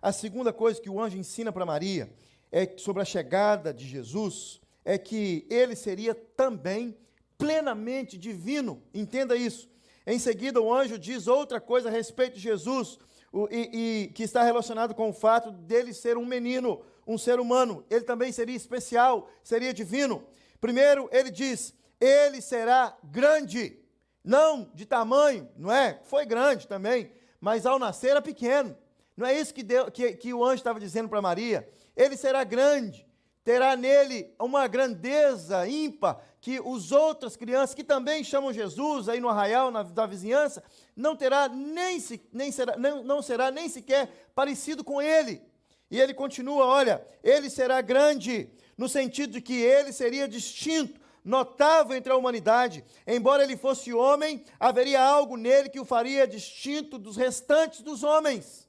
A 0.00 0.12
segunda 0.12 0.52
coisa 0.52 0.80
que 0.80 0.88
o 0.88 1.00
anjo 1.00 1.18
ensina 1.18 1.50
para 1.50 1.66
Maria 1.66 2.14
é 2.52 2.78
sobre 2.78 3.02
a 3.02 3.04
chegada 3.04 3.74
de 3.74 3.84
Jesus 3.84 4.60
é 4.84 4.96
que 4.96 5.44
ele 5.50 5.74
seria 5.74 6.14
também 6.14 6.96
plenamente 7.36 8.16
divino. 8.16 8.80
Entenda 8.94 9.34
isso. 9.34 9.68
Em 10.06 10.20
seguida, 10.20 10.62
o 10.62 10.72
anjo 10.72 10.96
diz 10.96 11.26
outra 11.26 11.60
coisa 11.60 11.88
a 11.88 11.92
respeito 11.92 12.36
de 12.36 12.40
Jesus, 12.40 13.00
o, 13.32 13.48
e, 13.50 14.04
e, 14.04 14.12
que 14.12 14.22
está 14.22 14.44
relacionado 14.44 14.94
com 14.94 15.10
o 15.10 15.12
fato 15.12 15.50
dele 15.50 15.92
ser 15.92 16.16
um 16.16 16.24
menino, 16.24 16.82
um 17.04 17.18
ser 17.18 17.40
humano. 17.40 17.84
Ele 17.90 18.04
também 18.04 18.30
seria 18.30 18.54
especial, 18.54 19.28
seria 19.42 19.74
divino. 19.74 20.24
Primeiro, 20.60 21.08
ele 21.12 21.30
diz: 21.30 21.74
ele 22.00 22.40
será 22.40 22.96
grande, 23.04 23.78
não 24.24 24.70
de 24.74 24.84
tamanho, 24.84 25.48
não 25.56 25.72
é? 25.72 26.00
Foi 26.04 26.26
grande 26.26 26.66
também, 26.66 27.12
mas 27.40 27.66
ao 27.66 27.78
nascer 27.78 28.10
era 28.10 28.22
pequeno. 28.22 28.76
Não 29.16 29.26
é 29.26 29.38
isso 29.38 29.54
que, 29.54 29.62
deu, 29.62 29.90
que, 29.90 30.12
que 30.12 30.34
o 30.34 30.44
anjo 30.44 30.56
estava 30.56 30.78
dizendo 30.78 31.08
para 31.08 31.22
Maria? 31.22 31.66
Ele 31.96 32.16
será 32.16 32.44
grande, 32.44 33.06
terá 33.42 33.74
nele 33.74 34.34
uma 34.38 34.66
grandeza 34.66 35.66
ímpar 35.66 36.20
que 36.40 36.60
os 36.60 36.92
outras 36.92 37.34
crianças 37.34 37.74
que 37.74 37.82
também 37.82 38.22
chamam 38.22 38.52
Jesus 38.52 39.08
aí 39.08 39.18
no 39.18 39.28
arraial, 39.28 39.70
na, 39.70 39.82
da 39.82 40.06
vizinhança, 40.06 40.62
não 40.94 41.16
terá 41.16 41.48
nem, 41.48 41.98
se, 41.98 42.20
nem 42.32 42.52
será, 42.52 42.76
não, 42.76 43.02
não 43.02 43.22
será 43.22 43.50
nem 43.50 43.68
sequer 43.68 44.30
parecido 44.34 44.84
com 44.84 45.00
ele. 45.00 45.42
E 45.90 46.00
ele 46.00 46.12
continua, 46.12 46.66
olha, 46.66 47.04
ele 47.22 47.48
será 47.48 47.80
grande, 47.80 48.50
no 48.76 48.88
sentido 48.88 49.32
de 49.32 49.40
que 49.40 49.54
ele 49.54 49.92
seria 49.92 50.28
distinto, 50.28 51.00
notável 51.24 51.96
entre 51.96 52.12
a 52.12 52.16
humanidade. 52.16 52.84
Embora 53.06 53.42
ele 53.42 53.56
fosse 53.56 53.92
homem, 53.92 54.44
haveria 54.60 55.02
algo 55.02 55.36
nele 55.36 55.68
que 55.68 55.80
o 55.80 55.84
faria 55.84 56.26
distinto 56.26 56.98
dos 56.98 57.16
restantes 57.16 57.80
dos 57.82 58.04
homens. 58.04 58.68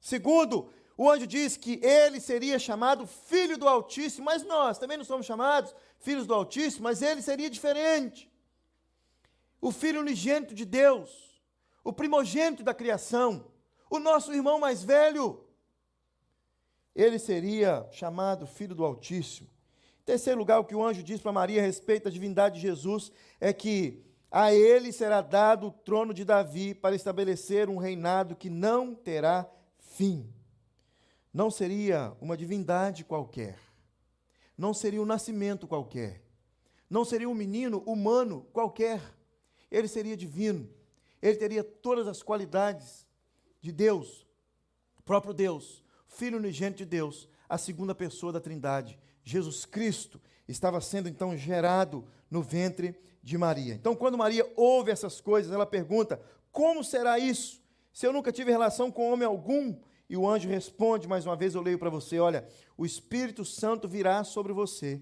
Segundo, 0.00 0.72
o 0.96 1.10
anjo 1.10 1.26
diz 1.26 1.56
que 1.56 1.80
ele 1.82 2.20
seria 2.20 2.58
chamado 2.58 3.06
filho 3.06 3.58
do 3.58 3.68
Altíssimo, 3.68 4.26
mas 4.26 4.44
nós 4.44 4.78
também 4.78 4.96
não 4.96 5.04
somos 5.04 5.26
chamados 5.26 5.74
filhos 5.98 6.26
do 6.26 6.34
Altíssimo, 6.34 6.84
mas 6.84 7.02
ele 7.02 7.22
seria 7.22 7.50
diferente. 7.50 8.30
O 9.60 9.70
filho 9.72 10.00
unigênito 10.00 10.54
de 10.54 10.64
Deus, 10.64 11.40
o 11.84 11.92
primogênito 11.92 12.62
da 12.62 12.72
criação, 12.72 13.50
o 13.90 13.98
nosso 13.98 14.32
irmão 14.32 14.58
mais 14.58 14.82
velho. 14.82 15.44
Ele 16.94 17.18
seria 17.18 17.86
chamado 17.92 18.46
filho 18.46 18.74
do 18.74 18.84
Altíssimo. 18.84 19.48
Em 20.02 20.04
terceiro 20.04 20.38
lugar, 20.38 20.58
o 20.58 20.64
que 20.64 20.74
o 20.74 20.84
anjo 20.84 21.02
diz 21.02 21.20
para 21.20 21.32
Maria 21.32 21.60
a 21.60 21.64
respeito 21.64 22.04
da 22.04 22.10
divindade 22.10 22.56
de 22.56 22.62
Jesus 22.62 23.12
é 23.40 23.52
que 23.52 24.02
a 24.30 24.52
ele 24.52 24.92
será 24.92 25.20
dado 25.20 25.68
o 25.68 25.72
trono 25.72 26.14
de 26.14 26.24
Davi 26.24 26.74
para 26.74 26.94
estabelecer 26.94 27.68
um 27.68 27.78
reinado 27.78 28.36
que 28.36 28.48
não 28.48 28.94
terá 28.94 29.50
fim. 29.78 30.32
Não 31.32 31.50
seria 31.50 32.16
uma 32.20 32.36
divindade 32.36 33.04
qualquer, 33.04 33.58
não 34.56 34.74
seria 34.74 35.00
um 35.00 35.06
nascimento 35.06 35.66
qualquer, 35.66 36.22
não 36.88 37.04
seria 37.04 37.28
um 37.28 37.34
menino 37.34 37.78
humano 37.86 38.46
qualquer, 38.52 39.00
ele 39.70 39.86
seria 39.86 40.16
divino, 40.16 40.68
ele 41.22 41.36
teria 41.36 41.62
todas 41.62 42.08
as 42.08 42.20
qualidades 42.20 43.06
de 43.60 43.70
Deus, 43.70 44.26
próprio 45.04 45.32
Deus, 45.32 45.84
Filho 46.10 46.38
unigênito 46.38 46.78
de 46.78 46.84
Deus, 46.84 47.28
a 47.48 47.56
segunda 47.56 47.94
pessoa 47.94 48.32
da 48.32 48.40
Trindade, 48.40 48.98
Jesus 49.22 49.64
Cristo, 49.64 50.20
estava 50.48 50.80
sendo 50.80 51.08
então 51.08 51.36
gerado 51.36 52.04
no 52.28 52.42
ventre 52.42 53.00
de 53.22 53.38
Maria. 53.38 53.74
Então, 53.74 53.94
quando 53.94 54.18
Maria 54.18 54.50
ouve 54.56 54.90
essas 54.90 55.20
coisas, 55.20 55.52
ela 55.52 55.64
pergunta: 55.64 56.20
como 56.50 56.82
será 56.82 57.18
isso? 57.18 57.62
Se 57.92 58.06
eu 58.06 58.12
nunca 58.12 58.32
tive 58.32 58.50
relação 58.50 58.90
com 58.90 59.12
homem 59.12 59.26
algum, 59.26 59.74
e 60.08 60.16
o 60.16 60.28
anjo 60.28 60.48
responde, 60.48 61.06
mais 61.06 61.24
uma 61.24 61.36
vez 61.36 61.54
eu 61.54 61.62
leio 61.62 61.78
para 61.78 61.88
você: 61.88 62.18
Olha, 62.18 62.46
o 62.76 62.84
Espírito 62.84 63.44
Santo 63.44 63.88
virá 63.88 64.24
sobre 64.24 64.52
você, 64.52 65.00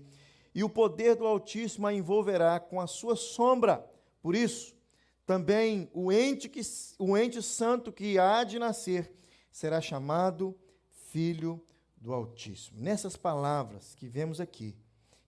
e 0.54 0.62
o 0.62 0.68
poder 0.68 1.16
do 1.16 1.26
Altíssimo 1.26 1.86
a 1.86 1.94
envolverá 1.94 2.60
com 2.60 2.80
a 2.80 2.86
sua 2.86 3.16
sombra. 3.16 3.84
Por 4.20 4.34
isso, 4.34 4.76
também 5.24 5.90
o 5.94 6.12
ente, 6.12 6.50
que, 6.50 6.60
o 6.98 7.16
ente 7.16 7.42
santo 7.42 7.90
que 7.90 8.18
há 8.18 8.44
de 8.44 8.58
nascer 8.58 9.10
será 9.50 9.80
chamado 9.80 10.54
Filho 11.10 11.62
do 11.96 12.12
Altíssimo. 12.12 12.80
Nessas 12.80 13.16
palavras 13.16 13.94
que 13.94 14.08
vemos 14.08 14.40
aqui, 14.40 14.76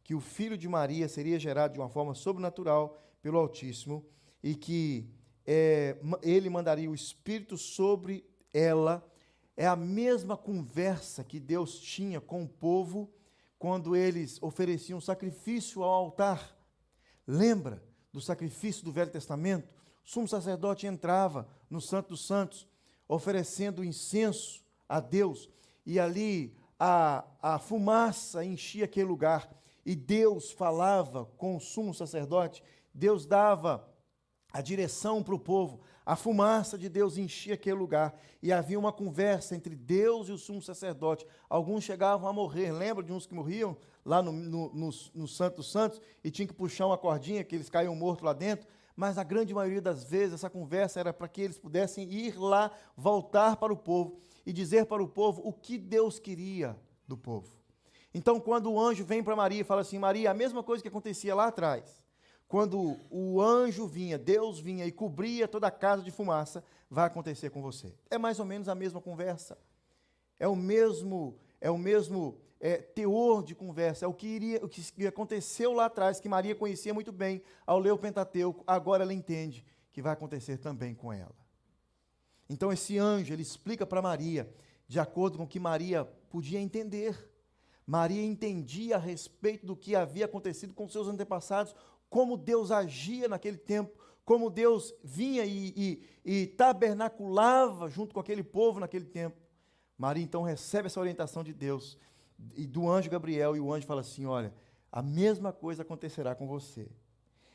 que 0.02 0.14
o 0.14 0.20
filho 0.20 0.56
de 0.56 0.68
Maria 0.68 1.08
seria 1.08 1.38
gerado 1.38 1.74
de 1.74 1.80
uma 1.80 1.88
forma 1.88 2.14
sobrenatural 2.14 3.00
pelo 3.22 3.38
Altíssimo 3.38 4.04
e 4.42 4.54
que 4.54 5.08
é, 5.46 5.96
ele 6.22 6.50
mandaria 6.50 6.90
o 6.90 6.94
Espírito 6.94 7.56
sobre 7.56 8.24
ela 8.52 9.06
é 9.56 9.66
a 9.66 9.76
mesma 9.76 10.36
conversa 10.36 11.22
que 11.22 11.38
Deus 11.38 11.78
tinha 11.78 12.20
com 12.20 12.44
o 12.44 12.48
povo 12.48 13.12
quando 13.58 13.94
eles 13.94 14.42
ofereciam 14.42 15.00
sacrifício 15.00 15.82
ao 15.82 15.90
altar. 15.90 16.56
Lembra 17.26 17.82
do 18.12 18.20
sacrifício 18.20 18.84
do 18.84 18.92
Velho 18.92 19.10
Testamento? 19.10 19.68
O 20.04 20.08
sumo 20.08 20.26
sacerdote 20.26 20.86
entrava 20.86 21.46
no 21.68 21.80
Santo 21.80 22.08
dos 22.08 22.26
Santos, 22.26 22.66
oferecendo 23.06 23.84
incenso 23.84 24.64
a 24.88 24.98
Deus, 24.98 25.48
e 25.90 25.98
ali 25.98 26.54
a, 26.78 27.24
a 27.42 27.58
fumaça 27.58 28.44
enchia 28.44 28.84
aquele 28.84 29.08
lugar, 29.08 29.50
e 29.84 29.96
Deus 29.96 30.52
falava 30.52 31.24
com 31.36 31.56
o 31.56 31.60
sumo 31.60 31.92
sacerdote, 31.92 32.62
Deus 32.94 33.26
dava 33.26 33.92
a 34.52 34.60
direção 34.60 35.20
para 35.20 35.34
o 35.34 35.38
povo, 35.38 35.80
a 36.06 36.14
fumaça 36.14 36.78
de 36.78 36.88
Deus 36.88 37.18
enchia 37.18 37.54
aquele 37.54 37.76
lugar. 37.76 38.16
E 38.40 38.52
havia 38.52 38.78
uma 38.78 38.92
conversa 38.92 39.56
entre 39.56 39.74
Deus 39.74 40.28
e 40.28 40.32
o 40.32 40.38
sumo 40.38 40.62
sacerdote. 40.62 41.26
Alguns 41.48 41.82
chegavam 41.82 42.28
a 42.28 42.32
morrer, 42.32 42.70
lembra 42.70 43.02
de 43.02 43.12
uns 43.12 43.26
que 43.26 43.34
morriam 43.34 43.76
lá 44.04 44.22
no, 44.22 44.30
no, 44.30 44.72
no, 44.72 44.90
no 45.14 45.28
Santo 45.28 45.56
dos 45.56 45.72
Santos? 45.72 46.00
E 46.22 46.30
tinham 46.30 46.46
que 46.46 46.54
puxar 46.54 46.86
uma 46.86 46.98
cordinha, 46.98 47.42
que 47.42 47.56
eles 47.56 47.68
caíam 47.68 47.96
mortos 47.96 48.24
lá 48.24 48.32
dentro. 48.32 48.68
Mas 48.94 49.18
a 49.18 49.24
grande 49.24 49.52
maioria 49.52 49.82
das 49.82 50.04
vezes 50.04 50.34
essa 50.34 50.50
conversa 50.50 51.00
era 51.00 51.12
para 51.12 51.26
que 51.26 51.40
eles 51.42 51.58
pudessem 51.58 52.08
ir 52.08 52.38
lá, 52.38 52.70
voltar 52.96 53.56
para 53.56 53.72
o 53.72 53.76
povo 53.76 54.20
e 54.44 54.52
dizer 54.52 54.86
para 54.86 55.02
o 55.02 55.08
povo 55.08 55.42
o 55.44 55.52
que 55.52 55.78
Deus 55.78 56.18
queria 56.18 56.78
do 57.06 57.16
povo. 57.16 57.56
Então, 58.12 58.40
quando 58.40 58.70
o 58.72 58.80
anjo 58.80 59.04
vem 59.04 59.22
para 59.22 59.36
Maria 59.36 59.60
e 59.60 59.64
fala 59.64 59.82
assim: 59.82 59.98
Maria, 59.98 60.30
a 60.30 60.34
mesma 60.34 60.62
coisa 60.62 60.82
que 60.82 60.88
acontecia 60.88 61.34
lá 61.34 61.46
atrás 61.46 62.00
quando 62.50 62.98
o 63.08 63.40
anjo 63.40 63.86
vinha, 63.86 64.18
Deus 64.18 64.58
vinha 64.58 64.84
e 64.84 64.90
cobria 64.90 65.46
toda 65.46 65.68
a 65.68 65.70
casa 65.70 66.02
de 66.02 66.10
fumaça, 66.10 66.64
vai 66.90 67.06
acontecer 67.06 67.48
com 67.48 67.62
você. 67.62 67.94
É 68.10 68.18
mais 68.18 68.40
ou 68.40 68.44
menos 68.44 68.68
a 68.68 68.74
mesma 68.74 69.00
conversa. 69.00 69.56
É 70.36 70.48
o 70.48 70.56
mesmo, 70.56 71.38
é 71.60 71.70
o 71.70 71.78
mesmo 71.78 72.40
é, 72.58 72.78
teor 72.78 73.44
de 73.44 73.54
conversa. 73.54 74.04
É 74.04 74.08
o 74.08 74.12
que, 74.12 74.26
iria, 74.26 74.64
o 74.64 74.68
que 74.68 75.06
aconteceu 75.06 75.72
lá 75.72 75.84
atrás, 75.84 76.18
que 76.18 76.28
Maria 76.28 76.56
conhecia 76.56 76.92
muito 76.92 77.12
bem 77.12 77.40
ao 77.64 77.78
ler 77.78 77.92
o 77.92 77.98
Pentateuco. 77.98 78.64
Agora 78.66 79.04
ela 79.04 79.14
entende 79.14 79.64
que 79.92 80.02
vai 80.02 80.12
acontecer 80.12 80.58
também 80.58 80.92
com 80.92 81.12
ela. 81.12 81.39
Então 82.50 82.72
esse 82.72 82.98
anjo, 82.98 83.32
ele 83.32 83.42
explica 83.42 83.86
para 83.86 84.02
Maria, 84.02 84.52
de 84.88 84.98
acordo 84.98 85.38
com 85.38 85.44
o 85.44 85.46
que 85.46 85.60
Maria 85.60 86.04
podia 86.28 86.58
entender. 86.58 87.30
Maria 87.86 88.24
entendia 88.24 88.96
a 88.96 88.98
respeito 88.98 89.64
do 89.64 89.76
que 89.76 89.94
havia 89.94 90.24
acontecido 90.24 90.74
com 90.74 90.88
seus 90.88 91.06
antepassados, 91.06 91.76
como 92.08 92.36
Deus 92.36 92.72
agia 92.72 93.28
naquele 93.28 93.56
tempo, 93.56 93.96
como 94.24 94.50
Deus 94.50 94.92
vinha 95.04 95.44
e, 95.44 95.72
e, 95.76 96.02
e 96.24 96.46
tabernaculava 96.48 97.88
junto 97.88 98.12
com 98.12 98.18
aquele 98.18 98.42
povo 98.42 98.80
naquele 98.80 99.04
tempo. 99.04 99.36
Maria 99.96 100.24
então 100.24 100.42
recebe 100.42 100.86
essa 100.86 100.98
orientação 100.98 101.44
de 101.44 101.52
Deus 101.52 101.96
e 102.56 102.66
do 102.66 102.90
anjo 102.90 103.08
Gabriel, 103.08 103.54
e 103.54 103.60
o 103.60 103.72
anjo 103.72 103.86
fala 103.86 104.00
assim: 104.00 104.26
Olha, 104.26 104.52
a 104.90 105.00
mesma 105.00 105.52
coisa 105.52 105.82
acontecerá 105.82 106.34
com 106.34 106.48
você. 106.48 106.90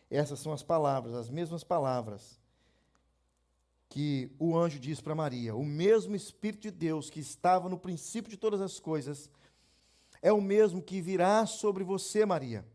Essas 0.10 0.40
são 0.40 0.54
as 0.54 0.64
palavras, 0.64 1.16
as 1.16 1.30
mesmas 1.30 1.66
palavras 1.66 2.40
que 3.96 4.30
o 4.38 4.58
anjo 4.58 4.78
diz 4.78 5.00
para 5.00 5.16
Maria: 5.16 5.56
O 5.56 5.64
mesmo 5.64 6.18
Espírito 6.18 6.64
de 6.64 6.72
Deus 6.72 7.10
que 7.10 7.22
estava 7.22 7.70
no 7.70 7.80
princípio 7.80 8.30
de 8.30 8.36
todas 8.36 8.60
as 8.60 8.78
coisas 8.78 9.30
é 10.22 10.34
o 10.34 10.42
mesmo 10.42 10.82
que 10.82 11.00
virá 11.00 11.46
sobre 11.46 11.82
você, 11.82 12.26
Maria, 12.26 12.66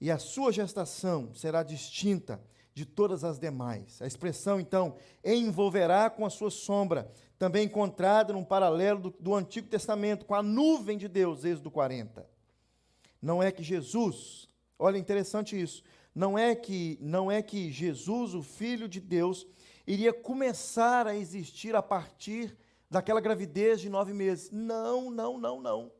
e 0.00 0.10
a 0.10 0.18
sua 0.18 0.50
gestação 0.50 1.32
será 1.32 1.62
distinta 1.62 2.42
de 2.74 2.84
todas 2.84 3.22
as 3.22 3.38
demais. 3.38 4.02
A 4.02 4.06
expressão, 4.08 4.58
então, 4.58 4.96
envolverá 5.24 6.10
com 6.10 6.26
a 6.26 6.30
sua 6.30 6.50
sombra 6.50 7.08
também 7.38 7.66
encontrada 7.66 8.32
num 8.32 8.42
paralelo 8.42 8.98
do, 8.98 9.14
do 9.20 9.32
Antigo 9.32 9.68
Testamento, 9.68 10.26
com 10.26 10.34
a 10.34 10.42
nuvem 10.42 10.98
de 10.98 11.06
Deus, 11.06 11.44
Êxodo 11.44 11.70
40. 11.70 12.28
Não 13.22 13.40
é 13.40 13.52
que 13.52 13.62
Jesus, 13.62 14.48
olha 14.76 14.98
interessante 14.98 15.60
isso, 15.60 15.84
não 16.12 16.36
é 16.36 16.52
que 16.52 16.98
não 17.00 17.30
é 17.30 17.40
que 17.42 17.70
Jesus, 17.70 18.34
o 18.34 18.42
filho 18.42 18.88
de 18.88 18.98
Deus, 18.98 19.46
iria 19.86 20.12
começar 20.12 21.06
a 21.06 21.16
existir 21.16 21.74
a 21.74 21.82
partir 21.82 22.56
daquela 22.90 23.20
gravidez 23.20 23.80
de 23.80 23.88
nove 23.88 24.12
meses. 24.12 24.50
Não, 24.50 25.10
não, 25.10 25.38
não, 25.38 25.60
não. 25.60 25.92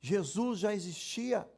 Jesus 0.00 0.58
já 0.58 0.74
existia. 0.74 1.48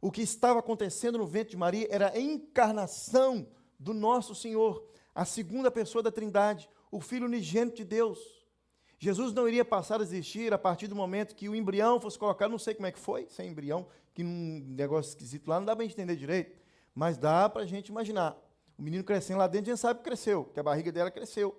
O 0.00 0.10
que 0.10 0.22
estava 0.22 0.60
acontecendo 0.60 1.18
no 1.18 1.26
ventre 1.26 1.50
de 1.50 1.56
Maria 1.56 1.86
era 1.90 2.12
a 2.12 2.18
encarnação 2.20 3.48
do 3.78 3.92
nosso 3.92 4.34
Senhor, 4.34 4.86
a 5.14 5.24
segunda 5.24 5.70
pessoa 5.70 6.02
da 6.02 6.12
Trindade, 6.12 6.68
o 6.90 7.00
Filho 7.00 7.26
unigênito 7.26 7.78
de 7.78 7.84
Deus. 7.84 8.18
Jesus 8.98 9.32
não 9.32 9.48
iria 9.48 9.64
passar 9.64 10.00
a 10.00 10.02
existir 10.02 10.52
a 10.52 10.58
partir 10.58 10.86
do 10.86 10.94
momento 10.94 11.34
que 11.34 11.48
o 11.48 11.54
embrião 11.54 11.98
fosse 11.98 12.18
colocado, 12.18 12.50
não 12.50 12.58
sei 12.58 12.74
como 12.74 12.86
é 12.86 12.92
que 12.92 12.98
foi, 12.98 13.26
sem 13.30 13.48
embrião, 13.48 13.86
que 14.12 14.22
num 14.22 14.62
negócio 14.68 15.10
esquisito 15.10 15.48
lá, 15.48 15.58
não 15.58 15.64
dá 15.64 15.74
para 15.74 15.84
entender 15.84 16.16
direito, 16.16 16.58
mas 16.94 17.16
dá 17.16 17.48
para 17.48 17.62
a 17.62 17.66
gente 17.66 17.88
imaginar. 17.88 18.36
O 18.80 18.82
menino 18.82 19.04
crescendo 19.04 19.38
lá 19.38 19.46
dentro, 19.46 19.70
a 19.70 19.74
gente 19.74 19.80
sabe 19.80 19.98
que 19.98 20.04
cresceu, 20.04 20.46
que 20.46 20.58
a 20.58 20.62
barriga 20.62 20.90
dela 20.90 21.10
cresceu. 21.10 21.56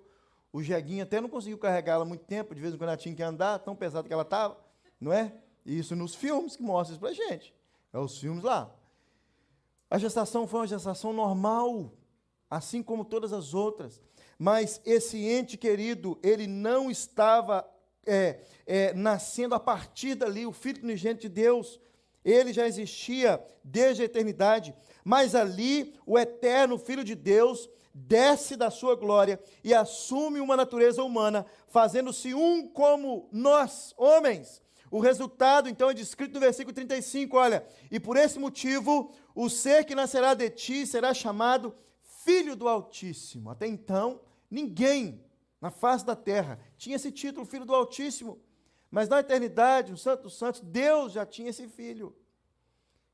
O 0.51 0.61
jeguinho 0.61 1.03
até 1.03 1.21
não 1.21 1.29
conseguiu 1.29 1.57
carregá-la 1.57 2.03
muito 2.03 2.25
tempo, 2.25 2.53
de 2.53 2.59
vez 2.59 2.73
em 2.73 2.77
quando 2.77 2.89
ela 2.89 2.97
tinha 2.97 3.15
que 3.15 3.23
andar, 3.23 3.59
tão 3.59 3.75
pesado 3.75 4.07
que 4.07 4.13
ela 4.13 4.23
estava, 4.23 4.57
não 4.99 5.13
é? 5.13 5.33
Isso 5.65 5.95
nos 5.95 6.13
filmes 6.13 6.57
que 6.57 6.63
mostram 6.63 6.95
isso 6.95 6.99
para 6.99 7.09
a 7.09 7.13
gente. 7.13 7.55
É 7.93 7.99
os 7.99 8.17
filmes 8.17 8.43
lá. 8.43 8.69
A 9.89 9.97
gestação 9.97 10.47
foi 10.47 10.61
uma 10.61 10.67
gestação 10.67 11.13
normal, 11.13 11.93
assim 12.49 12.83
como 12.83 13.05
todas 13.05 13.31
as 13.31 13.53
outras 13.53 14.01
mas 14.43 14.81
esse 14.83 15.23
ente 15.23 15.55
querido, 15.55 16.17
ele 16.23 16.47
não 16.47 16.89
estava 16.89 17.63
é, 18.03 18.39
é, 18.65 18.91
nascendo 18.91 19.53
a 19.53 19.59
partir 19.59 20.15
dali, 20.15 20.47
o 20.47 20.51
Filho 20.51 20.83
unigênito 20.83 21.21
de 21.21 21.29
Deus, 21.29 21.79
ele 22.23 22.53
já 22.53 22.67
existia 22.67 23.43
desde 23.63 24.01
a 24.03 24.05
eternidade, 24.05 24.73
mas 25.03 25.35
ali 25.35 25.93
o 26.05 26.17
eterno 26.17 26.77
Filho 26.77 27.03
de 27.03 27.15
Deus 27.15 27.69
desce 27.93 28.55
da 28.55 28.69
sua 28.69 28.95
glória 28.95 29.39
e 29.63 29.73
assume 29.73 30.39
uma 30.39 30.55
natureza 30.55 31.03
humana, 31.03 31.45
fazendo-se 31.67 32.33
um 32.33 32.67
como 32.67 33.27
nós, 33.31 33.93
homens. 33.97 34.61
O 34.89 34.99
resultado, 34.99 35.69
então, 35.69 35.89
é 35.89 35.93
descrito 35.93 36.33
no 36.33 36.39
versículo 36.39 36.73
35, 36.73 37.37
olha, 37.37 37.65
e 37.89 37.99
por 37.99 38.17
esse 38.17 38.37
motivo, 38.37 39.13
o 39.33 39.49
ser 39.49 39.85
que 39.85 39.95
nascerá 39.95 40.33
de 40.33 40.49
ti 40.49 40.85
será 40.85 41.13
chamado 41.13 41.73
Filho 42.25 42.55
do 42.55 42.67
Altíssimo. 42.67 43.49
Até 43.49 43.67
então, 43.67 44.19
Ninguém 44.51 45.23
na 45.61 45.71
face 45.71 46.05
da 46.05 46.15
terra 46.15 46.59
tinha 46.75 46.97
esse 46.97 47.09
título, 47.09 47.45
Filho 47.45 47.63
do 47.63 47.73
Altíssimo. 47.73 48.37
Mas 48.91 49.07
na 49.07 49.21
eternidade, 49.21 49.91
no 49.91 49.97
Santo 49.97 50.23
dos 50.23 50.37
Santos, 50.37 50.59
Deus 50.59 51.13
já 51.13 51.25
tinha 51.25 51.49
esse 51.49 51.67
filho. 51.67 52.13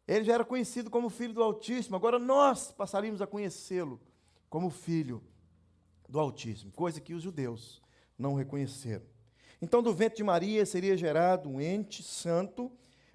Ele 0.08 0.26
já 0.26 0.34
era 0.34 0.44
conhecido 0.44 0.90
como 0.90 1.10
Filho 1.10 1.34
do 1.34 1.44
Altíssimo. 1.44 1.96
Agora 1.96 2.18
nós 2.18 2.72
passaríamos 2.72 3.22
a 3.22 3.28
conhecê-lo 3.28 4.02
como 4.50 4.72
Filho 4.72 5.24
do 6.10 6.20
Altíssimo, 6.20 6.72
coisa 6.72 7.00
que 7.00 7.14
os 7.14 7.22
judeus 7.22 7.82
não 8.18 8.34
reconheceram. 8.34 9.06
Então, 9.62 9.84
do 9.84 9.94
ventre 9.94 10.18
de 10.18 10.24
Maria 10.24 10.66
seria 10.66 10.98
gerado 10.98 11.50
um 11.50 11.60
ente 11.60 12.02
santo, 12.02 12.72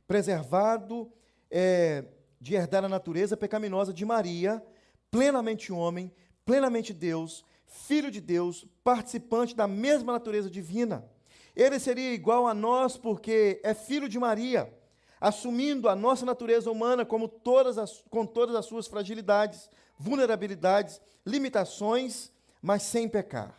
preservado 0.06 1.10
é, 1.50 2.04
de 2.40 2.54
herdar 2.54 2.84
a 2.84 2.88
natureza 2.88 3.36
pecaminosa 3.36 3.92
de 3.92 4.04
Maria, 4.04 4.62
plenamente 5.10 5.72
homem, 5.72 6.12
plenamente 6.44 6.92
Deus, 6.92 7.44
filho 7.66 8.10
de 8.10 8.20
Deus, 8.20 8.66
participante 8.84 9.54
da 9.54 9.66
mesma 9.66 10.12
natureza 10.12 10.50
divina. 10.50 11.08
Ele 11.54 11.78
seria 11.78 12.12
igual 12.12 12.46
a 12.46 12.54
nós 12.54 12.96
porque 12.96 13.60
é 13.62 13.74
filho 13.74 14.08
de 14.08 14.18
Maria, 14.18 14.72
assumindo 15.20 15.88
a 15.88 15.94
nossa 15.94 16.24
natureza 16.24 16.70
humana 16.70 17.04
como 17.04 17.28
todas 17.28 17.78
as, 17.78 18.02
com 18.10 18.26
todas 18.26 18.56
as 18.56 18.66
suas 18.66 18.86
fragilidades, 18.86 19.70
vulnerabilidades, 19.98 21.00
limitações, 21.24 22.32
mas 22.60 22.82
sem 22.82 23.08
pecar. 23.08 23.56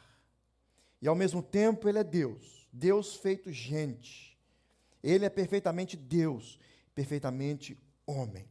E 1.01 1.07
ao 1.07 1.15
mesmo 1.15 1.43
tempo 1.43 1.87
ele 1.87 1.99
é 1.99 2.03
Deus, 2.03 2.67
Deus 2.71 3.15
feito 3.15 3.51
gente. 3.51 4.37
Ele 5.03 5.25
é 5.25 5.29
perfeitamente 5.29 5.95
Deus, 5.95 6.57
perfeitamente 6.95 7.77
homem. 8.07 8.47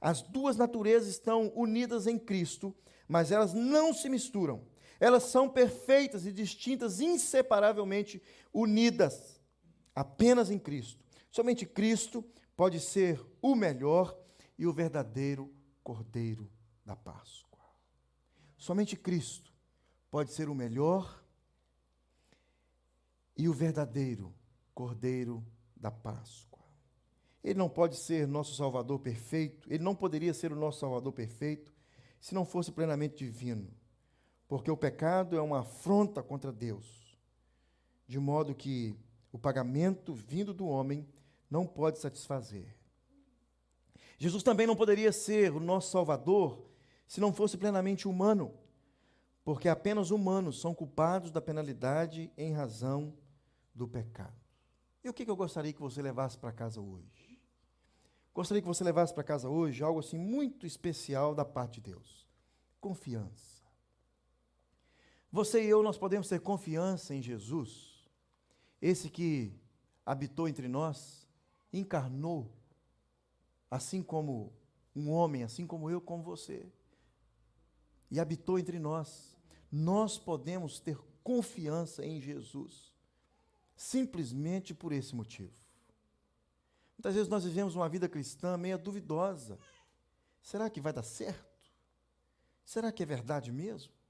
As 0.00 0.20
duas 0.20 0.56
naturezas 0.56 1.08
estão 1.08 1.52
unidas 1.54 2.06
em 2.08 2.18
Cristo, 2.18 2.74
mas 3.08 3.30
elas 3.30 3.54
não 3.54 3.94
se 3.94 4.08
misturam 4.08 4.71
elas 5.02 5.24
são 5.24 5.48
perfeitas 5.48 6.26
e 6.26 6.32
distintas, 6.32 7.00
inseparavelmente 7.00 8.22
unidas, 8.54 9.42
apenas 9.92 10.48
em 10.48 10.60
Cristo. 10.60 11.04
Somente 11.28 11.66
Cristo 11.66 12.24
pode 12.56 12.78
ser 12.78 13.20
o 13.42 13.56
melhor 13.56 14.16
e 14.56 14.64
o 14.64 14.72
verdadeiro 14.72 15.52
Cordeiro 15.82 16.48
da 16.86 16.94
Páscoa. 16.94 17.58
Somente 18.56 18.94
Cristo 18.94 19.52
pode 20.08 20.30
ser 20.30 20.48
o 20.48 20.54
melhor 20.54 21.20
e 23.36 23.48
o 23.48 23.52
verdadeiro 23.52 24.32
Cordeiro 24.72 25.44
da 25.76 25.90
Páscoa. 25.90 26.62
Ele 27.42 27.58
não 27.58 27.68
pode 27.68 27.96
ser 27.96 28.28
nosso 28.28 28.54
Salvador 28.54 29.00
perfeito, 29.00 29.68
ele 29.68 29.82
não 29.82 29.96
poderia 29.96 30.32
ser 30.32 30.52
o 30.52 30.56
nosso 30.56 30.78
Salvador 30.78 31.12
perfeito 31.12 31.74
se 32.20 32.32
não 32.36 32.44
fosse 32.44 32.70
plenamente 32.70 33.16
divino 33.16 33.81
porque 34.52 34.70
o 34.70 34.76
pecado 34.76 35.34
é 35.34 35.40
uma 35.40 35.60
afronta 35.60 36.22
contra 36.22 36.52
Deus, 36.52 37.16
de 38.06 38.18
modo 38.18 38.54
que 38.54 38.94
o 39.32 39.38
pagamento 39.38 40.12
vindo 40.12 40.52
do 40.52 40.66
homem 40.66 41.08
não 41.50 41.66
pode 41.66 41.98
satisfazer. 41.98 42.76
Jesus 44.18 44.42
também 44.42 44.66
não 44.66 44.76
poderia 44.76 45.10
ser 45.10 45.54
o 45.54 45.58
nosso 45.58 45.90
Salvador 45.90 46.66
se 47.08 47.18
não 47.18 47.32
fosse 47.32 47.56
plenamente 47.56 48.06
humano, 48.06 48.52
porque 49.42 49.70
apenas 49.70 50.10
humanos 50.10 50.60
são 50.60 50.74
culpados 50.74 51.30
da 51.30 51.40
penalidade 51.40 52.30
em 52.36 52.52
razão 52.52 53.14
do 53.74 53.88
pecado. 53.88 54.36
E 55.02 55.08
o 55.08 55.14
que 55.14 55.24
eu 55.30 55.34
gostaria 55.34 55.72
que 55.72 55.80
você 55.80 56.02
levasse 56.02 56.36
para 56.36 56.52
casa 56.52 56.78
hoje? 56.78 57.40
Gostaria 58.34 58.60
que 58.60 58.68
você 58.68 58.84
levasse 58.84 59.14
para 59.14 59.24
casa 59.24 59.48
hoje 59.48 59.82
algo 59.82 60.00
assim 60.00 60.18
muito 60.18 60.66
especial 60.66 61.34
da 61.34 61.42
parte 61.42 61.80
de 61.80 61.92
Deus: 61.92 62.28
confiança. 62.82 63.51
Você 65.32 65.64
e 65.64 65.66
eu, 65.66 65.82
nós 65.82 65.96
podemos 65.96 66.28
ter 66.28 66.40
confiança 66.40 67.14
em 67.14 67.22
Jesus, 67.22 68.06
esse 68.82 69.08
que 69.08 69.58
habitou 70.04 70.46
entre 70.46 70.68
nós, 70.68 71.26
encarnou, 71.72 72.52
assim 73.70 74.02
como 74.02 74.52
um 74.94 75.10
homem, 75.10 75.42
assim 75.42 75.66
como 75.66 75.88
eu, 75.88 76.02
como 76.02 76.22
você, 76.22 76.70
e 78.10 78.20
habitou 78.20 78.58
entre 78.58 78.78
nós. 78.78 79.34
Nós 79.70 80.18
podemos 80.18 80.78
ter 80.78 80.98
confiança 81.24 82.04
em 82.04 82.20
Jesus, 82.20 82.92
simplesmente 83.74 84.74
por 84.74 84.92
esse 84.92 85.14
motivo. 85.14 85.54
Muitas 86.98 87.14
vezes 87.14 87.28
nós 87.30 87.44
vivemos 87.44 87.74
uma 87.74 87.88
vida 87.88 88.06
cristã 88.06 88.58
meio 88.58 88.78
duvidosa. 88.78 89.58
Será 90.42 90.68
que 90.68 90.80
vai 90.80 90.92
dar 90.92 91.02
certo? 91.02 91.72
Será 92.66 92.92
que 92.92 93.02
é 93.02 93.06
verdade 93.06 93.50
mesmo? 93.50 94.01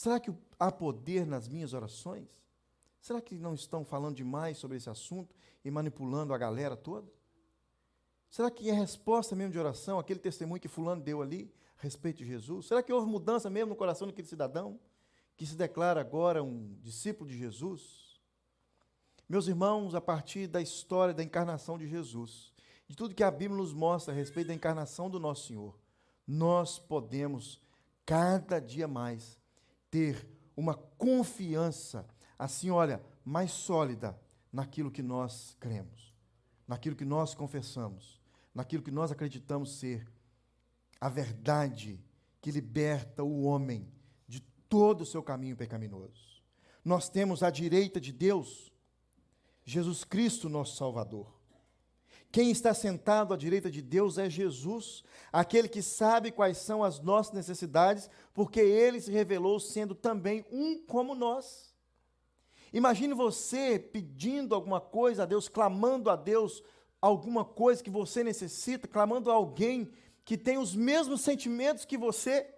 Será 0.00 0.18
que 0.18 0.32
há 0.58 0.72
poder 0.72 1.26
nas 1.26 1.46
minhas 1.46 1.74
orações? 1.74 2.26
Será 3.02 3.20
que 3.20 3.38
não 3.38 3.52
estão 3.52 3.84
falando 3.84 4.16
demais 4.16 4.56
sobre 4.56 4.78
esse 4.78 4.88
assunto 4.88 5.36
e 5.62 5.70
manipulando 5.70 6.32
a 6.32 6.38
galera 6.38 6.74
toda? 6.74 7.06
Será 8.30 8.50
que 8.50 8.70
é 8.70 8.72
resposta 8.72 9.36
mesmo 9.36 9.52
de 9.52 9.58
oração, 9.58 9.98
aquele 9.98 10.18
testemunho 10.18 10.58
que 10.58 10.68
fulano 10.68 11.02
deu 11.02 11.20
ali 11.20 11.52
a 11.78 11.82
respeito 11.82 12.16
de 12.16 12.24
Jesus? 12.24 12.68
Será 12.68 12.82
que 12.82 12.90
houve 12.90 13.06
mudança 13.06 13.50
mesmo 13.50 13.68
no 13.68 13.76
coração 13.76 14.06
daquele 14.06 14.26
cidadão 14.26 14.80
que 15.36 15.44
se 15.44 15.54
declara 15.54 16.00
agora 16.00 16.42
um 16.42 16.78
discípulo 16.80 17.28
de 17.28 17.36
Jesus? 17.36 18.18
Meus 19.28 19.48
irmãos, 19.48 19.94
a 19.94 20.00
partir 20.00 20.46
da 20.46 20.62
história 20.62 21.12
da 21.12 21.22
encarnação 21.22 21.76
de 21.76 21.86
Jesus, 21.86 22.54
de 22.88 22.96
tudo 22.96 23.14
que 23.14 23.22
a 23.22 23.30
Bíblia 23.30 23.58
nos 23.58 23.74
mostra 23.74 24.14
a 24.14 24.16
respeito 24.16 24.46
da 24.46 24.54
encarnação 24.54 25.10
do 25.10 25.20
nosso 25.20 25.48
Senhor, 25.48 25.78
nós 26.26 26.78
podemos 26.78 27.60
cada 28.06 28.58
dia 28.58 28.88
mais 28.88 29.38
ter 29.90 30.28
uma 30.56 30.74
confiança, 30.74 32.06
assim, 32.38 32.70
olha, 32.70 33.02
mais 33.24 33.50
sólida 33.50 34.18
naquilo 34.52 34.90
que 34.90 35.02
nós 35.02 35.56
cremos, 35.58 36.14
naquilo 36.66 36.96
que 36.96 37.04
nós 37.04 37.34
confessamos, 37.34 38.20
naquilo 38.54 38.82
que 38.82 38.90
nós 38.90 39.10
acreditamos 39.10 39.78
ser 39.78 40.06
a 41.00 41.08
verdade 41.08 42.00
que 42.40 42.50
liberta 42.50 43.22
o 43.22 43.42
homem 43.42 43.88
de 44.26 44.40
todo 44.68 45.02
o 45.02 45.06
seu 45.06 45.22
caminho 45.22 45.56
pecaminoso. 45.56 46.42
Nós 46.84 47.08
temos 47.08 47.42
à 47.42 47.50
direita 47.50 48.00
de 48.00 48.12
Deus 48.12 48.70
Jesus 49.64 50.04
Cristo, 50.04 50.48
nosso 50.48 50.76
Salvador. 50.76 51.39
Quem 52.32 52.50
está 52.50 52.72
sentado 52.72 53.34
à 53.34 53.36
direita 53.36 53.70
de 53.70 53.82
Deus 53.82 54.16
é 54.16 54.30
Jesus, 54.30 55.02
aquele 55.32 55.68
que 55.68 55.82
sabe 55.82 56.30
quais 56.30 56.58
são 56.58 56.84
as 56.84 57.00
nossas 57.00 57.32
necessidades, 57.32 58.08
porque 58.32 58.60
ele 58.60 59.00
se 59.00 59.10
revelou 59.10 59.58
sendo 59.58 59.94
também 59.94 60.44
um 60.52 60.78
como 60.78 61.14
nós. 61.14 61.74
Imagine 62.72 63.14
você 63.14 63.78
pedindo 63.78 64.54
alguma 64.54 64.80
coisa 64.80 65.24
a 65.24 65.26
Deus, 65.26 65.48
clamando 65.48 66.08
a 66.08 66.14
Deus 66.14 66.62
alguma 67.00 67.44
coisa 67.44 67.82
que 67.82 67.90
você 67.90 68.22
necessita, 68.22 68.86
clamando 68.86 69.28
a 69.30 69.34
alguém 69.34 69.90
que 70.24 70.38
tem 70.38 70.56
os 70.56 70.76
mesmos 70.76 71.22
sentimentos 71.22 71.84
que 71.84 71.98
você. 71.98 72.48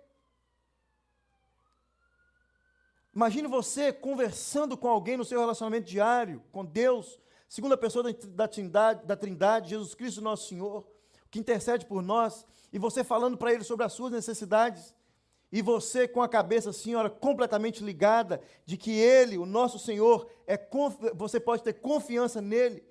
Imagine 3.15 3.49
você 3.49 3.91
conversando 3.91 4.77
com 4.77 4.89
alguém 4.89 5.17
no 5.17 5.25
seu 5.25 5.41
relacionamento 5.41 5.87
diário, 5.87 6.43
com 6.53 6.63
Deus, 6.63 7.19
segunda 7.53 7.77
pessoa 7.77 8.11
da 8.29 8.49
trindade, 8.49 9.05
da 9.05 9.15
trindade, 9.15 9.69
Jesus 9.69 9.95
Cristo, 9.95 10.23
nosso 10.23 10.49
Senhor, 10.49 10.89
que 11.31 11.39
intercede 11.39 11.85
por 11.85 12.03
nós, 12.03 12.47
e 12.73 12.79
você 12.79 13.05
falando 13.05 13.37
para 13.37 13.53
Ele 13.53 13.63
sobre 13.63 13.85
as 13.85 13.93
suas 13.93 14.11
necessidades, 14.11 14.95
e 15.53 15.61
você 15.61 16.09
com 16.09 16.23
a 16.23 16.29
cabeça, 16.31 16.73
senhora, 16.73 17.11
completamente 17.11 17.85
ligada 17.85 18.41
de 18.65 18.79
que 18.79 18.93
Ele, 18.93 19.37
o 19.37 19.45
nosso 19.45 19.79
Senhor, 19.79 20.31
é 20.47 20.59
você 21.15 21.39
pode 21.39 21.63
ter 21.63 21.75
confiança 21.75 22.41
nele, 22.41 22.83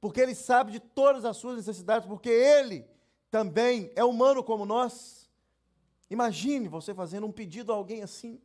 porque 0.00 0.20
Ele 0.20 0.34
sabe 0.34 0.72
de 0.72 0.80
todas 0.80 1.24
as 1.24 1.36
suas 1.36 1.56
necessidades, 1.56 2.08
porque 2.08 2.28
Ele 2.28 2.84
também 3.30 3.92
é 3.94 4.02
humano 4.02 4.42
como 4.42 4.66
nós. 4.66 5.30
Imagine 6.10 6.66
você 6.66 6.92
fazendo 6.92 7.24
um 7.24 7.30
pedido 7.30 7.72
a 7.72 7.76
alguém 7.76 8.02
assim. 8.02 8.40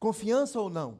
Confiança 0.00 0.60
ou 0.60 0.68
não? 0.68 0.98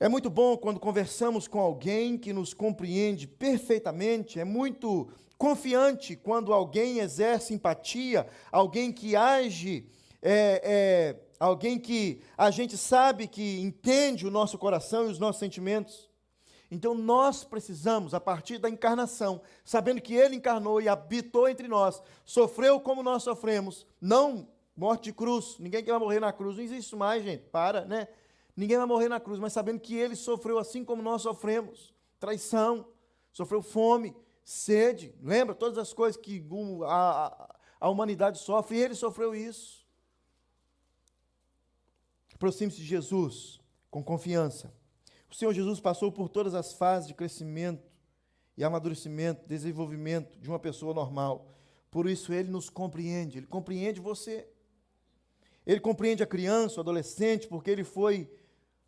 É 0.00 0.08
muito 0.08 0.30
bom 0.30 0.56
quando 0.56 0.78
conversamos 0.78 1.48
com 1.48 1.58
alguém 1.58 2.16
que 2.16 2.32
nos 2.32 2.54
compreende 2.54 3.26
perfeitamente, 3.26 4.38
é 4.38 4.44
muito 4.44 5.08
confiante 5.36 6.14
quando 6.14 6.52
alguém 6.52 7.00
exerce 7.00 7.52
empatia, 7.52 8.24
alguém 8.52 8.92
que 8.92 9.16
age, 9.16 9.88
é, 10.22 10.62
é, 10.62 11.20
alguém 11.40 11.80
que 11.80 12.20
a 12.36 12.48
gente 12.48 12.76
sabe 12.76 13.26
que 13.26 13.58
entende 13.58 14.24
o 14.24 14.30
nosso 14.30 14.56
coração 14.56 15.06
e 15.06 15.10
os 15.10 15.18
nossos 15.18 15.40
sentimentos. 15.40 16.08
Então 16.70 16.94
nós 16.94 17.42
precisamos, 17.42 18.14
a 18.14 18.20
partir 18.20 18.58
da 18.58 18.70
encarnação, 18.70 19.40
sabendo 19.64 20.00
que 20.00 20.14
Ele 20.14 20.36
encarnou 20.36 20.80
e 20.80 20.88
habitou 20.88 21.48
entre 21.48 21.66
nós, 21.66 22.00
sofreu 22.24 22.78
como 22.78 23.02
nós 23.02 23.24
sofremos, 23.24 23.84
não 24.00 24.46
morte 24.76 25.04
de 25.04 25.12
cruz, 25.12 25.56
ninguém 25.58 25.82
que 25.82 25.90
vai 25.90 25.98
morrer 25.98 26.20
na 26.20 26.32
cruz, 26.32 26.56
não 26.56 26.62
existe 26.62 26.94
mais, 26.94 27.24
gente, 27.24 27.42
para, 27.50 27.84
né? 27.84 28.06
Ninguém 28.58 28.76
vai 28.76 28.86
morrer 28.86 29.08
na 29.08 29.20
cruz, 29.20 29.38
mas 29.38 29.52
sabendo 29.52 29.78
que 29.78 29.94
ele 29.94 30.16
sofreu 30.16 30.58
assim 30.58 30.84
como 30.84 31.00
nós 31.00 31.22
sofremos 31.22 31.94
traição, 32.18 32.88
sofreu 33.32 33.62
fome, 33.62 34.16
sede, 34.42 35.14
lembra 35.22 35.54
todas 35.54 35.78
as 35.78 35.92
coisas 35.92 36.20
que 36.20 36.44
a, 36.84 37.56
a 37.78 37.88
humanidade 37.88 38.38
sofre, 38.38 38.76
e 38.76 38.80
ele 38.82 38.96
sofreu 38.96 39.32
isso. 39.32 39.86
Aproxime-se 42.34 42.78
de 42.78 42.84
Jesus 42.84 43.60
com 43.92 44.02
confiança. 44.02 44.74
O 45.30 45.36
Senhor 45.36 45.52
Jesus 45.52 45.78
passou 45.78 46.10
por 46.10 46.28
todas 46.28 46.52
as 46.52 46.72
fases 46.72 47.06
de 47.06 47.14
crescimento 47.14 47.88
e 48.56 48.64
amadurecimento, 48.64 49.46
desenvolvimento 49.46 50.36
de 50.36 50.48
uma 50.48 50.58
pessoa 50.58 50.92
normal. 50.92 51.46
Por 51.92 52.08
isso 52.08 52.32
ele 52.32 52.50
nos 52.50 52.68
compreende, 52.68 53.38
ele 53.38 53.46
compreende 53.46 54.00
você. 54.00 54.48
Ele 55.64 55.78
compreende 55.78 56.24
a 56.24 56.26
criança, 56.26 56.78
o 56.78 56.80
adolescente, 56.80 57.46
porque 57.46 57.70
ele 57.70 57.84
foi 57.84 58.28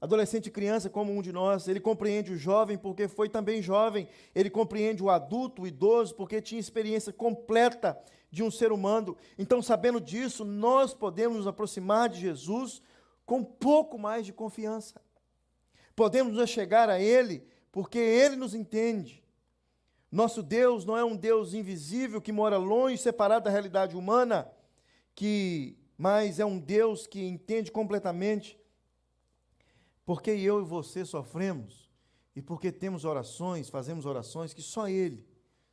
adolescente 0.00 0.46
e 0.46 0.50
criança 0.50 0.88
como 0.88 1.12
um 1.12 1.20
de 1.20 1.32
nós, 1.32 1.68
ele 1.68 1.78
compreende 1.78 2.32
o 2.32 2.36
jovem 2.36 2.78
porque 2.78 3.06
foi 3.06 3.28
também 3.28 3.60
jovem, 3.60 4.08
ele 4.34 4.48
compreende 4.48 5.02
o 5.02 5.10
adulto, 5.10 5.62
o 5.62 5.66
idoso, 5.66 6.14
porque 6.14 6.40
tinha 6.40 6.60
experiência 6.60 7.12
completa 7.12 8.00
de 8.30 8.42
um 8.42 8.50
ser 8.50 8.72
humano. 8.72 9.16
Então, 9.36 9.60
sabendo 9.60 10.00
disso, 10.00 10.44
nós 10.44 10.94
podemos 10.94 11.38
nos 11.38 11.46
aproximar 11.46 12.08
de 12.08 12.20
Jesus 12.20 12.80
com 13.26 13.38
um 13.38 13.44
pouco 13.44 13.98
mais 13.98 14.24
de 14.24 14.32
confiança. 14.32 15.00
Podemos 15.94 16.32
nos 16.32 16.48
chegar 16.48 16.88
a 16.88 16.98
Ele 16.98 17.46
porque 17.70 17.98
Ele 17.98 18.36
nos 18.36 18.54
entende. 18.54 19.22
Nosso 20.10 20.42
Deus 20.42 20.84
não 20.84 20.96
é 20.96 21.04
um 21.04 21.16
Deus 21.16 21.54
invisível 21.54 22.20
que 22.20 22.32
mora 22.32 22.56
longe, 22.56 22.98
separado 22.98 23.44
da 23.44 23.50
realidade 23.50 23.96
humana, 23.96 24.50
que 25.14 25.76
mas 25.96 26.40
é 26.40 26.44
um 26.46 26.58
Deus 26.58 27.06
que 27.06 27.22
entende 27.22 27.70
completamente 27.70 28.58
porque 30.10 30.32
eu 30.32 30.60
e 30.60 30.64
você 30.64 31.04
sofremos 31.04 31.88
e 32.34 32.42
porque 32.42 32.72
temos 32.72 33.04
orações, 33.04 33.70
fazemos 33.70 34.04
orações 34.04 34.52
que 34.52 34.60
só 34.60 34.88
Ele, 34.88 35.24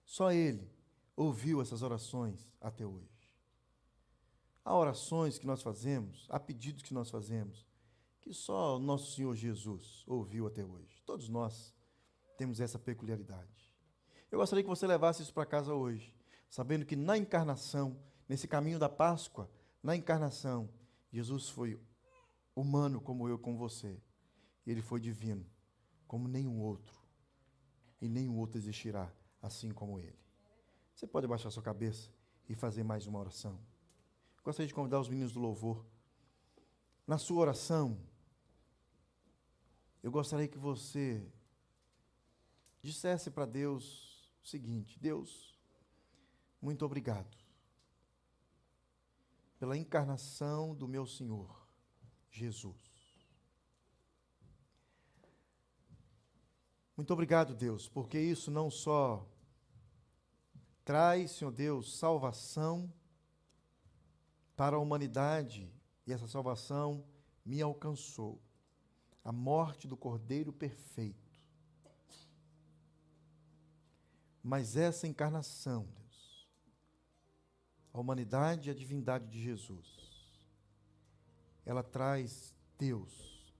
só 0.05 0.31
Ele 0.31 0.71
ouviu 1.15 1.59
essas 1.59 1.81
orações 1.81 2.47
até 2.61 2.85
hoje. 2.85 3.33
Há 4.63 4.77
orações 4.77 5.39
que 5.39 5.47
nós 5.47 5.63
fazemos, 5.63 6.27
há 6.29 6.39
pedidos 6.39 6.83
que 6.83 6.93
nós 6.93 7.09
fazemos, 7.09 7.65
que 8.21 8.31
só 8.31 8.75
o 8.75 8.79
nosso 8.79 9.11
Senhor 9.11 9.35
Jesus 9.35 10.03
ouviu 10.05 10.45
até 10.45 10.63
hoje. 10.63 11.01
Todos 11.03 11.27
nós 11.29 11.73
temos 12.37 12.59
essa 12.59 12.77
peculiaridade. 12.77 13.73
Eu 14.29 14.37
gostaria 14.37 14.63
que 14.63 14.69
você 14.69 14.85
levasse 14.85 15.23
isso 15.23 15.33
para 15.33 15.47
casa 15.47 15.73
hoje, 15.73 16.15
sabendo 16.47 16.85
que 16.85 16.95
na 16.95 17.17
encarnação, 17.17 17.99
nesse 18.29 18.47
caminho 18.47 18.77
da 18.77 18.87
Páscoa, 18.87 19.49
na 19.81 19.95
encarnação, 19.95 20.69
Jesus 21.11 21.49
foi 21.49 21.81
humano 22.55 23.01
como 23.01 23.27
eu, 23.27 23.39
como 23.39 23.57
você 23.57 23.99
ele 24.71 24.81
foi 24.81 24.99
divino, 24.99 25.45
como 26.07 26.27
nenhum 26.27 26.59
outro. 26.59 26.95
E 28.01 28.07
nenhum 28.07 28.37
outro 28.37 28.57
existirá 28.57 29.11
assim 29.41 29.71
como 29.71 29.99
ele. 29.99 30.19
Você 30.93 31.07
pode 31.07 31.27
baixar 31.27 31.49
sua 31.51 31.63
cabeça 31.63 32.09
e 32.49 32.55
fazer 32.55 32.83
mais 32.83 33.07
uma 33.07 33.19
oração. 33.19 33.59
Gostaria 34.43 34.67
de 34.67 34.73
convidar 34.73 34.99
os 34.99 35.09
meninos 35.09 35.33
do 35.33 35.39
louvor. 35.39 35.85
Na 37.05 37.17
sua 37.17 37.41
oração, 37.41 37.97
eu 40.01 40.11
gostaria 40.11 40.47
que 40.47 40.57
você 40.57 41.25
dissesse 42.81 43.29
para 43.29 43.45
Deus 43.45 44.33
o 44.43 44.47
seguinte: 44.47 44.99
Deus, 44.99 45.59
muito 46.61 46.85
obrigado 46.85 47.37
pela 49.59 49.77
encarnação 49.77 50.75
do 50.75 50.87
meu 50.87 51.05
Senhor, 51.05 51.67
Jesus. 52.29 52.86
Muito 56.97 57.13
obrigado, 57.13 57.53
Deus, 57.53 57.87
porque 57.87 58.19
isso 58.19 58.49
não 58.49 58.71
só 58.71 59.23
traz, 60.83 61.29
Senhor 61.29 61.51
Deus, 61.51 61.95
salvação 61.95 62.91
para 64.55 64.77
a 64.77 64.79
humanidade, 64.79 65.71
e 66.07 66.11
essa 66.11 66.27
salvação 66.27 67.05
me 67.45 67.61
alcançou. 67.61 68.41
A 69.23 69.31
morte 69.31 69.87
do 69.87 69.95
Cordeiro 69.95 70.51
perfeito. 70.51 71.31
Mas 74.41 74.75
essa 74.75 75.05
encarnação, 75.05 75.87
Deus, 75.93 76.49
a 77.93 77.99
humanidade 77.99 78.69
e 78.69 78.71
a 78.71 78.75
divindade 78.75 79.27
de 79.27 79.39
Jesus, 79.39 80.41
ela 81.63 81.83
traz 81.83 82.55
Deus 82.75 83.53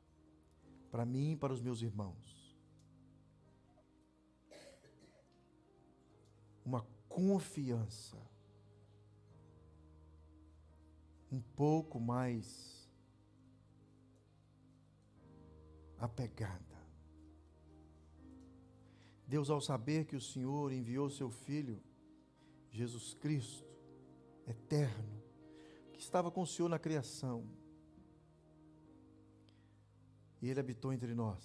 para 0.89 1.05
mim 1.05 1.33
e 1.33 1.38
para 1.38 1.53
os 1.53 1.61
meus 1.61 1.83
irmãos 1.83 2.36
uma 6.68 6.86
confiança 7.07 8.18
um 11.32 11.39
pouco 11.39 11.97
mais 11.97 12.91
apegada. 15.97 16.78
Deus, 19.26 19.49
ao 19.49 19.61
saber 19.61 20.05
que 20.05 20.15
o 20.18 20.22
Senhor 20.22 20.74
enviou 20.74 21.09
seu 21.09 21.30
Filho, 21.30 21.82
Jesus 22.70 23.13
Cristo, 23.13 23.65
eterno, 24.45 25.24
que 25.93 26.01
estava 26.01 26.30
com 26.30 26.41
o 26.41 26.47
Senhor 26.47 26.68
na 26.68 26.78
criação, 26.78 27.49
e 30.41 30.49
Ele 30.49 30.59
habitou 30.59 30.91
entre 30.91 31.13
nós, 31.13 31.43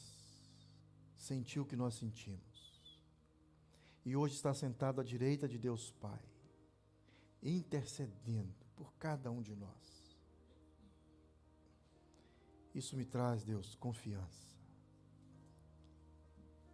sentiu 1.16 1.62
o 1.62 1.66
que 1.66 1.76
nós 1.76 1.94
sentimos. 1.94 2.51
E 4.04 4.16
hoje 4.16 4.34
está 4.34 4.52
sentado 4.52 5.00
à 5.00 5.04
direita 5.04 5.48
de 5.48 5.56
Deus 5.58 5.92
Pai, 5.92 6.20
intercedendo 7.42 8.66
por 8.74 8.92
cada 8.94 9.30
um 9.30 9.40
de 9.40 9.54
nós. 9.54 10.18
Isso 12.74 12.96
me 12.96 13.04
traz, 13.04 13.44
Deus, 13.44 13.76
confiança. 13.76 14.52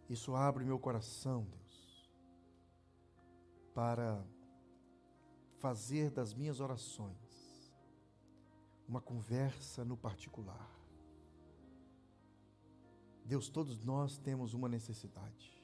Isso 0.09 0.33
abre 0.33 0.65
meu 0.65 0.79
coração, 0.79 1.45
Deus, 1.45 2.11
para 3.75 4.25
fazer 5.59 6.09
das 6.09 6.33
minhas 6.33 6.59
orações 6.59 7.71
uma 8.87 8.99
conversa 8.99 9.85
no 9.85 9.95
particular. 9.95 10.67
Deus, 13.23 13.49
todos 13.49 13.83
nós 13.83 14.17
temos 14.17 14.55
uma 14.55 14.67
necessidade 14.67 15.58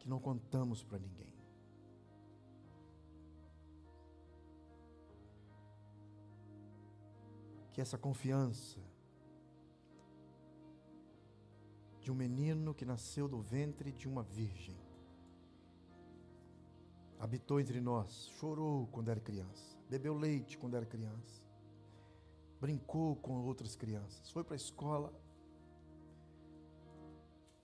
que 0.00 0.08
não 0.08 0.18
contamos 0.18 0.82
para 0.82 0.98
ninguém. 0.98 1.32
Que 7.72 7.80
essa 7.80 7.96
confiança 7.96 8.80
de 12.00 12.10
um 12.10 12.14
menino 12.14 12.74
que 12.74 12.84
nasceu 12.84 13.28
do 13.28 13.40
ventre 13.40 13.92
de 13.92 14.08
uma 14.08 14.22
virgem 14.22 14.76
habitou 17.18 17.60
entre 17.60 17.78
nós, 17.82 18.28
chorou 18.38 18.86
quando 18.86 19.10
era 19.10 19.20
criança, 19.20 19.78
bebeu 19.90 20.16
leite 20.16 20.56
quando 20.56 20.74
era 20.74 20.86
criança, 20.86 21.42
brincou 22.58 23.16
com 23.16 23.44
outras 23.44 23.76
crianças, 23.76 24.30
foi 24.30 24.42
para 24.42 24.54
a 24.54 24.56
escola, 24.56 25.12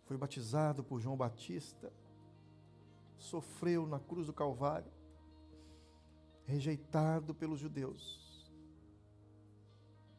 foi 0.05 0.19
batizado 0.19 0.85
por 0.85 1.01
João 1.01 1.17
Batista, 1.17 1.91
sofreu 3.19 3.87
na 3.87 3.99
cruz 3.99 4.27
do 4.27 4.33
Calvário, 4.33 4.91
rejeitado 6.45 7.35
pelos 7.35 7.59
judeus, 7.59 8.51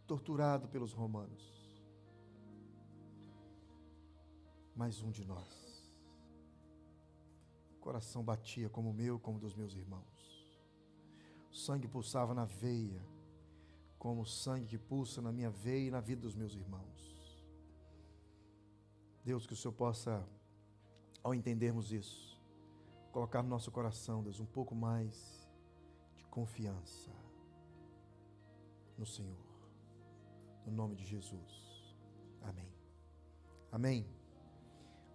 torturado 0.06 0.68
pelos 0.68 0.94
romanos. 0.94 1.56
Mais 4.76 5.02
um 5.02 5.10
de 5.10 5.26
nós. 5.26 5.92
O 7.76 7.80
coração 7.80 8.24
batia 8.24 8.70
como 8.70 8.90
o 8.90 8.94
meu, 8.94 9.20
como 9.20 9.40
dos 9.40 9.56
meus 9.56 9.74
irmãos. 9.74 10.18
O 11.52 11.56
sangue 11.56 11.88
pulsava 11.88 12.34
na 12.34 12.46
veia, 12.46 13.02
como 13.98 14.22
o 14.22 14.26
sangue 14.26 14.68
que 14.68 14.78
pulsa 14.78 15.22
na 15.22 15.32
minha 15.32 15.50
veia 15.50 15.88
e 15.88 15.92
na 15.92 16.00
vida 16.00 16.22
dos 16.22 16.36
meus 16.36 16.54
irmãos. 16.54 17.08
Deus, 19.24 19.46
que 19.46 19.54
o 19.54 19.58
Senhor 19.58 19.74
possa, 19.74 20.26
ao 21.24 21.34
entendermos 21.34 21.92
isso, 21.92 22.37
colocar 23.18 23.42
no 23.42 23.50
nosso 23.50 23.72
coração, 23.72 24.22
Deus, 24.22 24.40
um 24.40 24.46
pouco 24.46 24.76
mais 24.76 25.50
de 26.16 26.24
confiança 26.28 27.10
no 28.96 29.08
Senhor. 29.08 29.44
No 30.64 30.72
nome 30.72 30.96
de 30.96 31.04
Jesus. 31.04 31.96
Amém. 32.44 32.72
Amém. 33.72 34.08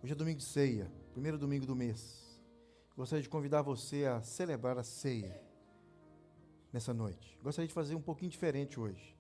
Hoje 0.03 0.15
é 0.15 0.17
domingo 0.17 0.39
de 0.39 0.45
ceia, 0.45 0.91
primeiro 1.13 1.39
domingo 1.39 1.65
do 1.65 1.77
mês. 1.77 2.43
Gostaria 2.97 3.23
de 3.23 3.29
convidar 3.29 3.63
você 3.63 4.05
a 4.05 4.21
celebrar 4.21 4.77
a 4.77 4.83
ceia 4.83 5.41
nessa 6.73 6.93
noite. 6.93 7.39
Gostaria 7.41 7.69
de 7.69 7.75
fazer 7.75 7.95
um 7.95 8.03
pouquinho 8.03 8.33
diferente 8.33 8.81
hoje. 8.81 9.17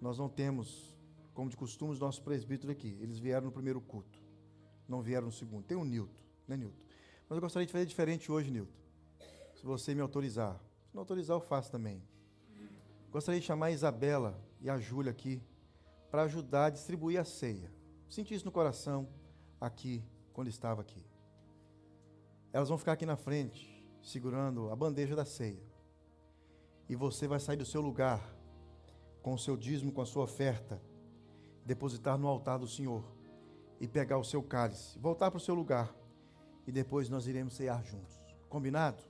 Nós 0.00 0.16
não 0.16 0.30
temos, 0.30 0.96
como 1.34 1.50
de 1.50 1.58
costume, 1.58 1.92
os 1.92 2.00
nossos 2.00 2.20
presbíteros 2.20 2.74
aqui. 2.74 2.96
Eles 3.02 3.18
vieram 3.18 3.44
no 3.44 3.52
primeiro 3.52 3.82
culto 3.82 4.24
não 4.88 5.02
vieram 5.02 5.26
no 5.26 5.32
segundo. 5.32 5.64
Tem 5.64 5.76
o 5.76 5.84
Nilton, 5.84 6.22
né, 6.46 6.56
Nilton? 6.56 6.82
Mas 7.28 7.36
eu 7.36 7.40
gostaria 7.40 7.66
de 7.66 7.72
fazer 7.72 7.86
diferente 7.86 8.30
hoje, 8.30 8.50
Nilton. 8.50 8.72
Se 9.54 9.64
você 9.64 9.94
me 9.94 10.00
autorizar. 10.00 10.60
Se 10.86 10.94
não 10.94 11.00
autorizar, 11.00 11.36
eu 11.36 11.40
faço 11.40 11.70
também. 11.70 12.02
Gostaria 13.10 13.40
de 13.40 13.46
chamar 13.46 13.66
a 13.66 13.70
Isabela 13.70 14.38
e 14.60 14.68
a 14.68 14.78
Júlia 14.78 15.10
aqui 15.10 15.42
para 16.10 16.22
ajudar 16.22 16.66
a 16.66 16.70
distribuir 16.70 17.18
a 17.18 17.24
ceia. 17.24 17.72
Senti 18.08 18.34
isso 18.34 18.44
no 18.44 18.52
coração 18.52 19.08
aqui, 19.60 20.04
quando 20.32 20.48
estava 20.48 20.82
aqui. 20.82 21.02
Elas 22.52 22.68
vão 22.68 22.78
ficar 22.78 22.92
aqui 22.92 23.06
na 23.06 23.16
frente, 23.16 23.88
segurando 24.02 24.70
a 24.70 24.76
bandeja 24.76 25.16
da 25.16 25.24
ceia. 25.24 25.62
E 26.88 26.94
você 26.94 27.26
vai 27.26 27.40
sair 27.40 27.56
do 27.56 27.64
seu 27.64 27.80
lugar, 27.80 28.20
com 29.22 29.32
o 29.32 29.38
seu 29.38 29.56
dízimo, 29.56 29.90
com 29.90 30.02
a 30.02 30.06
sua 30.06 30.24
oferta, 30.24 30.80
depositar 31.64 32.18
no 32.18 32.28
altar 32.28 32.58
do 32.58 32.68
Senhor 32.68 33.04
e 33.80 33.88
pegar 33.88 34.18
o 34.18 34.24
seu 34.24 34.42
cálice, 34.42 34.98
voltar 34.98 35.30
para 35.30 35.38
o 35.38 35.40
seu 35.40 35.54
lugar 35.54 36.03
e 36.66 36.72
depois 36.72 37.08
nós 37.08 37.26
iremos 37.26 37.54
cear 37.54 37.84
juntos. 37.84 38.18
Combinado? 38.48 39.02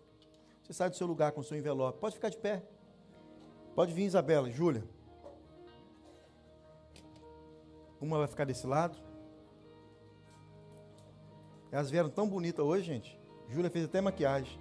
Você 0.63 0.73
sai 0.73 0.89
do 0.89 0.97
seu 0.97 1.07
lugar 1.07 1.33
com 1.33 1.41
o 1.41 1.45
seu 1.45 1.57
envelope. 1.57 1.99
Pode 1.99 2.15
ficar 2.15 2.31
de 2.31 2.39
pé. 2.39 2.63
Pode 3.75 3.93
vir, 3.93 4.05
Isabela, 4.05 4.51
Júlia. 4.51 4.85
Uma 8.01 8.19
vai 8.19 8.27
ficar 8.27 8.45
desse 8.45 8.67
lado. 8.67 8.99
Elas 11.71 11.91
vieram 11.91 12.09
tão 12.09 12.29
bonitas 12.29 12.65
hoje, 12.65 12.85
gente. 12.85 13.19
Júlia 13.49 13.71
fez 13.71 13.85
até 13.85 14.01
maquiagem. 14.01 14.59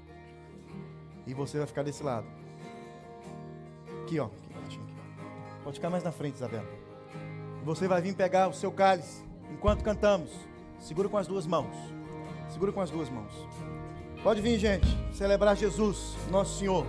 E 1.25 1.33
você 1.33 1.57
vai 1.57 1.67
ficar 1.67 1.83
desse 1.83 2.03
lado. 2.03 2.27
Aqui, 4.03 4.19
ó. 4.19 4.29
Pode 5.63 5.77
ficar 5.77 5.89
mais 5.89 6.03
na 6.03 6.11
frente, 6.11 6.35
Isabela. 6.35 6.67
Você 7.63 7.87
vai 7.87 8.01
vir 8.01 8.13
pegar 8.15 8.49
o 8.49 8.53
seu 8.53 8.71
cálice 8.71 9.23
enquanto 9.49 9.83
cantamos. 9.83 10.31
Segura 10.79 11.07
com 11.07 11.17
as 11.17 11.27
duas 11.27 11.47
mãos. 11.47 11.92
Segura 12.53 12.71
com 12.71 12.81
as 12.81 12.91
duas 12.91 13.09
mãos. 13.09 13.33
Pode 14.21 14.39
vir, 14.39 14.59
gente, 14.59 14.87
celebrar 15.11 15.57
Jesus, 15.57 16.15
nosso 16.29 16.59
Senhor. 16.59 16.85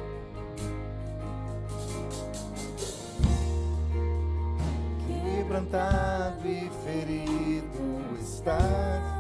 Quebrantado 5.39 6.47
e 6.47 6.71
ferido 6.85 8.15
está 8.21 9.14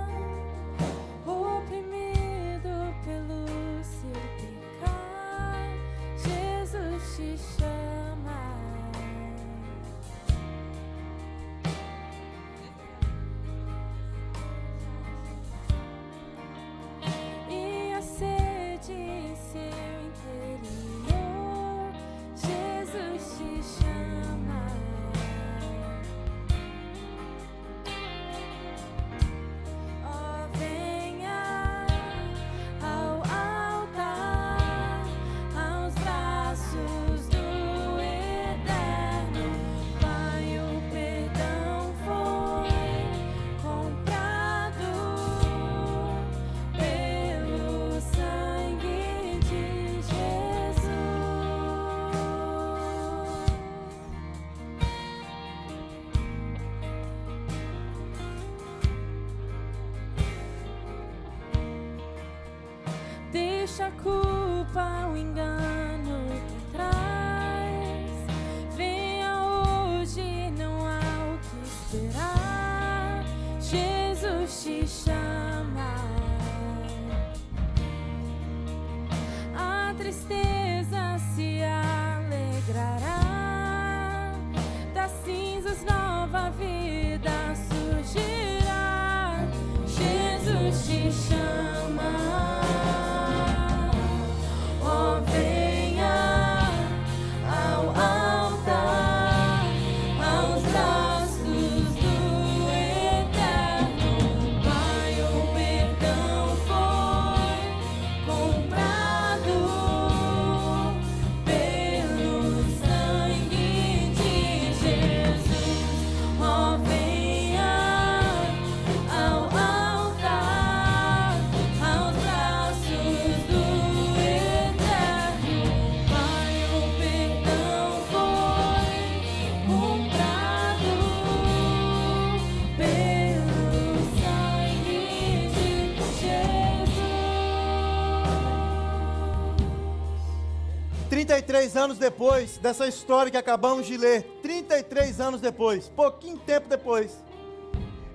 33 141.24 141.74
anos 141.74 141.96
depois 141.96 142.58
dessa 142.58 142.86
história 142.86 143.30
que 143.30 143.36
acabamos 143.38 143.86
de 143.86 143.96
ler, 143.96 144.24
33 144.42 145.20
anos 145.20 145.40
depois, 145.40 145.88
pouquinho 145.88 146.36
tempo 146.36 146.68
depois, 146.68 147.24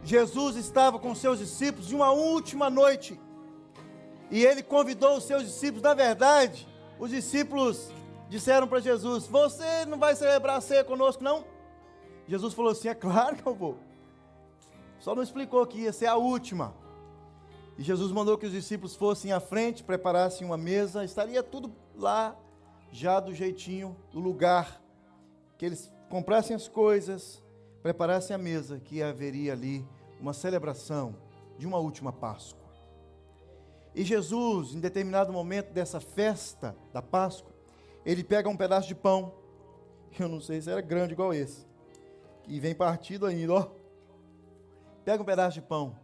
Jesus 0.04 0.56
estava 0.56 1.00
com 1.00 1.16
seus 1.16 1.40
discípulos 1.40 1.92
em 1.92 1.96
uma 1.96 2.12
última 2.12 2.70
noite. 2.70 3.20
E 4.30 4.46
ele 4.46 4.62
convidou 4.62 5.18
os 5.18 5.24
seus 5.24 5.44
discípulos, 5.44 5.82
na 5.82 5.96
verdade, 5.96 6.68
os 7.00 7.10
discípulos 7.10 7.90
disseram 8.30 8.68
para 8.68 8.80
Jesus: 8.80 9.26
Você 9.26 9.86
não 9.88 9.98
vai 9.98 10.16
celebrar 10.16 10.58
a 10.58 10.62
ceia 10.62 10.84
conosco, 10.84 11.24
não? 11.24 11.44
Jesus 12.28 12.54
falou 12.54 12.72
assim: 12.72 12.90
É 12.90 12.94
claro 12.94 13.38
que 13.38 13.46
eu 13.46 13.56
vou. 13.56 13.80
Só 15.00 15.16
não 15.16 15.24
explicou 15.24 15.66
que 15.66 15.80
ia 15.80 15.92
ser 15.92 16.06
a 16.06 16.16
última. 16.16 16.76
E 17.76 17.82
Jesus 17.82 18.12
mandou 18.12 18.38
que 18.38 18.46
os 18.46 18.52
discípulos 18.52 18.96
fossem 18.96 19.32
à 19.32 19.40
frente, 19.40 19.84
preparassem 19.84 20.46
uma 20.46 20.58
mesa, 20.58 21.04
estaria 21.04 21.42
tudo 21.42 21.72
lá, 21.96 22.36
já 22.92 23.20
do 23.20 23.34
jeitinho, 23.34 23.96
do 24.12 24.20
lugar, 24.20 24.82
que 25.58 25.66
eles 25.66 25.92
comprassem 26.10 26.56
as 26.56 26.68
coisas, 26.68 27.44
preparassem 27.82 28.36
a 28.36 28.40
mesa, 28.40 28.80
que 28.80 29.02
haveria 29.02 29.54
ali 29.54 29.88
uma 30.20 30.34
celebração 30.34 31.16
de 31.58 31.68
uma 31.68 31.78
última 31.78 32.12
Páscoa. 32.12 32.70
E 33.94 34.04
Jesus, 34.04 34.74
em 34.76 34.80
determinado 34.80 35.32
momento 35.34 35.72
dessa 35.72 36.00
festa 36.00 36.76
da 36.94 37.02
Páscoa, 37.02 37.54
ele 38.06 38.24
pega 38.24 38.50
um 38.50 38.58
pedaço 38.58 38.88
de 38.88 38.96
pão, 38.96 39.34
eu 40.20 40.28
não 40.28 40.40
sei 40.40 40.62
se 40.62 40.70
era 40.70 40.82
grande 40.82 41.14
igual 41.14 41.34
esse, 41.34 41.68
e 42.48 42.60
vem 42.60 42.74
partido 42.74 43.26
ainda, 43.26 43.54
ó. 43.54 43.68
Pega 45.06 45.22
um 45.22 45.26
pedaço 45.26 45.56
de 45.56 45.62
pão, 45.62 45.96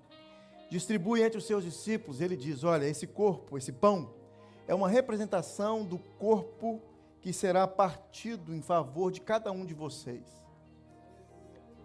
distribui 0.70 1.22
entre 1.22 1.38
os 1.38 1.46
seus 1.46 1.64
discípulos, 1.64 2.22
ele 2.22 2.36
diz: 2.36 2.64
Olha, 2.64 2.86
esse 2.86 3.06
corpo, 3.06 3.58
esse 3.58 3.72
pão, 3.72 4.14
é 4.68 4.74
uma 4.74 4.90
representação 4.90 5.86
do 5.86 5.98
corpo 5.98 6.82
que 7.22 7.32
será 7.34 7.68
partido 7.68 8.54
em 8.54 8.62
favor 8.62 9.12
de 9.12 9.22
cada 9.22 9.52
um 9.52 9.66
de 9.66 9.74
vocês. 9.74 10.24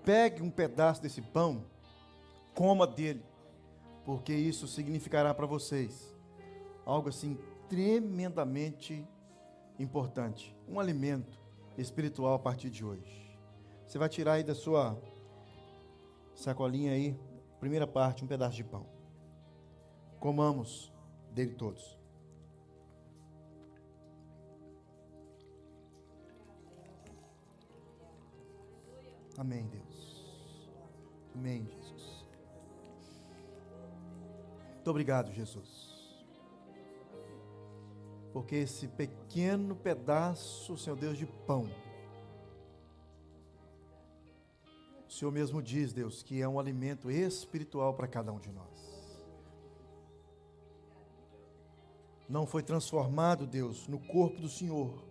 Pegue 0.05 0.43
um 0.43 0.51
pedaço 0.51 1.03
desse 1.03 1.21
pão, 1.21 1.65
coma 2.55 2.87
dele, 2.87 3.25
porque 4.05 4.35
isso 4.35 4.67
significará 4.67 5.33
para 5.35 5.47
vocês 5.47 6.15
algo 6.85 7.09
assim 7.09 7.39
tremendamente 7.69 9.07
importante, 9.79 10.57
um 10.69 10.81
alimento 10.81 11.39
espiritual 11.79 12.35
a 12.35 12.39
partir 12.39 12.71
de 12.71 12.85
hoje. 12.85 13.31
Você 13.87 13.99
vai 13.99 14.09
tirar 14.09 14.35
aí 14.35 14.45
da 14.45 14.55
sua 14.55 15.01
sacolinha 16.35 16.93
aí, 16.93 17.19
primeira 17.59 17.87
parte, 17.87 18.25
um 18.25 18.27
pedaço 18.27 18.57
de 18.57 18.65
pão. 18.65 18.87
Comamos 20.19 20.93
dele 21.33 21.55
todos. 21.55 22.00
Amém, 29.41 29.67
Deus. 29.69 30.23
Amém, 31.35 31.65
Jesus. 31.65 32.27
Muito 34.75 34.91
obrigado, 34.91 35.33
Jesus. 35.33 36.23
Porque 38.35 38.57
esse 38.57 38.87
pequeno 38.87 39.75
pedaço, 39.75 40.77
Senhor 40.77 40.95
Deus, 40.95 41.17
de 41.17 41.25
pão, 41.25 41.71
o 45.09 45.11
Senhor 45.11 45.31
mesmo 45.31 45.63
diz, 45.63 45.95
Deus, 45.95 46.23
que 46.23 46.43
é 46.43 46.47
um 46.47 46.61
alimento 46.61 47.11
espiritual 47.11 47.95
para 47.95 48.07
cada 48.07 48.31
um 48.31 48.39
de 48.39 48.53
nós. 48.53 48.69
Não 52.29 52.47
foi 52.47 52.63
transformado, 52.63 53.47
Deus, 53.47 53.89
no 53.89 53.99
corpo 54.01 54.39
do 54.39 54.51
Senhor, 54.51 55.10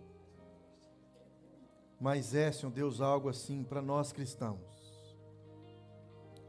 mas 2.00 2.34
é, 2.34 2.50
Senhor 2.50 2.72
Deus, 2.72 3.00
algo 3.02 3.28
assim 3.28 3.62
para 3.62 3.82
nós 3.82 4.10
cristãos, 4.10 4.58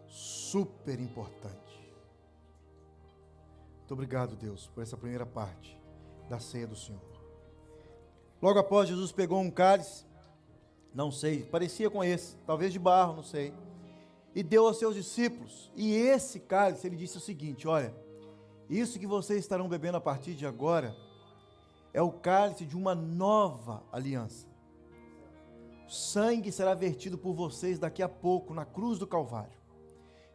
super 0.07 0.99
importante. 0.99 1.59
Muito 3.79 3.93
obrigado, 3.93 4.37
Deus, 4.37 4.67
por 4.67 4.81
essa 4.81 4.95
primeira 4.95 5.25
parte 5.25 5.77
da 6.29 6.39
ceia 6.39 6.65
do 6.65 6.75
Senhor. 6.75 7.01
Logo 8.41 8.57
após, 8.57 8.87
Jesus 8.87 9.11
pegou 9.11 9.41
um 9.41 9.51
cálice, 9.51 10.05
não 10.93 11.11
sei, 11.11 11.43
parecia 11.43 11.89
com 11.89 12.01
esse, 12.01 12.37
talvez 12.45 12.71
de 12.71 12.79
barro, 12.79 13.17
não 13.17 13.23
sei, 13.23 13.53
e 14.33 14.41
deu 14.41 14.65
aos 14.65 14.79
seus 14.79 14.95
discípulos. 14.95 15.69
E 15.75 15.93
esse 15.93 16.39
cálice, 16.39 16.87
ele 16.87 16.95
disse 16.95 17.17
o 17.17 17.21
seguinte: 17.21 17.67
Olha, 17.67 17.93
isso 18.69 18.97
que 18.97 19.05
vocês 19.05 19.39
estarão 19.39 19.67
bebendo 19.67 19.97
a 19.97 20.01
partir 20.01 20.33
de 20.33 20.45
agora 20.45 20.95
é 21.93 22.01
o 22.01 22.11
cálice 22.11 22.65
de 22.65 22.77
uma 22.77 22.95
nova 22.95 23.83
aliança. 23.91 24.50
Sangue 25.93 26.51
será 26.51 26.73
vertido 26.73 27.17
por 27.17 27.33
vocês 27.33 27.77
daqui 27.77 28.01
a 28.01 28.09
pouco 28.09 28.53
na 28.53 28.65
cruz 28.65 28.97
do 28.97 29.05
Calvário. 29.05 29.59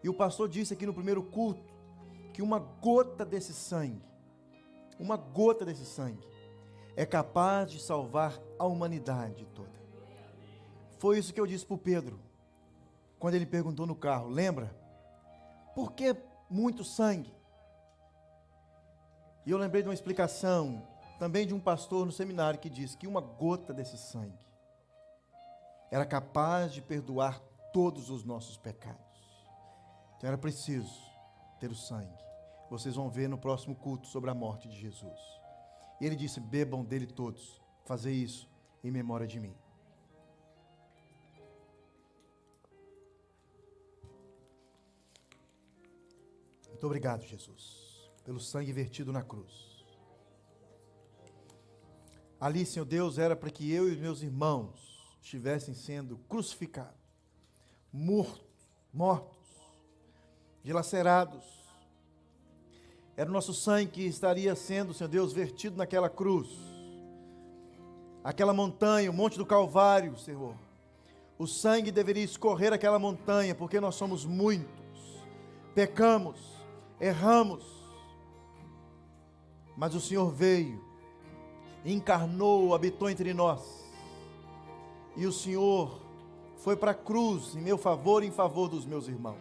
E 0.03 0.09
o 0.09 0.15
pastor 0.15 0.49
disse 0.49 0.75
aqui 0.75 0.85
no 0.85 0.93
primeiro 0.93 1.23
culto 1.23 1.75
que 2.33 2.43
uma 2.43 2.59
gota 2.59 3.25
desse 3.25 3.55
sangue 3.55 4.07
uma 4.99 5.17
gota 5.17 5.65
desse 5.65 5.85
sangue 5.85 6.27
é 6.97 7.05
capaz 7.05 7.71
de 7.71 7.81
salvar 7.81 8.41
a 8.59 8.65
humanidade 8.65 9.47
toda. 9.55 9.77
Foi 10.99 11.19
isso 11.19 11.33
que 11.35 11.41
eu 11.41 11.47
disse 11.47 11.67
para 11.67 11.75
o 11.75 11.79
Pedro, 11.79 12.19
quando 13.19 13.35
ele 13.35 13.45
perguntou 13.45 13.87
no 13.87 13.95
carro: 13.95 14.29
lembra? 14.29 14.75
Por 15.75 15.93
que 15.93 16.17
muito 16.49 16.83
sangue? 16.83 17.35
E 19.45 19.51
eu 19.51 19.59
lembrei 19.59 19.83
de 19.83 19.89
uma 19.89 19.95
explicação 19.95 20.83
também 21.19 21.47
de 21.47 21.55
um 21.55 21.61
pastor 21.61 22.07
no 22.07 22.13
seminário 22.13 22.59
que 22.59 22.71
disse 22.71 22.97
que 22.97 23.07
uma 23.07 23.21
gota 23.21 23.73
desse 23.73 23.99
sangue 23.99 24.46
era 25.91 26.05
capaz 26.05 26.73
de 26.73 26.83
perdoar 26.83 27.41
todos 27.73 28.11
os 28.11 28.25
nossos 28.25 28.57
pecados. 28.57 29.05
Então 30.17 30.29
era 30.29 30.39
preciso 30.39 30.93
ter 31.61 31.71
o 31.71 31.75
sangue. 31.75 32.17
Vocês 32.71 32.97
vão 32.97 33.09
ver 33.09 33.29
no 33.29 33.39
próximo 33.39 33.77
culto 33.77 34.07
sobre 34.07 34.31
a 34.31 34.35
morte 34.35 34.69
de 34.69 34.77
Jesus. 34.77 35.21
E 36.01 36.07
ele 36.07 36.17
disse: 36.17 36.41
Bebam 36.41 36.85
dele 36.85 37.07
todos, 37.07 37.61
fazer 37.85 38.13
isso 38.13 38.49
em 38.83 38.91
memória 38.91 39.27
de 39.27 39.39
mim. 39.39 39.57
Muito 46.69 46.85
obrigado, 46.85 47.23
Jesus, 47.23 48.11
pelo 48.23 48.39
sangue 48.39 48.73
vertido 48.73 49.11
na 49.13 49.23
cruz. 49.23 49.85
Ali, 52.39 52.67
Senhor 52.67 52.85
Deus, 52.85 53.17
era 53.17 53.35
para 53.35 53.51
que 53.51 53.73
eu 53.73 53.91
e 53.91 53.97
meus 53.97 54.21
irmãos 54.21 54.96
estivessem 55.27 55.75
sendo 55.75 56.19
crucificados, 56.29 56.95
mortos, 57.93 58.47
mortos, 58.95 59.37
dilacerados, 60.63 61.45
era 63.17 63.29
o 63.29 63.33
nosso 63.33 63.53
sangue 63.53 63.91
que 63.91 64.03
estaria 64.03 64.55
sendo, 64.55 64.95
Senhor 64.95 65.09
Deus, 65.09 65.33
vertido 65.33 65.77
naquela 65.77 66.09
cruz. 66.09 66.49
Aquela 68.23 68.53
montanha, 68.53 69.11
o 69.11 69.15
Monte 69.15 69.37
do 69.37 69.45
Calvário, 69.45 70.17
Senhor. 70.17 70.55
O 71.37 71.47
sangue 71.47 71.91
deveria 71.91 72.23
escorrer 72.23 72.73
aquela 72.73 72.99
montanha, 72.99 73.53
porque 73.53 73.81
nós 73.81 73.97
somos 73.97 74.25
muitos. 74.25 75.25
Pecamos, 75.75 76.39
erramos. 77.01 77.65
Mas 79.77 79.93
o 79.93 80.01
Senhor 80.01 80.31
veio, 80.31 80.81
encarnou, 81.85 82.75
habitou 82.77 83.11
entre 83.11 83.35
nós. 83.35 83.86
E 85.17 85.27
o 85.27 85.33
Senhor 85.33 86.01
foi 86.57 86.77
para 86.77 86.91
a 86.91 86.95
cruz 86.95 87.55
em 87.55 87.61
meu 87.61 87.79
favor 87.79 88.23
e 88.23 88.27
em 88.27 88.31
favor 88.31 88.69
dos 88.69 88.85
meus 88.85 89.09
irmãos. 89.09 89.41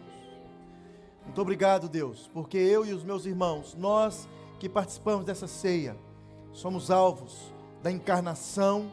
Muito 1.24 1.40
obrigado, 1.40 1.88
Deus, 1.88 2.30
porque 2.32 2.56
eu 2.56 2.86
e 2.86 2.92
os 2.92 3.02
meus 3.02 3.26
irmãos, 3.26 3.74
nós 3.74 4.28
que 4.58 4.68
participamos 4.68 5.24
dessa 5.24 5.46
ceia, 5.46 5.96
somos 6.52 6.90
alvos 6.90 7.52
da 7.82 7.90
encarnação 7.90 8.90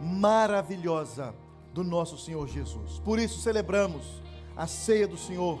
maravilhosa 0.00 1.34
do 1.72 1.82
nosso 1.82 2.18
Senhor 2.18 2.46
Jesus. 2.46 2.98
Por 3.00 3.18
isso 3.18 3.40
celebramos 3.40 4.22
a 4.56 4.66
ceia 4.66 5.08
do 5.08 5.16
Senhor. 5.16 5.58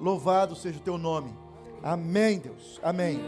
Louvado 0.00 0.56
seja 0.56 0.78
o 0.78 0.82
teu 0.82 0.96
nome. 0.96 1.32
Amém, 1.82 2.38
Deus. 2.38 2.80
Amém. 2.82 3.20